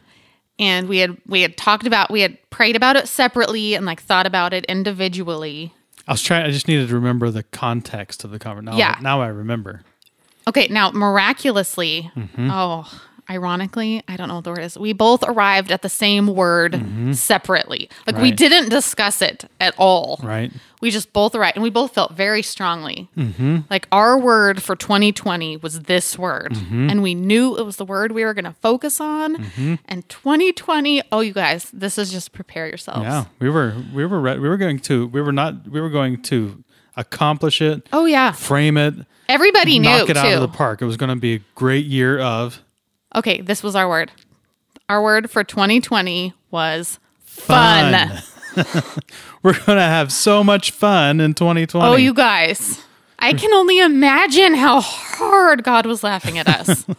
And 0.59 0.89
we 0.89 0.99
had 0.99 1.17
we 1.27 1.41
had 1.41 1.57
talked 1.57 1.87
about 1.87 2.11
we 2.11 2.21
had 2.21 2.39
prayed 2.51 2.77
about 2.77 2.95
it 2.97 3.09
separately 3.09 3.75
and 3.75 3.85
like 3.87 4.01
thought 4.01 4.27
about 4.27 4.53
it 4.53 4.65
individually. 4.67 5.75
I 6.07 6.13
was 6.13 6.23
trying. 6.23 6.45
I 6.45 6.51
just 6.51 6.69
needed 6.69 6.89
to 6.89 6.95
remember 6.95 7.31
the 7.31 7.43
context 7.43 8.25
of 8.25 8.31
the 8.31 8.39
conversation. 8.39 8.67
Now, 8.73 8.77
Yeah. 8.79 8.99
Now 9.01 9.21
I 9.21 9.29
remember. 9.29 9.83
Okay, 10.47 10.69
now 10.69 10.91
miraculously, 10.91 12.11
Mm-hmm. 12.15 12.51
oh, 12.53 12.87
ironically, 13.31 14.03
I 14.09 14.17
don't 14.17 14.29
know 14.29 14.37
what 14.37 14.45
the 14.45 14.51
word 14.51 14.61
is. 14.61 14.77
We 14.79 14.93
both 14.93 15.23
arrived 15.27 15.71
at 15.73 15.83
the 15.83 15.89
same 15.89 16.27
word 16.29 16.81
separately. 17.17 17.89
Like 18.07 18.17
we 18.17 18.29
Mm-hmm. 18.31 18.37
Didn't 18.37 18.69
discuss 18.71 19.23
it 19.23 19.45
at 19.61 19.75
all. 19.79 20.21
Right. 20.23 20.53
We 20.81 20.91
just 20.91 21.13
both 21.15 21.35
arrived, 21.35 21.57
and 21.57 21.63
we 21.63 21.71
both 21.71 21.95
felt 21.95 22.13
very 22.13 22.43
strongly. 22.43 23.09
Mm-hmm. 23.17 23.59
Like 23.71 23.87
our 23.91 24.19
word 24.19 24.63
for 24.63 24.77
2020 24.77 25.57
was 25.59 25.81
this 25.83 26.19
word, 26.19 26.53
Mm-hmm. 26.53 26.91
and 26.91 27.03
we 27.03 27.15
knew 27.15 27.57
it 27.57 27.65
was 27.65 27.77
the 27.77 27.85
word 27.87 28.13
we 28.13 28.25
were 28.25 28.35
going 28.35 28.45
to 28.45 28.53
focus 28.61 29.01
on. 29.01 29.37
Mm-hmm. 29.37 29.75
And 29.87 30.07
2020, 30.09 31.03
oh, 31.13 31.21
you 31.21 31.33
guys, 31.33 31.71
this 31.73 31.97
is 31.97 32.11
just 32.11 32.33
prepare 32.33 32.67
yourselves. 32.67 33.03
Yeah. 33.03 33.25
We 33.39 33.49
were. 33.49 33.75
We 33.95 34.05
were. 34.05 34.21
Re- 34.21 34.39
we 34.39 34.49
were 34.49 34.59
going 34.59 34.79
to. 34.81 35.07
We 35.07 35.23
were 35.23 35.33
not. 35.33 35.67
We 35.69 35.81
were 35.81 35.91
going 35.91 36.21
to 36.25 36.63
accomplish 36.97 37.61
it. 37.63 37.89
Oh 37.93 38.05
yeah, 38.05 38.33
Frame 38.33 38.77
it. 38.77 38.95
everybody 39.29 39.79
knew 39.79 39.89
knock 39.89 40.11
it 40.11 40.15
too. 40.15 40.21
out 40.21 40.33
of 40.35 40.41
the 40.43 40.49
park. 40.49 40.83
It 40.83 40.85
was 40.85 40.97
going 40.97 41.11
to 41.11 41.17
be 41.17 41.35
a 41.35 41.41
great 41.55 41.87
year 41.87 42.19
of 42.21 42.63
Okay, 43.15 43.41
this 43.41 43.63
was 43.63 43.77
our 43.77 43.89
word. 43.89 44.11
Our 44.89 45.03
word 45.03 45.31
for 45.31 45.45
2020 45.45 46.33
was 46.51 46.99
fun. 47.21 48.11
We're 49.43 49.53
going 49.53 49.79
to 49.79 49.83
have 49.83 50.13
so 50.13 50.45
much 50.45 50.71
fun 50.71 51.21
in 51.21 51.35
2020. 51.35 51.87
Oh, 51.87 51.97
you 51.97 52.15
guys. 52.15 52.83
I 53.19 53.33
can 53.33 53.53
only 53.55 53.79
imagine 53.79 54.55
how 54.55 54.81
hard 54.81 55.65
God 55.65 55.87
was 55.87 56.03
laughing 56.03 56.39
at 56.39 56.49
us. 56.49 56.85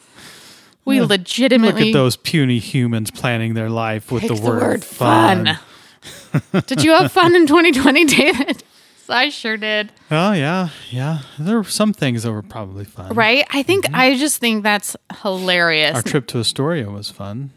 We 0.86 1.02
Look 1.02 1.10
legitimately 1.10 1.86
look 1.86 1.88
at 1.88 1.94
those 1.94 2.16
puny 2.16 2.60
humans 2.60 3.10
planning 3.10 3.56
their 3.56 3.72
life 3.72 4.12
with 4.12 4.22
the 4.22 4.36
picked 4.36 4.44
word, 4.44 4.86
fun. 4.86 5.58
fun. 6.04 6.64
did 6.68 6.84
you 6.84 6.92
have 6.92 7.12
fun 7.12 7.36
in 7.36 7.48
2020, 7.48 8.06
David? 8.06 8.64
I 9.10 9.30
sure 9.30 9.58
did. 9.58 9.92
Oh 10.12 10.34
yeah, 10.34 10.70
yeah. 10.90 11.20
There 11.40 11.58
were 11.58 11.64
some 11.64 11.94
things 11.94 12.24
that 12.24 12.32
were 12.32 12.42
probably 12.42 12.86
fun. 12.86 13.14
Right? 13.14 13.46
I 13.52 13.64
think 13.64 13.86
I 13.94 14.18
just 14.18 14.40
think 14.40 14.64
that's 14.64 14.96
hilarious. 15.22 15.90
Mm-hmm. 15.90 15.96
Our 15.98 16.02
trip 16.04 16.28
to 16.28 16.40
Astoria 16.40 16.90
was 16.90 17.10
fun. 17.10 17.52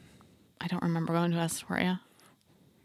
I 0.60 0.66
don't 0.66 0.82
remember 0.82 1.12
going 1.12 1.30
to 1.32 1.38
Astoria. 1.38 2.00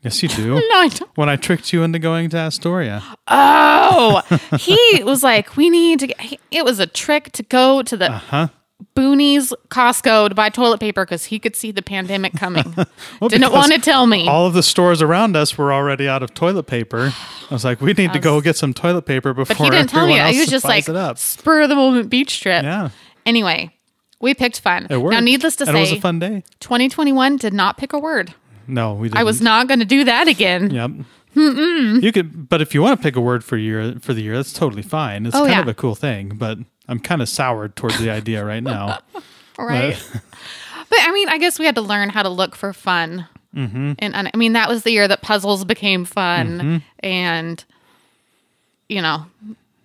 Yes, 0.03 0.21
you 0.21 0.29
do. 0.29 0.55
No, 0.69 0.79
I 0.79 0.89
don't. 0.89 1.17
when 1.17 1.29
I 1.29 1.35
tricked 1.37 1.71
you 1.73 1.83
into 1.83 1.97
going 1.97 2.29
to 2.31 2.37
Astoria. 2.37 3.01
Oh, 3.27 4.21
he 4.59 5.01
was 5.03 5.23
like, 5.23 5.55
we 5.55 5.69
need 5.69 5.99
to 5.99 6.07
get, 6.07 6.39
it 6.51 6.65
was 6.65 6.79
a 6.79 6.85
trick 6.87 7.31
to 7.33 7.43
go 7.43 7.81
to 7.83 7.95
the 7.97 8.11
Huh? 8.11 8.49
Boonies 8.95 9.51
Costco 9.69 10.29
to 10.29 10.35
buy 10.35 10.49
toilet 10.49 10.79
paper 10.79 11.03
because 11.05 11.25
he 11.25 11.39
could 11.39 11.55
see 11.55 11.71
the 11.71 11.81
pandemic 11.81 12.33
coming. 12.33 12.75
Well, 13.19 13.29
Didn't 13.29 13.51
want 13.53 13.71
to 13.73 13.79
tell 13.79 14.05
me. 14.07 14.27
All 14.27 14.47
of 14.47 14.53
the 14.53 14.63
stores 14.63 15.01
around 15.01 15.35
us 15.35 15.57
were 15.57 15.71
already 15.71 16.07
out 16.07 16.21
of 16.23 16.33
toilet 16.33 16.63
paper. 16.63 17.13
I 17.49 17.53
was 17.53 17.63
like, 17.63 17.79
we 17.81 17.93
need 17.93 18.11
to 18.13 18.19
go 18.19 18.41
get 18.41 18.55
some 18.57 18.73
toilet 18.73 19.03
paper 19.03 19.33
before 19.33 19.55
but 19.55 19.63
he 19.63 19.69
didn't 19.69 19.89
tell 19.89 20.05
me. 20.07 20.19
He 20.33 20.39
was 20.39 20.49
just 20.49 20.65
like 20.65 20.85
spur 21.17 21.61
of 21.61 21.69
the 21.69 21.75
moment 21.75 22.09
beach 22.09 22.41
trip. 22.41 22.63
Yeah, 22.63 22.89
Anyway, 23.25 23.71
we 24.19 24.33
picked 24.33 24.59
fun. 24.59 24.87
it 24.89 24.97
worked. 24.97 25.13
Now, 25.13 25.19
needless 25.21 25.55
to 25.57 25.67
and 25.67 25.77
it 25.77 25.79
was 25.79 25.91
a 25.93 26.01
fun 26.01 26.19
day. 26.19 26.43
2021 26.59 27.37
did 27.37 27.53
not 27.53 27.77
pick 27.77 27.93
a 27.93 27.99
word. 27.99 28.33
No, 28.67 28.93
we 28.93 29.07
didn't. 29.09 29.19
I 29.19 29.23
was 29.23 29.41
not 29.41 29.67
going 29.67 29.79
to 29.79 29.85
do 29.85 30.03
that 30.03 30.27
again. 30.27 30.69
Yep. 30.71 30.91
You 31.35 32.11
could, 32.11 32.47
but 32.49 32.61
if 32.61 32.73
you 32.75 32.81
want 32.81 32.99
to 32.99 33.03
pick 33.03 33.15
a 33.15 33.21
word 33.21 33.43
for 33.43 33.57
year 33.57 33.95
for 34.01 34.13
the 34.13 34.21
year, 34.21 34.35
that's 34.35 34.53
totally 34.53 34.83
fine. 34.83 35.25
It's 35.25 35.35
Oh, 35.35 35.39
kind 35.39 35.51
yeah. 35.51 35.61
of 35.61 35.67
a 35.67 35.73
cool 35.73 35.95
thing, 35.95 36.33
but 36.35 36.59
I'm 36.87 36.99
kind 36.99 37.21
of 37.21 37.29
soured 37.29 37.75
towards 37.75 37.97
the 37.99 38.09
idea 38.09 38.43
right 38.45 38.63
now. 38.63 38.99
Right. 39.59 39.95
but 40.89 40.99
I 40.99 41.11
mean, 41.11 41.29
I 41.29 41.37
guess 41.37 41.59
we 41.59 41.65
had 41.65 41.75
to 41.75 41.81
learn 41.81 42.09
how 42.09 42.23
to 42.23 42.29
look 42.29 42.55
for 42.55 42.73
fun. 42.73 43.27
Mm-hmm. 43.55 43.93
And, 43.99 44.15
and 44.15 44.31
I 44.33 44.35
mean, 44.35 44.53
that 44.53 44.67
was 44.67 44.81
the 44.81 44.89
year 44.89 45.07
that 45.07 45.21
puzzles 45.21 45.63
became 45.63 46.05
fun 46.05 46.47
Mm-hmm. 46.59 46.77
and, 47.05 47.63
you 48.89 48.99
know, 49.01 49.27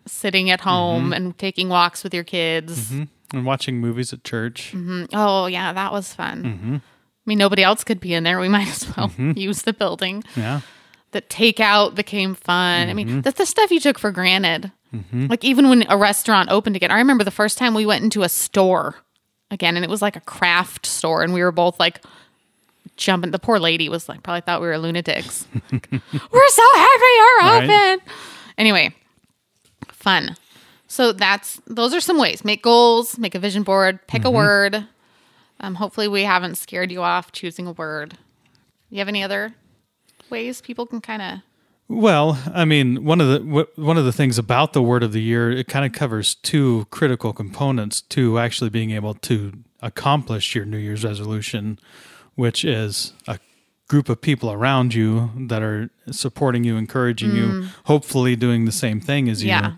sitting 0.06 0.48
at 0.48 0.62
home 0.62 1.04
Mm-hmm. 1.04 1.12
and 1.12 1.38
taking 1.38 1.68
walks 1.68 2.02
with 2.02 2.14
your 2.14 2.24
kids. 2.24 2.90
and 2.90 3.44
watching 3.44 3.78
movies 3.78 4.12
at 4.14 4.24
church. 4.24 4.74
Oh, 5.12 5.44
yeah, 5.46 5.74
that 5.74 5.92
was 5.92 6.14
fun. 6.14 6.42
Mm-hmm. 6.44 6.74
I 6.76 6.80
mean, 7.26 7.38
nobody 7.38 7.62
else 7.62 7.84
could 7.84 8.00
be 8.00 8.14
in 8.14 8.24
there. 8.24 8.40
We 8.40 8.48
might 8.56 8.68
as 8.68 8.96
well 8.96 9.12
use 9.36 9.62
the 9.62 9.74
building. 9.74 10.24
Yeah. 10.34 10.62
The 11.12 11.20
takeout 11.20 11.94
became 11.94 12.34
fun. 12.34 12.88
I 12.88 12.92
Mm-hmm. 12.92 12.96
mean, 12.96 13.20
that's 13.20 13.36
the 13.38 13.44
stuff 13.46 13.70
you 13.70 13.80
took 13.80 13.98
for 13.98 14.10
granted. 14.12 14.72
Like 15.12 15.44
even 15.44 15.68
when 15.68 15.84
a 15.88 15.96
restaurant 15.98 16.50
opened 16.50 16.76
again, 16.76 16.90
I 16.90 16.98
remember 16.98 17.22
the 17.24 17.30
first 17.30 17.58
time 17.58 17.74
we 17.74 17.84
went 17.86 18.02
into 18.04 18.22
a 18.22 18.28
store 18.28 18.96
again, 19.50 19.76
and 19.76 19.84
it 19.84 19.90
was 19.90 20.00
like 20.02 20.16
a 20.16 20.20
craft 20.20 20.86
store, 20.86 21.22
and 21.22 21.32
we 21.34 21.42
were 21.42 21.52
both 21.52 21.78
like 21.78 22.02
jumping. 22.96 23.30
The 23.30 23.38
poor 23.38 23.58
lady 23.58 23.88
was 23.88 24.08
like, 24.08 24.22
probably 24.22 24.40
thought 24.40 24.60
we 24.60 24.66
were 24.66 24.78
lunatics. 24.78 25.46
Like, 25.72 25.88
we're 25.92 26.48
so 26.48 26.64
happy 26.74 27.04
you're 27.16 27.38
Right. 27.38 27.92
open. 27.98 28.12
Anyway, 28.56 28.94
fun. 29.88 30.36
So 30.86 31.12
that's 31.12 31.60
those 31.66 31.92
are 31.94 32.00
some 32.00 32.18
ways. 32.18 32.44
Make 32.44 32.62
goals, 32.62 33.18
make 33.18 33.34
a 33.34 33.38
vision 33.38 33.62
board, 33.62 34.06
pick 34.06 34.22
Mm-hmm. 34.22 34.26
a 34.28 34.30
word. 34.30 34.86
Um, 35.60 35.74
hopefully, 35.74 36.08
we 36.08 36.22
haven't 36.22 36.54
scared 36.56 36.90
you 36.90 37.02
off 37.02 37.32
choosing 37.32 37.66
a 37.66 37.72
word. 37.72 38.16
You 38.90 38.98
have 39.00 39.08
any 39.08 39.22
other 39.22 39.54
ways 40.30 40.60
people 40.60 40.86
can 40.86 41.00
kind 41.00 41.20
of 41.20 41.40
Well, 41.88 42.38
I 42.52 42.66
mean, 42.66 43.02
one 43.02 43.20
of 43.20 43.28
the 43.28 43.66
one 43.76 43.96
of 43.96 44.04
the 44.04 44.12
things 44.12 44.36
about 44.36 44.74
the 44.74 44.82
word 44.82 45.02
of 45.02 45.12
the 45.12 45.22
year, 45.22 45.50
it 45.50 45.68
kind 45.68 45.86
of 45.86 45.92
covers 45.92 46.34
two 46.34 46.86
critical 46.90 47.32
components 47.32 48.02
to 48.02 48.38
actually 48.38 48.68
being 48.68 48.90
able 48.90 49.14
to 49.14 49.54
accomplish 49.80 50.54
your 50.54 50.66
New 50.66 50.76
Year's 50.76 51.02
resolution, 51.02 51.78
which 52.34 52.62
is 52.62 53.14
a 53.26 53.38
group 53.88 54.10
of 54.10 54.20
people 54.20 54.52
around 54.52 54.92
you 54.92 55.30
that 55.48 55.62
are 55.62 55.88
supporting 56.10 56.62
you, 56.62 56.76
encouraging 56.76 57.34
you, 57.34 57.68
hopefully 57.84 58.36
doing 58.36 58.66
the 58.66 58.72
same 58.72 59.00
thing 59.00 59.30
as 59.30 59.42
you. 59.42 59.48
Yeah. 59.48 59.72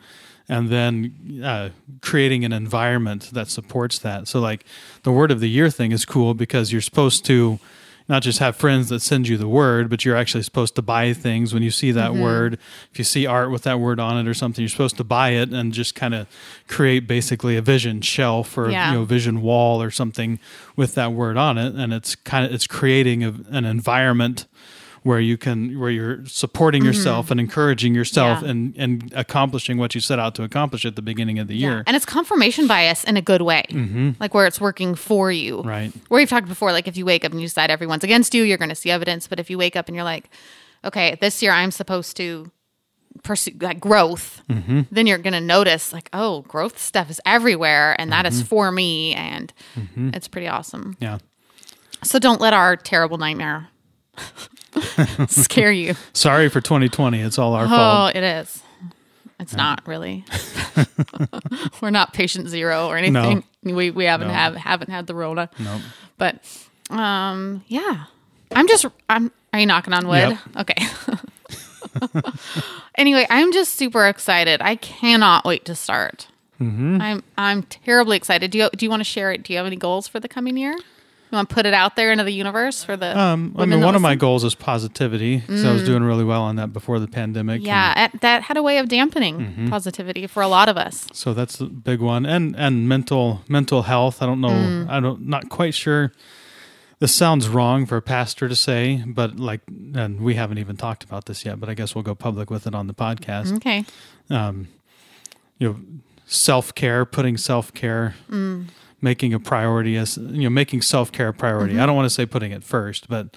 And 0.49 0.69
then 0.69 1.43
uh, 1.45 1.69
creating 2.03 2.45
an 2.45 2.53
environment 2.53 3.31
that 3.33 3.47
supports 3.47 4.01
that. 4.01 4.27
So, 4.27 4.41
like 4.41 4.65
the 5.05 5.13
word 5.13 5.31
of 5.31 5.39
the 5.39 5.49
year 5.49 5.71
thing 5.71 5.93
is 5.93 6.05
cool 6.05 6.35
because 6.35 6.73
you're 6.73 6.81
supposed 6.81 7.25
to 7.27 7.61
not 8.11 8.23
just 8.23 8.41
have 8.41 8.57
friends 8.57 8.91
that 8.91 9.01
send 9.01 9.27
you 9.29 9.39
the 9.39 9.49
word, 9.49 9.89
but 9.89 10.05
you're 10.05 10.17
actually 10.17 10.43
supposed 10.43 10.75
to 10.75 10.83
buy 10.83 11.13
things 11.15 11.55
when 11.55 11.63
you 11.63 11.71
see 11.71 11.93
that 11.93 12.11
Mm-hmm. 12.11 12.21
word. 12.23 12.59
If 12.93 12.99
you 12.99 13.05
see 13.05 13.25
art 13.25 13.51
with 13.51 13.63
that 13.63 13.81
word 13.81 13.99
on 14.01 14.19
it 14.19 14.29
or 14.29 14.35
something, 14.35 14.61
you're 14.63 14.69
supposed 14.69 14.97
to 14.99 15.05
buy 15.05 15.31
it 15.31 15.51
and 15.51 15.73
just 15.73 15.95
kind 15.95 16.13
of 16.15 16.27
create 16.69 17.07
basically 17.07 17.57
a 17.57 17.63
vision 17.63 18.03
shelf 18.03 18.59
or 18.59 18.69
Yeah. 18.71 18.91
you 18.93 18.99
know 18.99 19.05
vision 19.07 19.41
wall 19.41 19.81
or 19.81 19.91
something 19.91 20.39
with 20.77 20.95
that 20.97 21.13
word 21.13 21.37
on 21.39 21.57
it. 21.57 21.75
And 21.75 21.95
it's 21.95 22.15
kind 22.17 22.45
of 22.45 22.53
it's 22.53 22.67
creating 22.67 23.25
a, 23.25 23.33
an 23.51 23.65
environment 23.65 24.47
where 25.03 25.21
you 25.21 25.37
can 25.39 25.79
where 25.79 25.91
you're 25.91 26.25
supporting 26.27 26.83
mm-hmm. 26.83 26.89
yourself 26.89 27.31
and 27.31 27.41
encouraging 27.41 27.95
yourself 27.95 28.41
Mm-hmm. 28.41 28.45
Yeah. 28.45 28.51
and 28.51 28.77
and 29.03 29.13
accomplishing 29.15 29.79
what 29.79 29.95
you 29.95 30.01
set 30.01 30.19
out 30.19 30.35
to 30.37 30.43
accomplish 30.43 30.85
at 30.85 30.97
the 30.97 31.03
beginning 31.03 31.39
of 31.39 31.49
the 31.49 31.57
year. 31.57 31.83
And 31.87 31.97
it's 31.97 32.05
confirmation 32.05 32.67
bias 32.67 33.05
in 33.05 33.17
a 33.17 33.23
good 33.23 33.43
way, 33.43 33.65
mm-hmm. 33.69 34.11
like 34.21 34.35
where 34.35 34.47
it's 34.47 34.61
working 34.61 34.95
for 34.95 35.33
you. 35.33 35.63
Right. 35.63 35.93
Where 36.09 36.21
we've 36.21 36.29
talked 36.29 36.49
before, 36.49 36.73
like 36.73 36.89
if 36.89 36.97
you 36.97 37.05
wake 37.05 37.25
up 37.25 37.33
and 37.33 37.41
you 37.41 37.47
decide 37.47 37.71
everyone's 37.71 38.05
against 38.05 38.35
you, 38.35 38.43
you're 38.43 38.59
going 38.59 38.69
to 38.69 38.75
see 38.75 38.91
evidence. 38.91 39.27
But 39.27 39.41
if 39.41 39.51
you 39.51 39.59
wake 39.59 39.77
up 39.77 39.89
and 39.89 39.95
you're 39.95 40.05
like, 40.05 40.29
okay, 40.85 41.17
this 41.21 41.43
year 41.43 41.53
I'm 41.53 41.71
supposed 41.71 42.17
to 42.19 42.51
pursue 43.23 43.53
like 43.61 43.81
growth, 43.81 44.43
mm-hmm. 44.49 44.83
then 44.91 45.07
you're 45.07 45.19
going 45.19 45.33
to 45.33 45.41
notice 45.41 45.93
like, 45.93 46.09
oh, 46.13 46.43
growth 46.43 46.79
stuff 46.79 47.11
is 47.11 47.21
everywhere, 47.27 47.97
and 47.99 48.13
that 48.13 48.27
is 48.27 48.43
for 48.43 48.71
me, 48.71 49.15
and 49.15 49.53
it's 50.15 50.29
pretty 50.29 50.49
awesome. 50.49 50.97
Yeah. 51.01 51.19
So 52.03 52.19
don't 52.19 52.41
let 52.41 52.55
our 52.55 52.77
terrible 52.77 53.19
nightmare 53.19 53.69
scare 55.29 55.73
you. 55.73 55.95
Sorry 56.13 56.49
for 56.49 56.61
2020. 56.61 57.21
It's 57.21 57.39
all 57.39 57.55
our 57.55 57.65
Oh, 57.65 57.69
fault. 57.69 58.13
Oh, 58.15 58.19
it 58.19 58.23
is. 58.25 58.63
It's 59.39 59.55
not 59.55 59.87
really. 59.87 60.25
We're 61.81 61.91
not 61.91 62.13
patient 62.13 62.49
zero 62.49 62.87
or 62.89 62.97
anything. 62.97 63.43
We 63.63 63.91
we 63.91 64.05
haven't 64.05 64.29
No. 64.29 64.35
have 64.35 64.55
haven't 64.57 64.91
had 64.91 65.07
the 65.07 65.15
Rona. 65.15 65.49
Nope. 65.59 65.81
But 66.19 66.45
um 66.91 67.65
yeah. 67.69 68.05
I'm 68.55 68.69
just 68.69 68.85
I'm 69.09 69.33
are 69.53 69.61
you 69.61 69.67
knocking 69.67 69.95
on 69.95 70.07
wood? 70.07 70.39
Okay. 70.59 70.75
anyway, 72.97 73.27
I'm 73.31 73.53
just 73.53 73.75
super 73.77 74.07
excited. 74.07 74.61
I 74.63 74.77
cannot 74.77 75.45
wait 75.45 75.65
to 75.67 75.75
start. 75.75 76.29
Mm-hmm. 76.61 77.01
I'm 77.01 77.23
I'm 77.39 77.63
terribly 77.65 78.17
excited. 78.17 78.51
Do 78.51 78.59
you 78.59 78.69
do 78.77 78.85
you 78.85 78.91
want 78.91 79.01
to 79.01 79.05
share 79.05 79.33
it? 79.33 79.43
Do 79.43 79.53
you 79.53 79.57
have 79.57 79.67
any 79.67 79.77
goals 79.77 80.07
for 80.07 80.21
the 80.21 80.29
coming 80.29 80.57
year? 80.57 80.77
You 81.31 81.37
want 81.37 81.49
to 81.49 81.55
put 81.55 81.65
it 81.67 81.75
out 81.75 81.95
there 81.97 82.11
into 82.11 82.25
the 82.25 82.33
universe 82.33 82.83
for 82.83 82.97
the 82.97 83.17
Um, 83.19 83.55
I 83.57 83.65
mean, 83.65 83.81
one 83.83 83.95
of 83.95 84.03
my 84.03 84.17
goals 84.17 84.43
is 84.43 84.55
positivity 84.57 85.37
because 85.39 85.65
I 85.65 85.73
was 85.73 85.85
doing 85.85 86.03
really 86.03 86.25
well 86.25 86.43
on 86.43 86.57
that 86.57 86.73
before 86.73 86.99
the 86.99 87.07
pandemic. 87.07 87.63
yeah, 87.65 87.93
at, 87.95 88.21
that 88.21 88.43
had 88.43 88.57
a 88.57 88.63
way 88.63 88.79
of 88.79 88.89
dampening 88.89 89.39
Mm-hmm. 89.39 89.69
positivity 89.69 90.27
for 90.27 90.43
a 90.43 90.49
lot 90.49 90.69
of 90.69 90.77
us. 90.77 91.07
So 91.13 91.33
that's 91.35 91.61
a 91.61 91.67
big 91.67 92.01
one, 92.01 92.27
and 92.27 92.57
and 92.57 92.89
mental 92.89 93.43
mental 93.49 93.83
health. 93.83 94.21
I 94.23 94.27
don't 94.27 94.41
know. 94.41 94.49
Mm. 94.49 94.89
I 94.91 94.99
don't 95.01 95.27
not 95.29 95.49
quite 95.49 95.75
sure 95.75 96.13
this 96.99 97.15
sounds 97.15 97.49
wrong 97.49 97.87
for 97.87 97.97
a 97.97 98.03
pastor 98.03 98.47
to 98.49 98.57
say, 98.57 99.03
but 99.07 99.39
like, 99.41 99.61
and 99.95 100.21
we 100.21 100.35
haven't 100.35 100.59
even 100.59 100.77
talked 100.77 101.03
about 101.05 101.25
this 101.27 101.45
yet, 101.47 101.59
but 101.61 101.69
I 101.69 101.75
guess 101.75 101.95
we'll 101.95 102.03
go 102.05 102.15
public 102.15 102.51
with 102.51 102.67
it 102.67 102.75
on 102.75 102.89
the 102.89 102.93
podcast. 102.95 103.57
Okay. 103.57 103.85
Um, 104.29 104.69
you 105.59 105.69
know, 105.69 105.77
self 106.27 106.75
care, 106.75 107.05
putting 107.07 107.37
self 107.39 107.73
care, 107.73 108.17
Mm. 108.31 108.67
Making 109.03 109.33
a 109.35 109.41
priority 109.41 109.97
as 109.97 110.17
you 110.17 110.43
know, 110.45 110.51
making 110.51 110.83
self 110.83 111.11
care 111.13 111.29
a 111.29 111.33
priority. 111.35 111.75
Mm-hmm. 111.75 111.83
I 111.83 111.87
don't 111.87 111.97
want 111.97 112.07
to 112.07 112.15
say 112.15 112.27
putting 112.27 112.53
it 112.53 112.63
first, 112.65 113.09
but 113.09 113.37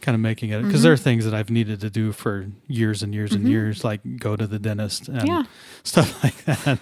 kind 0.00 0.14
of 0.14 0.20
making 0.20 0.50
it 0.50 0.62
because 0.62 0.84
there 0.84 0.92
are 0.92 0.96
things 0.96 1.24
that 1.24 1.34
I've 1.34 1.50
needed 1.50 1.80
to 1.80 1.90
do 1.90 2.12
for 2.12 2.46
years 2.68 3.02
and 3.02 3.12
years 3.12 3.32
and 3.32 3.48
years, 3.48 3.82
like 3.82 4.00
go 4.18 4.36
to 4.36 4.46
the 4.46 4.58
dentist 4.60 5.08
and 5.08 5.18
Mm-hmm. 5.18 5.26
Yeah. 5.26 5.42
stuff 5.82 6.22
like 6.24 6.44
that, 6.44 6.78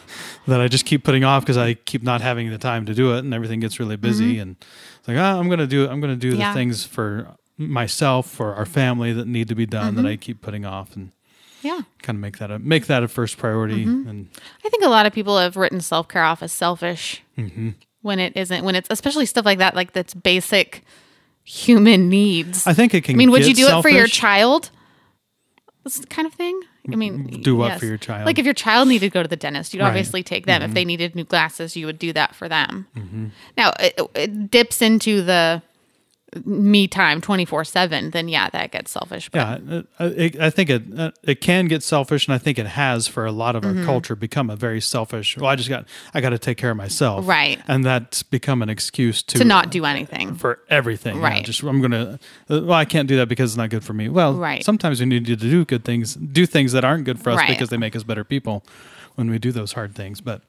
that 0.46 0.60
I 0.60 0.68
just 0.68 0.84
keep 0.84 1.02
putting 1.02 1.24
off 1.24 1.42
because 1.42 1.56
I 1.56 1.74
keep 1.74 2.02
not 2.02 2.20
having 2.20 2.50
the 2.50 2.58
time 2.58 2.84
to 2.86 2.94
do 2.94 3.14
it, 3.14 3.20
and 3.20 3.32
everything 3.32 3.60
gets 3.60 3.80
really 3.80 3.96
busy. 3.96 4.38
And 4.38 4.56
it's 4.98 5.08
like, 5.08 5.16
oh, 5.16 5.38
I'm 5.40 5.48
gonna 5.48 5.66
do, 5.66 5.88
I'm 5.88 6.00
gonna 6.00 6.14
do 6.16 6.32
Mm-hmm. 6.32 6.40
Yeah. 6.40 6.52
the 6.52 6.58
things 6.58 6.84
for 6.84 7.34
myself, 7.56 8.28
for 8.30 8.54
our 8.54 8.66
family 8.66 9.14
that 9.14 9.26
need 9.26 9.48
to 9.48 9.54
be 9.54 9.64
done 9.64 9.94
Mm-hmm. 9.94 10.02
that 10.02 10.08
I 10.10 10.16
keep 10.16 10.42
putting 10.42 10.66
off, 10.66 10.94
and 10.94 11.10
Yeah. 11.62 11.80
kind 12.02 12.16
of 12.16 12.20
make 12.20 12.36
that 12.36 12.50
a 12.50 12.58
make 12.58 12.84
that 12.86 13.02
a 13.02 13.08
first 13.08 13.38
priority. 13.38 13.84
And 13.84 14.28
I 14.62 14.68
think 14.68 14.84
a 14.84 14.88
lot 14.90 15.06
of 15.06 15.14
people 15.14 15.38
have 15.38 15.56
written 15.56 15.80
self 15.80 16.06
care 16.06 16.22
off 16.22 16.42
as 16.42 16.52
selfish 16.52 17.22
Mm-hmm. 17.38 17.70
When 18.06 18.18
it 18.18 18.34
isn't. 18.36 18.64
When 18.64 18.74
it's 18.74 18.88
especially 18.90 19.26
stuff 19.26 19.44
like 19.44 19.58
that, 19.58 19.74
like 19.76 19.92
that's 19.92 20.14
basic 20.14 20.82
human 21.44 22.08
needs. 22.08 22.66
I 22.66 22.72
think 22.72 22.94
it 22.94 23.04
can. 23.04 23.14
I 23.14 23.18
mean, 23.18 23.30
would 23.30 23.42
get 23.42 23.48
you 23.48 23.54
do 23.54 23.68
it 23.68 23.82
for 23.82 23.88
your 23.90 24.06
selfish. 24.06 24.12
child? 24.18 24.70
This 25.84 26.04
kind 26.06 26.26
of 26.26 26.32
thing. 26.32 26.58
I 26.90 26.96
mean, 26.96 27.42
Do 27.42 27.56
what 27.56 27.68
yes. 27.72 27.80
for 27.80 27.86
your 27.86 27.96
child? 27.98 28.18
Mm-hmm. 28.20 28.26
Like 28.26 28.38
if 28.38 28.44
your 28.44 28.54
child 28.54 28.88
needed 28.88 29.06
to 29.10 29.12
go 29.12 29.22
to 29.22 29.28
the 29.28 29.36
dentist, 29.36 29.74
you'd 29.74 29.80
Right. 29.82 29.88
obviously 29.88 30.22
take 30.22 30.46
them. 30.46 30.62
If 30.62 30.72
they 30.72 30.84
needed 30.84 31.14
new 31.16 31.24
glasses, 31.24 31.76
you 31.76 31.84
would 31.86 31.98
do 31.98 32.12
that 32.12 32.34
for 32.34 32.48
them. 32.48 32.86
Now 33.56 33.72
it, 33.80 34.00
it 34.14 34.50
dips 34.50 34.80
into 34.82 35.22
the 35.22 35.62
me 36.44 36.88
time 36.88 37.20
twenty 37.20 37.44
four 37.44 37.64
seven. 37.64 38.10
Then 38.10 38.28
yeah, 38.28 38.50
that 38.50 38.70
gets 38.72 38.90
selfish. 38.90 39.28
But 39.30 39.62
Yeah, 39.62 39.80
uh, 40.00 40.10
it, 40.16 40.40
I 40.40 40.50
think 40.50 40.70
it 40.70 40.82
uh, 40.98 41.10
it 41.22 41.40
can 41.40 41.66
get 41.68 41.82
selfish, 41.82 42.26
and 42.26 42.34
I 42.34 42.38
think 42.38 42.58
it 42.58 42.66
has 42.66 43.06
for 43.08 43.24
a 43.26 43.32
lot 43.32 43.54
of 43.56 43.64
our 43.64 43.72
Mm-hmm. 43.72 43.84
culture 43.84 44.14
become 44.16 44.50
a 44.50 44.56
very 44.56 44.80
selfish. 44.80 45.36
Well, 45.36 45.50
I 45.50 45.56
just 45.56 45.68
got 45.68 45.86
I 46.14 46.20
got 46.20 46.30
to 46.30 46.38
take 46.38 46.56
care 46.58 46.70
of 46.70 46.76
myself, 46.76 47.26
Right. 47.26 47.60
And 47.68 47.84
that's 47.84 48.22
become 48.22 48.62
an 48.62 48.68
excuse 48.68 49.22
to 49.24 49.38
to 49.38 49.44
not 49.44 49.70
do 49.70 49.84
anything. 49.84 50.34
for 50.34 50.60
everything, 50.68 51.20
Right. 51.20 51.44
just 51.44 51.62
I'm 51.62 51.80
gonna. 51.80 52.18
Uh, 52.50 52.60
well, 52.62 52.72
I 52.78 52.84
can't 52.84 53.08
do 53.08 53.16
that 53.16 53.28
because 53.28 53.52
it's 53.52 53.56
not 53.58 53.70
good 53.70 53.84
for 53.84 53.92
me. 53.92 54.08
Well, 54.08 54.34
Right. 54.34 54.64
Sometimes 54.64 55.00
we 55.00 55.06
need 55.06 55.26
to 55.26 55.36
do 55.36 55.64
good 55.64 55.84
things, 55.84 56.14
do 56.14 56.46
things 56.46 56.72
that 56.72 56.84
aren't 56.84 57.04
good 57.04 57.20
for 57.20 57.30
us 57.30 57.38
Right. 57.38 57.48
because 57.48 57.68
they 57.70 57.76
make 57.76 57.94
us 57.96 58.02
better 58.02 58.24
people 58.24 58.64
when 59.14 59.30
we 59.30 59.38
do 59.38 59.52
those 59.52 59.72
hard 59.72 59.94
things. 59.94 60.20
But 60.20 60.42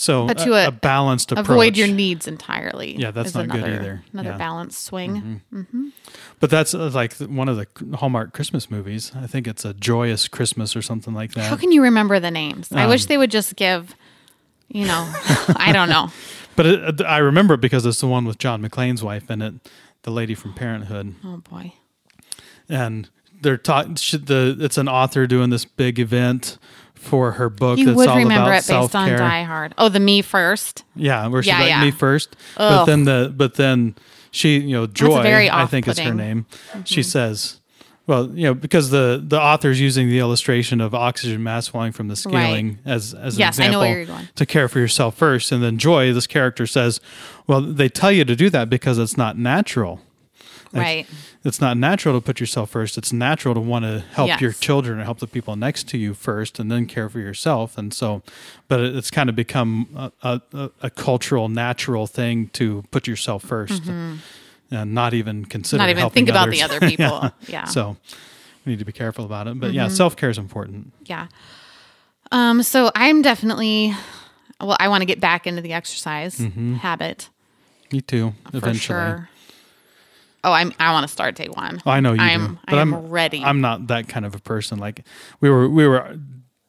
so 0.00 0.28
a, 0.28 0.34
a- 0.50 0.68
a 0.68 0.70
balanced 0.70 1.32
approach. 1.32 1.48
Avoid 1.48 1.76
your 1.76 1.88
needs 1.88 2.28
entirely. 2.28 2.96
Yeah, 2.96 3.10
that's 3.10 3.34
not 3.34 3.48
good 3.48 3.64
either. 3.64 4.02
Another 4.12 4.28
Yeah. 4.28 4.32
Mm-hmm. 4.34 4.38
balance 4.38 4.78
swing. 4.78 5.42
But 6.40 6.50
that's 6.50 6.72
uh, 6.74 6.90
like 6.90 7.14
one 7.14 7.48
of 7.48 7.56
the 7.56 7.96
Hallmark 7.96 8.32
Christmas 8.32 8.70
movies. 8.70 9.10
I 9.16 9.26
think 9.26 9.46
it's 9.48 9.64
a 9.64 9.74
joyous 9.74 10.28
Christmas 10.28 10.76
or 10.76 10.82
something 10.82 11.14
like 11.14 11.32
that. 11.34 11.46
How 11.50 11.56
can 11.56 11.72
you 11.72 11.82
remember 11.82 12.20
the 12.20 12.30
names? 12.30 12.70
I 12.72 12.84
Um, 12.84 12.90
wish 12.90 13.06
they 13.06 13.18
would 13.18 13.30
just 13.32 13.56
give, 13.56 13.94
you 14.68 14.84
know, 14.86 15.02
I 15.56 15.72
don't 15.72 15.88
know. 15.88 16.10
But 16.56 16.66
it, 16.66 17.00
I 17.02 17.18
remember 17.18 17.54
it 17.54 17.60
because 17.60 17.86
it's 17.86 18.00
the 18.00 18.08
one 18.08 18.24
with 18.24 18.38
John 18.38 18.60
McClane's 18.62 19.00
wife 19.00 19.30
in 19.30 19.42
it, 19.42 19.54
the 20.02 20.10
lady 20.10 20.34
from 20.34 20.54
Parenthood, 20.54 21.14
Oh 21.24 21.36
boy. 21.36 21.74
and 22.68 23.08
they're 23.40 23.56
talking. 23.56 23.94
The 23.94 24.56
it's 24.58 24.76
an 24.76 24.88
author 24.88 25.28
doing 25.28 25.50
this 25.50 25.64
big 25.64 26.00
event 26.00 26.58
for 26.98 27.32
her 27.32 27.48
book. 27.48 27.78
You 27.78 27.86
that's 27.86 27.96
would 27.96 28.08
all 28.08 28.16
remember 28.18 28.50
about 28.50 28.64
it 28.64 28.68
based 28.68 28.94
on. 28.94 29.08
Die 29.08 29.42
Hard. 29.42 29.74
Oh, 29.78 29.88
the 29.88 30.00
Me 30.00 30.22
First. 30.22 30.84
Yeah, 30.94 31.26
where 31.28 31.42
she's 31.42 31.48
Yeah, 31.48 31.60
like 31.60 31.68
yeah. 31.68 31.84
me 31.84 31.90
first, 31.90 32.36
but 32.56 32.84
then 32.84 33.04
the 33.04 33.32
but 33.34 33.54
then 33.54 33.94
she, 34.30 34.58
you 34.58 34.76
know, 34.76 34.86
Joy, 34.86 35.48
I 35.50 35.66
think 35.66 35.88
is 35.88 35.98
her 35.98 36.14
name. 36.14 36.46
She 36.84 37.00
mm-hmm. 37.00 37.08
says. 37.08 37.60
Well, 38.06 38.30
you 38.30 38.44
know, 38.44 38.54
because 38.54 38.88
the 38.88 39.22
the 39.22 39.38
author's 39.38 39.78
using 39.78 40.08
the 40.08 40.18
illustration 40.18 40.80
of 40.80 40.94
oxygen 40.94 41.42
mass 41.42 41.68
falling 41.68 41.92
from 41.92 42.08
the 42.08 42.16
scaling 42.16 42.78
as 42.86 43.12
as 43.12 43.34
an 43.34 43.40
Yes, 43.40 43.60
I 43.60 43.64
know 43.64 43.68
example 43.68 43.80
where 43.80 43.96
you're 43.98 44.06
going. 44.06 44.28
to 44.34 44.46
care 44.46 44.66
for 44.66 44.78
yourself 44.78 45.14
first, 45.14 45.52
and 45.52 45.62
then 45.62 45.76
Joy, 45.76 46.14
this 46.14 46.26
character 46.26 46.66
says, 46.66 47.02
"Well, 47.46 47.60
they 47.60 47.90
tell 47.90 48.10
you 48.10 48.24
to 48.24 48.34
do 48.34 48.48
that 48.48 48.70
because 48.70 48.96
it's 48.96 49.18
not 49.18 49.36
natural. 49.36 50.00
Like, 50.72 50.82
Right. 50.82 51.06
It's 51.44 51.60
not 51.60 51.76
natural 51.76 52.18
to 52.20 52.24
put 52.24 52.40
yourself 52.40 52.70
first. 52.70 52.98
It's 52.98 53.12
natural 53.12 53.54
to 53.54 53.60
want 53.60 53.84
to 53.84 54.00
help 54.12 54.28
Yes. 54.28 54.40
your 54.40 54.52
children 54.52 54.98
and 54.98 55.04
help 55.04 55.18
the 55.20 55.26
people 55.26 55.56
next 55.56 55.88
to 55.88 55.98
you 55.98 56.14
first, 56.14 56.58
and 56.58 56.70
then 56.70 56.86
care 56.86 57.08
for 57.08 57.20
yourself. 57.20 57.78
And 57.78 57.92
so, 57.94 58.22
but 58.68 58.80
it's 58.80 59.10
kind 59.10 59.28
of 59.30 59.36
become 59.36 59.88
a, 60.22 60.40
a, 60.52 60.70
a- 60.82 60.90
cultural, 60.90 61.48
natural 61.48 62.06
thing 62.06 62.48
to 62.54 62.84
put 62.90 63.06
yourself 63.06 63.44
1st 63.46 64.18
and 64.70 64.94
not 64.94 65.14
even 65.14 65.44
consider 65.46 65.80
Mm-hmm. 65.82 65.86
Not 65.92 65.98
even 65.98 66.10
think 66.10 66.28
about 66.28 66.48
others. 66.48 66.58
the 66.58 66.62
other 66.64 66.80
people. 66.88 67.30
yeah. 67.48 67.64
So 67.64 67.96
we 68.66 68.72
need 68.72 68.78
to 68.80 68.84
be 68.84 68.92
careful 68.92 69.24
about 69.24 69.46
it. 69.48 69.58
But 69.58 69.68
Mm-hmm. 69.68 69.76
yeah, 69.76 69.88
self 69.88 70.16
care 70.16 70.28
is 70.30 70.36
important. 70.38 70.92
Yeah. 71.06 71.28
Um, 72.30 72.62
so 72.62 72.90
I'm 72.94 73.22
definitely 73.22 73.94
well, 74.60 74.76
I 74.78 74.88
want 74.88 75.00
to 75.02 75.06
get 75.06 75.20
back 75.20 75.46
into 75.46 75.62
the 75.62 75.72
exercise 75.72 76.38
habit 76.80 77.30
Me 77.92 78.00
too. 78.02 78.34
for 78.50 78.56
Eventually, 78.58 78.76
sure. 78.98 79.28
Oh, 80.44 80.52
I'm 80.52 80.72
I 80.78 80.92
want 80.92 81.06
to 81.06 81.12
start 81.12 81.34
day 81.34 81.48
one. 81.48 81.82
Oh, 81.84 81.90
I 81.90 82.00
know 82.00 82.12
you 82.12 82.20
I'm, 82.20 82.46
do, 82.54 82.58
but 82.66 82.74
I 82.74 82.80
am 82.80 82.94
I'm 82.94 83.08
ready. 83.08 83.42
I'm 83.44 83.60
not 83.60 83.88
that 83.88 84.08
kind 84.08 84.24
of 84.24 84.34
a 84.34 84.40
person. 84.40 84.78
Like 84.78 85.04
we 85.40 85.50
were 85.50 85.68
we 85.68 85.86
were 85.86 86.18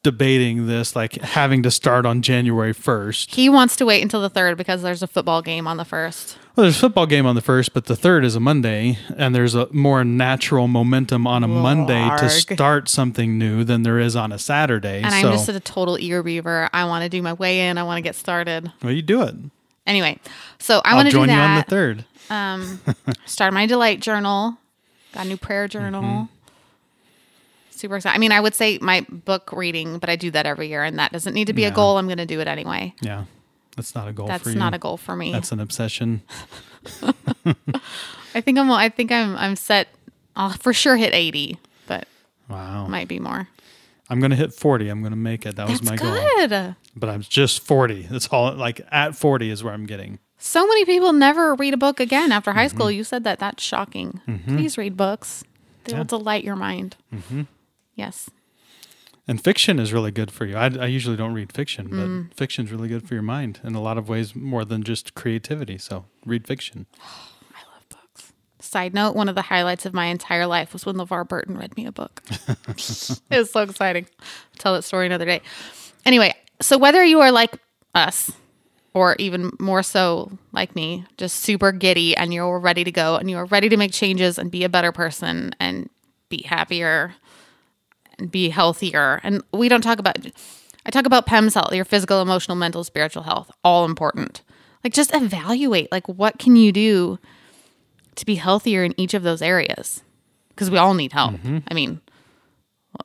debating 0.01 0.65
this, 0.67 0.95
like 0.95 1.13
having 1.15 1.62
to 1.63 1.69
start 1.71 2.05
on 2.05 2.21
January 2.21 2.71
first. 2.73 3.36
he 3.36 3.49
wants 3.49 3.75
to 3.75 3.86
wait 3.86 4.01
until 4.01 4.21
the 4.21 4.29
third 4.29 4.58
because 4.58 4.82
there's 4.82 5.03
a 5.03 5.08
football 5.08 5.41
game 5.41 5.67
on 5.67 5.77
the 5.77 5.84
first. 5.84 6.38
Well, 6.55 6.63
there's 6.63 6.77
a 6.77 6.79
football 6.79 7.05
game 7.05 7.25
on 7.25 7.36
the 7.36 7.41
first, 7.41 7.73
but 7.73 7.86
the 7.86 7.95
third 7.95 8.25
is 8.25 8.36
a 8.36 8.39
Monday, 8.39 8.97
and 9.17 9.36
there's 9.36 9.55
a 9.55 9.67
more 9.71 10.03
natural 10.03 10.67
momentum 10.67 11.27
on 11.27 11.43
a 11.43 11.47
Monday 11.47 12.10
to 12.17 12.29
start 12.29 12.89
something 12.89 13.38
new 13.38 13.63
than 13.63 13.84
there 13.84 13.99
is 13.99 14.15
on 14.15 14.32
a 14.32 14.39
Saturday. 14.39 15.01
And 15.01 15.12
so, 15.12 15.29
I'm 15.29 15.34
just 15.34 15.47
a 15.49 15.60
total 15.60 15.97
ear 15.99 16.23
beaver. 16.23 16.69
I 16.73 16.86
want 16.86 17.03
to 17.03 17.10
do 17.10 17.21
my 17.21 17.34
weigh 17.34 17.67
in. 17.67 17.77
I 17.77 17.84
want 17.84 17.97
to 17.97 18.01
get 18.01 18.15
started. 18.15 18.71
well, 18.82 18.91
you 18.91 19.01
do 19.01 19.21
it. 19.23 19.36
Anyway, 19.89 20.19
so 20.60 20.82
I 20.86 20.93
want 20.93 21.08
to 21.08 21.12
do 21.12 21.17
join 21.17 21.30
you 21.30 21.36
on 21.36 21.56
the 21.58 21.63
third. 21.63 22.06
Um, 22.30 22.80
start 23.25 23.54
my 23.56 23.65
delight 23.65 24.02
journal. 24.02 24.56
Got 25.13 25.25
a 25.25 25.30
new 25.30 25.36
prayer 25.38 25.67
journal. 25.67 26.04
Mm-hmm. 26.04 26.23
Super 27.71 27.95
excited. 27.95 28.15
I 28.15 28.19
mean, 28.19 28.32
I 28.32 28.39
would 28.39 28.54
say 28.54 28.78
my 28.80 29.04
book 29.10 29.52
reading, 29.52 29.97
but 29.97 30.08
I 30.08 30.15
do 30.15 30.30
that 30.32 30.45
every 30.45 30.67
year, 30.67 30.84
and 30.84 30.99
that 30.99 31.12
doesn't 31.12 31.34
need 31.34 31.47
to 31.47 31.54
be 31.54 31.63
Yeah. 31.63 31.69
a 31.69 31.71
goal. 31.71 31.97
I'm 31.97 32.06
going 32.06 32.19
to 32.19 32.28
do 32.28 32.39
it 32.39 32.47
anyway. 32.47 32.93
Yeah, 33.02 33.23
that's 33.75 33.95
not 33.95 34.08
a 34.08 34.13
goal 34.13 34.28
That's 34.28 34.45
not 34.54 34.75
a 34.75 34.78
goal 34.78 34.97
for 34.97 35.15
me. 35.15 35.32
That's 35.32 35.52
an 35.52 35.60
obsession. 35.60 36.21
I 38.36 38.41
think 38.41 38.60
I'm. 38.60 38.69
I 38.71 38.89
think 38.89 39.12
I'm. 39.12 39.36
I'm 39.38 39.56
set. 39.56 39.88
I'll 40.36 40.52
for 40.52 40.71
sure 40.71 40.97
hit 40.97 41.15
80, 41.15 41.58
but 41.88 42.08
Wow. 42.47 42.86
might 42.88 43.08
be 43.08 43.19
more. 43.19 43.47
I'm 44.10 44.19
gonna 44.19 44.36
hit 44.36 44.54
40. 44.54 44.88
I'm 44.89 45.02
gonna 45.02 45.15
make 45.15 45.45
it. 45.47 45.56
That 45.56 45.67
was 45.67 45.82
That's 45.82 45.89
my 45.89 45.95
goal. 45.97 46.47
good. 46.47 46.75
But 47.00 47.10
I'm 47.10 47.22
just 47.22 47.62
40. 47.62 48.04
That's 48.12 48.28
all. 48.28 48.54
Like 48.54 48.82
at 48.92 49.16
40 49.16 49.50
is 49.50 49.64
where 49.64 49.74
I'm 49.74 49.86
getting. 49.86 50.20
So 50.38 50.66
many 50.68 50.86
people 50.86 51.12
never 51.14 51.56
read 51.56 51.74
a 51.74 51.78
book 51.78 52.00
again 52.00 52.32
after 52.32 52.52
high 52.54 52.68
Mm-hmm. 52.68 52.76
school. 52.78 52.92
You 52.92 53.04
said 53.04 53.24
that. 53.26 53.40
That's 53.40 53.64
shocking. 53.64 54.22
Please 54.48 54.78
read 54.78 54.96
books. 54.98 55.44
They 55.86 55.98
will 55.98 56.04
delight 56.06 56.44
your 56.44 56.56
mind. 56.56 56.96
Mm-hmm. 57.14 57.44
Yes. 57.96 58.30
And 59.28 59.44
fiction 59.44 59.78
is 59.80 59.94
really 59.94 60.12
good 60.12 60.32
for 60.32 60.46
you. 60.46 60.56
I, 60.56 60.66
I 60.80 60.86
usually 60.88 61.16
don't 61.16 61.34
read 61.34 61.52
fiction, 61.54 61.88
but 61.90 61.98
Mm. 62.08 62.34
fiction's 62.34 62.72
really 62.72 62.88
good 62.88 63.08
for 63.08 63.14
your 63.14 63.22
mind 63.24 63.60
in 63.64 63.76
a 63.76 63.82
lot 63.82 63.98
of 63.98 64.10
ways, 64.10 64.36
more 64.36 64.66
than 64.66 64.82
just 64.84 65.14
creativity. 65.14 65.78
So 65.78 66.06
read 66.26 66.48
fiction. 66.48 66.86
I 67.54 67.60
love 67.74 67.88
books. 67.90 68.34
Side 68.60 68.94
note, 68.96 69.16
one 69.16 69.30
of 69.30 69.36
the 69.36 69.44
highlights 69.44 69.86
of 69.86 69.94
my 69.94 70.06
entire 70.08 70.48
life 70.48 70.74
was 70.74 70.86
when 70.86 70.96
LeVar 70.96 71.28
Burton 71.28 71.58
read 71.58 71.76
me 71.78 71.86
a 71.86 71.92
book. 71.92 72.24
it 72.48 73.20
was 73.30 73.52
so 73.52 73.62
exciting. 73.62 74.08
I'll 74.20 74.26
tell 74.58 74.74
that 74.74 74.84
story 74.84 75.06
another 75.06 75.26
day. 75.26 75.42
Anyway, 76.06 76.34
so 76.62 76.78
whether 76.78 77.04
you 77.04 77.19
are 77.22 77.32
like 77.32 77.58
us 77.95 78.32
or 78.93 79.15
even 79.19 79.52
more 79.60 79.84
so 79.84 80.32
like 80.52 80.76
me, 80.76 81.06
just 81.18 81.38
super 81.38 81.72
giddy 81.72 82.16
and 82.16 82.34
you're 82.34 82.60
ready 82.60 82.84
to 82.84 82.91
go 82.91 83.16
and 83.16 83.30
you're 83.30 83.45
ready 83.45 83.70
to 83.70 83.78
make 83.78 83.91
changes 83.91 84.38
and 84.38 84.51
be 84.51 84.64
a 84.64 84.70
better 84.70 84.91
person 84.91 85.53
and 85.60 85.89
be 86.30 86.43
happier 86.43 87.14
and 88.18 88.32
be 88.32 88.49
healthier. 88.49 89.20
And 89.24 89.43
we 89.53 89.70
don't 89.70 89.82
talk 89.82 89.99
about 89.99 90.18
I 90.86 90.91
talk 90.91 91.05
about 91.05 91.28
PEMS 91.28 91.53
health, 91.53 91.74
your 91.74 91.86
physical, 91.86 92.22
emotional, 92.22 92.55
mental, 92.55 92.84
spiritual 92.84 93.24
health, 93.24 93.51
all 93.64 93.86
important. 93.86 94.41
Like 94.84 94.93
just 94.93 95.14
evaluate 95.14 95.91
like 95.91 96.07
what 96.07 96.39
can 96.39 96.55
you 96.55 96.72
do 96.72 97.20
to 98.16 98.26
be 98.26 98.36
healthier 98.36 98.84
in 98.84 98.99
each 98.99 99.14
of 99.14 99.24
those 99.24 99.41
areas? 99.41 100.01
Because 100.49 100.72
we 100.72 100.78
all 100.78 100.93
need 100.93 101.14
help. 101.14 101.34
Mm-hmm. 101.34 101.60
I 101.68 101.74
mean, 101.74 102.01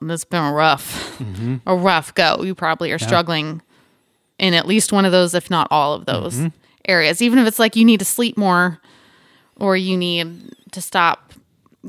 it's 0.02 0.24
been 0.24 0.42
a 0.42 0.52
rough, 0.52 1.18
mm-hmm. 1.18 1.56
a 1.66 1.76
rough 1.76 2.14
go. 2.14 2.42
You 2.42 2.54
probably 2.54 2.92
are 2.92 2.98
struggling 2.98 3.62
in 4.38 4.54
at 4.54 4.66
least 4.66 4.92
one 4.92 5.04
of 5.04 5.12
those, 5.12 5.34
if 5.34 5.50
not 5.50 5.68
all 5.70 5.94
of 5.94 6.06
those 6.06 6.36
mm-hmm. 6.36 6.48
areas. 6.86 7.22
Even 7.22 7.38
if 7.38 7.46
it's 7.46 7.58
like 7.58 7.76
you 7.76 7.84
need 7.84 7.98
to 7.98 8.04
sleep 8.04 8.36
more, 8.36 8.80
or 9.56 9.76
you 9.76 9.96
need 9.96 10.54
to 10.72 10.80
stop 10.80 11.32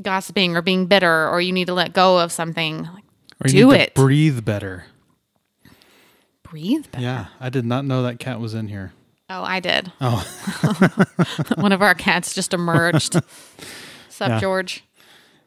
gossiping 0.00 0.56
or 0.56 0.62
being 0.62 0.86
bitter, 0.86 1.28
or 1.28 1.40
you 1.40 1.52
need 1.52 1.66
to 1.66 1.74
let 1.74 1.92
go 1.92 2.18
of 2.18 2.30
something. 2.30 2.82
Like, 2.82 3.04
Or 3.44 3.48
you 3.48 3.52
do 3.52 3.72
it. 3.72 3.94
breathe 3.94 4.44
better. 4.44 4.84
breathe 6.42 6.86
better. 6.92 7.02
Yeah, 7.02 7.26
I 7.40 7.48
did 7.48 7.64
not 7.64 7.84
know 7.84 8.02
that 8.04 8.18
cat 8.18 8.38
was 8.40 8.54
in 8.54 8.68
here. 8.68 8.92
Oh, 9.28 9.42
I 9.42 9.58
did. 9.58 9.90
Oh, 10.00 10.24
One 11.56 11.72
of 11.72 11.82
our 11.82 11.94
cats 11.94 12.32
just 12.34 12.54
emerged. 12.54 13.14
Sup, 14.08 14.28
Yeah. 14.28 14.40
George? 14.40 14.84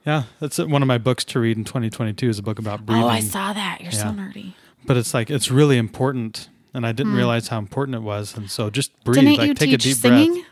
Yeah. 0.05 0.23
That's 0.39 0.57
one 0.57 0.81
of 0.81 0.87
my 0.87 0.97
books 0.97 1.23
to 1.25 1.39
read 1.39 1.57
in 1.57 1.63
2022 1.63 2.29
is 2.29 2.39
a 2.39 2.43
book 2.43 2.59
about 2.59 2.85
breathing. 2.85 3.03
Oh, 3.03 3.07
I 3.07 3.19
saw 3.19 3.53
that. 3.53 3.79
You're 3.81 3.91
so 3.91 4.05
nerdy. 4.07 4.53
But 4.85 4.97
it's 4.97 5.13
like 5.13 5.29
it's 5.29 5.51
really 5.51 5.77
important, 5.77 6.49
and 6.73 6.85
I 6.85 6.91
didn't 6.91 7.13
realize 7.13 7.49
how 7.49 7.57
important 7.59 7.95
it 7.95 8.01
was. 8.01 8.35
And 8.35 8.49
so 8.49 8.69
just 8.69 8.91
breathe, 9.03 9.17
Hmm. 9.19 9.25
Didn't 9.25 9.37
like 9.39 9.47
you 9.49 9.53
take 9.53 9.69
teach 9.71 9.85
a 9.85 9.89
deep 9.89 9.97
singing? 9.97 10.33
breath. 10.33 10.45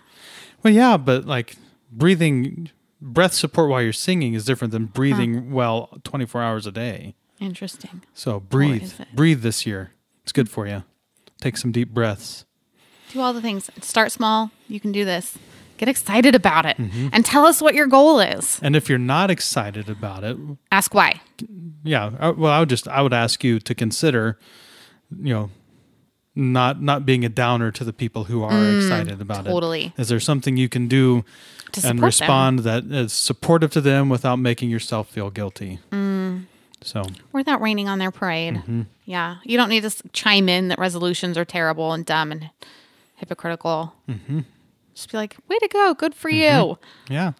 Well, 0.63 0.73
yeah, 0.73 0.97
but 0.97 1.25
like 1.25 1.55
breathing, 1.91 2.69
breath 3.01 3.33
support 3.33 3.69
while 3.69 3.81
you're 3.81 3.93
singing 3.93 4.33
is 4.33 4.43
different 4.45 4.71
than 4.71 4.85
breathing 4.85 5.51
well 5.51 5.99
24 6.03 6.41
hours 6.41 6.65
a 6.67 6.71
day. 6.71 7.15
Interesting. 7.39 8.01
So 8.13 8.39
breathe, 8.39 8.93
breathe 9.13 9.41
this 9.43 9.65
year. 9.65 9.91
It's 10.23 10.31
good 10.31 10.49
for 10.49 10.67
you. 10.67 10.83
Take 11.39 11.55
some 11.57 11.71
deep 11.71 11.89
breaths. 11.93 12.45
Do 13.13 13.21
all 13.21 13.31
the 13.31 13.41
things. 13.41 13.69
Start 13.81 14.11
small. 14.11 14.51
You 14.67 14.79
can 14.79 14.91
do 14.91 15.05
this. 15.05 15.37
Get 15.77 15.87
excited 15.89 16.35
about 16.35 16.65
it 16.65 16.77
Mm-hmm. 16.77 17.09
and 17.13 17.23
tell 17.25 17.45
us 17.45 17.61
what 17.61 17.75
your 17.75 17.87
goal 17.87 18.19
is. 18.19 18.59
And 18.61 18.75
if 18.75 18.89
you're 18.89 18.97
not 18.97 19.29
excited 19.31 19.89
about 19.89 20.23
it, 20.23 20.37
Ask 20.71 20.93
why. 20.93 21.21
yeah, 21.83 22.11
I, 22.19 22.29
well, 22.29 22.51
I 22.51 22.59
would 22.59 22.69
just 22.69 22.87
I 22.87 23.01
would 23.01 23.13
ask 23.13 23.43
you 23.43 23.59
to 23.59 23.75
consider, 23.75 24.37
you 25.21 25.33
know, 25.33 25.49
not 26.35 26.81
not 26.81 27.05
being 27.05 27.23
a 27.25 27.29
downer 27.29 27.71
to 27.71 27.83
the 27.83 27.93
people 27.93 28.25
who 28.25 28.43
are 28.43 28.75
excited 28.77 29.21
about 29.21 29.45
it. 29.45 29.49
Mm, 29.49 29.53
totally. 29.53 29.93
Is 29.97 30.07
there 30.09 30.19
something 30.19 30.55
you 30.57 30.69
can 30.69 30.87
do 30.87 31.23
To 31.73 31.87
and 31.87 32.01
respond 32.01 32.59
that 32.59 32.83
is 32.85 33.11
supportive 33.13 33.71
to 33.71 33.81
them 33.81 34.09
without 34.09 34.35
making 34.37 34.69
yourself 34.69 35.09
feel 35.09 35.29
guilty? 35.31 35.79
Mm. 35.91 36.45
So 36.83 37.03
Without 37.33 37.59
raining 37.59 37.87
on 37.89 37.97
their 37.97 38.11
parade. 38.11 38.55
Mm-hmm. 38.55 38.81
Yeah. 39.05 39.37
You 39.43 39.57
don't 39.57 39.69
need 39.69 39.81
to 39.83 39.91
chime 40.13 40.47
in 40.47 40.67
that 40.67 40.77
resolutions 40.77 41.37
are 41.37 41.45
terrible 41.45 41.91
and 41.93 42.05
dumb 42.05 42.31
and 42.31 42.51
hypocritical. 43.15 43.93
Mm-hmm. 44.07 44.41
Just 44.97 45.11
be 45.11 45.17
like, 45.17 45.37
way 45.47 45.57
to 45.59 45.67
go. 45.67 45.93
Good 45.93 46.15
for 46.15 46.29
you. 46.29 46.77
yeah, 47.07 47.33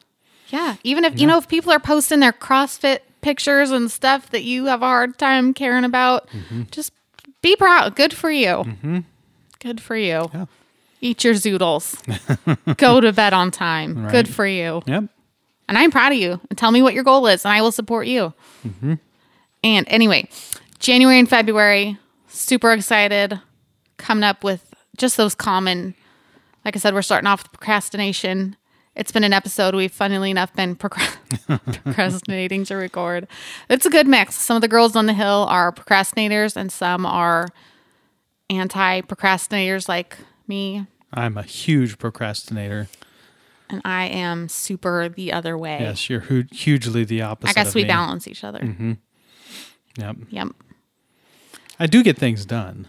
Yeah. 0.50 0.76
Even 0.84 1.04
if, 1.04 1.20
you 1.20 1.26
know, 1.26 1.40
if 1.40 1.48
people 1.48 1.72
are 1.72 1.80
posting 1.80 2.20
their 2.20 2.32
CrossFit 2.32 3.00
pictures 3.22 3.72
and 3.72 3.90
stuff 3.90 4.30
that 4.30 4.44
you 4.44 4.66
have 4.66 4.84
a 4.84 4.86
hard 4.86 5.18
time 5.18 5.54
caring 5.56 5.84
about, 5.84 6.28
Mm-hmm. 6.30 6.64
just 6.70 6.94
be 7.42 7.56
proud. 7.56 7.96
Good 7.96 8.14
for 8.14 8.30
you. 8.30 9.04
Good 9.60 9.82
for 9.82 9.96
you. 9.98 10.30
Yeah. 10.34 10.46
Eat 11.02 11.24
your 11.24 11.34
zoodles. 11.34 11.98
Go 12.78 13.02
to 13.02 13.12
bed 13.12 13.34
on 13.34 13.50
time. 13.52 14.04
Right. 14.04 14.12
Good 14.12 14.28
for 14.30 14.46
you. 14.46 14.82
yep. 14.86 15.06
And 15.68 15.78
I'm 15.78 15.90
proud 15.92 16.12
of 16.12 16.18
you. 16.20 16.40
And 16.50 16.58
tell 16.58 16.72
me 16.72 16.82
what 16.84 16.94
your 16.94 17.04
goal 17.04 17.26
is, 17.28 17.44
and 17.44 17.54
I 17.54 17.62
will 17.62 17.72
support 17.74 18.08
you. 18.08 18.34
Mm-hmm. 18.68 18.94
And 19.64 19.88
anyway, 19.90 20.30
January 20.80 21.20
and 21.20 21.28
February, 21.30 21.98
super 22.28 22.72
excited. 22.72 23.40
Coming 23.98 24.24
up 24.24 24.44
with 24.44 24.74
just 24.96 25.18
those 25.18 25.36
common, 25.36 25.94
like 26.68 26.76
I 26.76 26.80
said, 26.80 26.94
we're 26.94 27.02
starting 27.02 27.28
off 27.28 27.44
with 27.44 27.54
procrastination. 27.54 28.58
It's 28.94 29.14
been 29.14 29.24
an 29.24 29.32
episode 29.32 29.74
we've, 29.74 29.90
funnily 29.90 30.32
enough, 30.32 30.54
been 30.54 30.76
procra- 30.76 31.16
procrastinating 31.86 32.66
to 32.66 32.76
record. 32.76 33.26
It's 33.70 33.86
a 33.86 33.90
good 33.90 34.06
mix. 34.06 34.36
Some 34.36 34.58
of 34.58 34.62
the 34.62 34.68
girls 34.68 34.94
on 34.94 35.06
the 35.06 35.14
hill 35.14 35.46
are 35.48 35.72
procrastinators, 35.72 36.58
and 36.58 36.70
some 36.70 37.06
are 37.06 37.48
anti 38.50 39.00
procrastinators 39.00 39.88
like 39.88 40.18
me. 40.46 40.86
I'm 41.14 41.38
a 41.38 41.44
huge 41.44 41.98
procrastinator. 42.00 42.90
And 43.70 43.82
I 43.86 44.08
am 44.08 44.50
super 44.50 45.08
the 45.08 45.32
other 45.32 45.58
way. 45.58 45.78
Yes, 45.80 46.10
you're 46.10 46.20
hu- 46.20 46.44
hugely 46.52 47.06
the 47.06 47.22
opposite. 47.22 47.58
I 47.58 47.64
guess 47.64 47.76
we 47.76 47.84
me. 47.84 47.88
balance 47.88 48.28
each 48.28 48.44
other. 48.44 48.60
Mm-hmm. 48.60 48.94
Yep. 50.00 50.18
Yep. 50.32 50.48
I 51.80 51.88
do 51.88 52.04
get 52.04 52.18
things 52.18 52.46
done, 52.46 52.88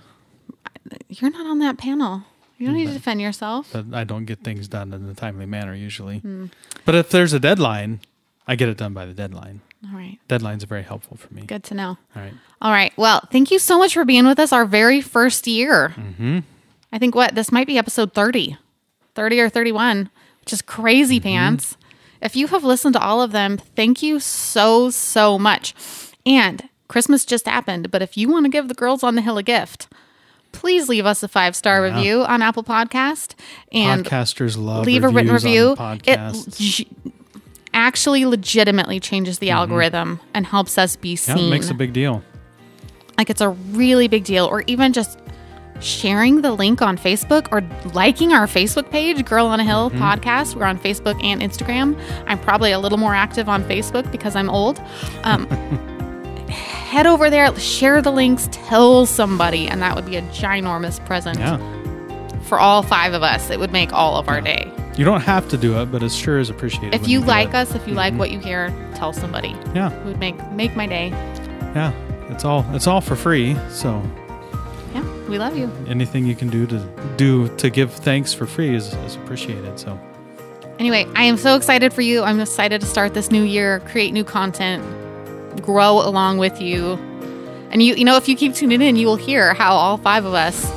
You're 1.09 1.31
not 1.31 1.47
on 1.47 1.61
that 1.61 1.79
panel. 1.79 2.25
You 2.59 2.67
don't 2.67 2.77
need 2.77 2.87
to 2.87 2.93
defend 2.93 3.21
yourself. 3.21 3.71
but 3.73 3.87
I 3.93 4.05
don't 4.05 4.25
get 4.25 4.41
things 4.41 4.69
done 4.69 4.93
in 4.93 5.09
a 5.09 5.15
timely 5.15 5.47
manner 5.47 5.75
usually. 5.75 6.19
Hmm. 6.19 6.47
But 6.85 6.95
if 6.97 7.11
there's 7.11 7.33
a 7.33 7.39
deadline, 7.41 8.01
I 8.47 8.57
get 8.57 8.69
it 8.69 8.77
done 8.77 8.93
by 8.95 9.07
the 9.07 9.13
deadline. 9.15 9.61
All 9.87 9.97
right. 9.97 10.19
Deadlines 10.29 10.65
are 10.65 10.67
very 10.67 10.83
helpful 10.83 11.17
for 11.17 11.33
me. 11.33 11.43
Good 11.43 11.63
to 11.65 11.75
know. 11.75 11.99
All 12.17 12.23
right. 12.23 12.33
All 12.61 12.73
right. 12.73 12.93
Well, 12.97 13.23
thank 13.31 13.53
you 13.53 13.61
so 13.61 13.79
much 13.79 13.95
for 13.95 14.05
being 14.05 14.27
with 14.27 14.41
us 14.41 14.53
our 14.53 14.65
very 14.65 15.01
first 15.01 15.47
year. 15.47 15.91
Mm-hmm. 15.97 16.41
I 16.93 16.99
think 16.99 17.15
what 17.15 17.35
this 17.37 17.53
might 17.53 17.67
be 17.69 17.79
episode 17.79 18.13
30, 18.13 18.57
30 19.15 19.41
or 19.41 19.49
31, 19.49 20.11
which 20.41 20.53
is 20.53 20.63
crazy 20.63 21.19
Mm-hmm. 21.21 21.29
pants. 21.29 21.77
If 22.21 22.35
you 22.35 22.49
have 22.49 22.65
listened 22.65 22.95
to 22.95 23.01
all 23.01 23.23
of 23.23 23.31
them, 23.31 23.59
thank 23.59 24.03
you 24.03 24.19
so, 24.19 24.91
so 24.91 25.39
much. 25.39 25.75
And 26.27 26.69
Christmas 26.89 27.25
just 27.25 27.47
happened, 27.47 27.93
but 27.93 28.03
if 28.03 28.17
you 28.17 28.29
want 28.29 28.47
to 28.47 28.51
give 28.51 28.67
the 28.67 28.75
girls 28.75 29.05
on 29.05 29.15
the 29.15 29.23
hill 29.23 29.39
a 29.39 29.43
gift, 29.45 29.87
please 30.59 30.89
leave 30.89 31.07
us 31.07 31.23
a 31.23 31.29
five 31.29 31.55
star 31.57 31.87
Yeah. 31.87 31.95
review 31.97 32.23
on 32.23 32.43
Apple 32.43 32.65
Podcast 32.65 33.35
and 33.73 34.05
Podcasters 34.05 34.57
love 34.59 34.85
leave 34.87 35.05
a 35.05 35.09
written 35.09 35.33
review. 35.33 35.77
It 36.05 36.87
actually 37.73 38.25
legitimately 38.27 38.99
changes 39.01 39.39
the 39.39 39.51
algorithm 39.51 40.21
and 40.35 40.47
helps 40.47 40.79
us 40.79 40.97
be 40.97 41.11
yeah, 41.11 41.17
seen. 41.35 41.47
it 41.49 41.51
makes 41.51 41.71
a 41.71 41.75
big 41.75 41.93
deal. 41.93 42.23
like 43.17 43.31
it's 43.31 43.41
a 43.41 43.51
really 43.51 44.09
big 44.09 44.25
deal. 44.25 44.47
Or 44.47 44.63
even 44.67 44.93
just 44.93 45.19
sharing 45.81 46.41
the 46.43 46.51
link 46.53 46.83
on 46.83 46.99
Facebook 46.99 47.47
or 47.53 47.63
liking 47.93 48.33
our 48.33 48.47
Facebook 48.49 48.91
page, 48.91 49.25
Girl 49.25 49.47
on 49.47 49.61
a 49.61 49.65
Hill 49.65 49.91
Mm-hmm. 49.91 50.03
podcast. 50.03 50.57
We're 50.57 50.65
on 50.65 50.79
Facebook 50.79 51.23
and 51.23 51.41
Instagram. 51.41 51.97
I'm 52.27 52.39
probably 52.41 52.73
a 52.73 52.79
little 52.81 52.99
more 52.99 53.15
active 53.15 53.49
on 53.49 53.63
Facebook 53.65 54.11
because 54.11 54.35
I'm 54.35 54.51
old. 54.51 54.81
Um, 55.23 55.47
head 56.89 57.07
over 57.07 57.29
there, 57.31 57.55
share 57.59 58.01
the 58.03 58.11
links, 58.11 58.49
tell 58.51 59.07
somebody, 59.07 59.69
and 59.69 59.83
that 59.83 59.95
would 59.95 60.07
be 60.07 60.17
a 60.17 60.23
ginormous 60.23 61.05
present 61.07 61.39
Yeah. 61.39 61.59
for 62.43 62.59
all 62.59 62.83
five 62.83 63.13
of 63.15 63.23
us. 63.23 63.51
It 63.51 63.59
would 63.61 63.73
make 63.73 63.93
all 63.93 64.17
of 64.17 64.29
our 64.29 64.41
day. 64.41 64.71
You 64.97 65.05
don't 65.05 65.21
have 65.21 65.49
to 65.51 65.57
do 65.57 65.79
it, 65.81 65.87
but 65.93 66.03
it 66.03 66.11
sure 66.11 66.39
is 66.39 66.51
appreciated. 66.51 66.95
If 66.95 67.03
when 67.03 67.11
you 67.11 67.21
like 67.21 67.55
us, 67.55 67.75
if 67.75 67.87
you 67.87 67.95
like 67.95 68.13
Mm-hmm. 68.13 68.19
what 68.19 68.31
you 68.31 68.39
hear, 68.41 68.73
tell 68.97 69.13
somebody. 69.13 69.55
Yeah. 69.75 69.93
It 69.93 70.07
would 70.07 70.19
make 70.19 70.37
make 70.53 70.75
my 70.75 70.87
day. 70.87 71.09
Yeah. 71.75 71.93
It's 72.31 72.45
all 72.45 72.65
it's 72.73 72.87
all 72.87 73.01
for 73.01 73.15
free. 73.17 73.57
So 73.71 74.03
Yeah, 74.95 75.05
we 75.29 75.39
love 75.39 75.57
you. 75.57 75.71
anything 75.87 76.27
you 76.27 76.35
can 76.35 76.49
do 76.49 76.67
to 76.67 76.79
do 77.17 77.49
to 77.59 77.71
give 77.71 77.93
thanks 77.93 78.33
for 78.35 78.47
free 78.47 78.75
is, 78.75 78.93
is 79.07 79.15
appreciated. 79.17 79.79
So 79.79 79.99
Anyway, 80.81 81.07
I 81.15 81.25
am 81.25 81.37
so 81.37 81.55
excited 81.57 81.93
for 81.93 82.03
you. 82.03 82.23
I'm 82.23 82.41
excited 82.41 82.81
to 82.81 82.87
start 82.87 83.13
this 83.15 83.31
new 83.31 83.43
year, 83.43 83.81
create 83.91 84.13
new 84.13 84.23
content, 84.25 84.83
grow 85.59 86.01
along 86.01 86.39
with 86.39 86.61
you. 86.61 86.93
And 87.71 87.83
you 87.83 87.95
you 87.95 88.05
know, 88.05 88.17
if 88.17 88.29
you 88.29 88.37
keep 88.37 88.55
tuning 88.55 88.81
in, 88.81 88.97
you 88.97 89.07
will 89.07 89.17
hear 89.17 89.55
how 89.55 89.75
all 89.75 89.99
five 89.99 90.25
of 90.25 90.35
us 90.35 90.71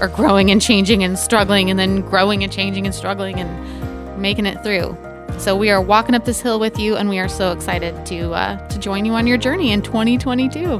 are 0.00 0.08
growing 0.08 0.50
and 0.50 0.62
changing 0.62 1.02
and 1.02 1.18
struggling 1.18 1.70
and 1.70 1.78
then 1.78 2.00
growing 2.02 2.42
and 2.44 2.52
changing 2.52 2.86
and 2.86 2.94
struggling 2.94 3.38
and 3.40 4.20
making 4.20 4.46
it 4.46 4.62
through. 4.62 4.96
So 5.38 5.56
we 5.56 5.70
are 5.70 5.80
walking 5.80 6.14
up 6.14 6.24
this 6.24 6.40
hill 6.40 6.58
with 6.58 6.78
you 6.78 6.96
and 6.96 7.08
we 7.08 7.18
are 7.18 7.28
so 7.28 7.52
excited 7.52 8.06
to 8.06 8.32
uh, 8.32 8.68
to 8.68 8.78
join 8.78 9.04
you 9.04 9.12
on 9.12 9.26
your 9.26 9.38
journey 9.38 9.72
in 9.72 9.82
2022. 9.82 10.78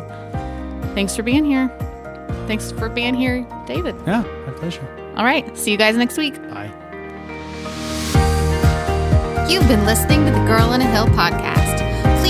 Thanks 0.95 1.15
for 1.15 1.23
being 1.23 1.45
here. 1.45 1.69
Thanks 2.47 2.73
for 2.73 2.89
being 2.89 3.15
here, 3.15 3.47
David. 3.67 3.95
yeah, 4.07 4.23
my 4.47 4.53
pleasure. 4.53 4.87
All 5.17 5.25
right, 5.25 5.57
see 5.57 5.71
you 5.71 5.77
guys 5.77 5.97
next 5.97 6.17
week. 6.17 6.35
Bye. 6.51 6.73
You've 9.49 9.67
been 9.69 9.85
listening 9.87 10.25
to 10.27 10.31
the 10.31 10.45
Girl 10.47 10.71
on 10.71 10.81
a 10.81 10.87
Hill 10.91 11.07
podcast. 11.07 11.78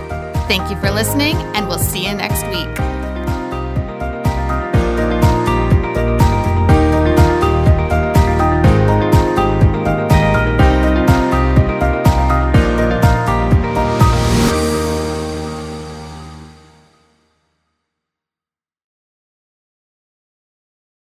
Thank 0.47 0.71
you 0.71 0.77
for 0.77 0.89
listening, 0.89 1.35
and 1.55 1.67
we'll 1.67 1.77
see 1.77 2.07
you 2.07 2.15
next 2.15 2.43
week. 2.47 2.88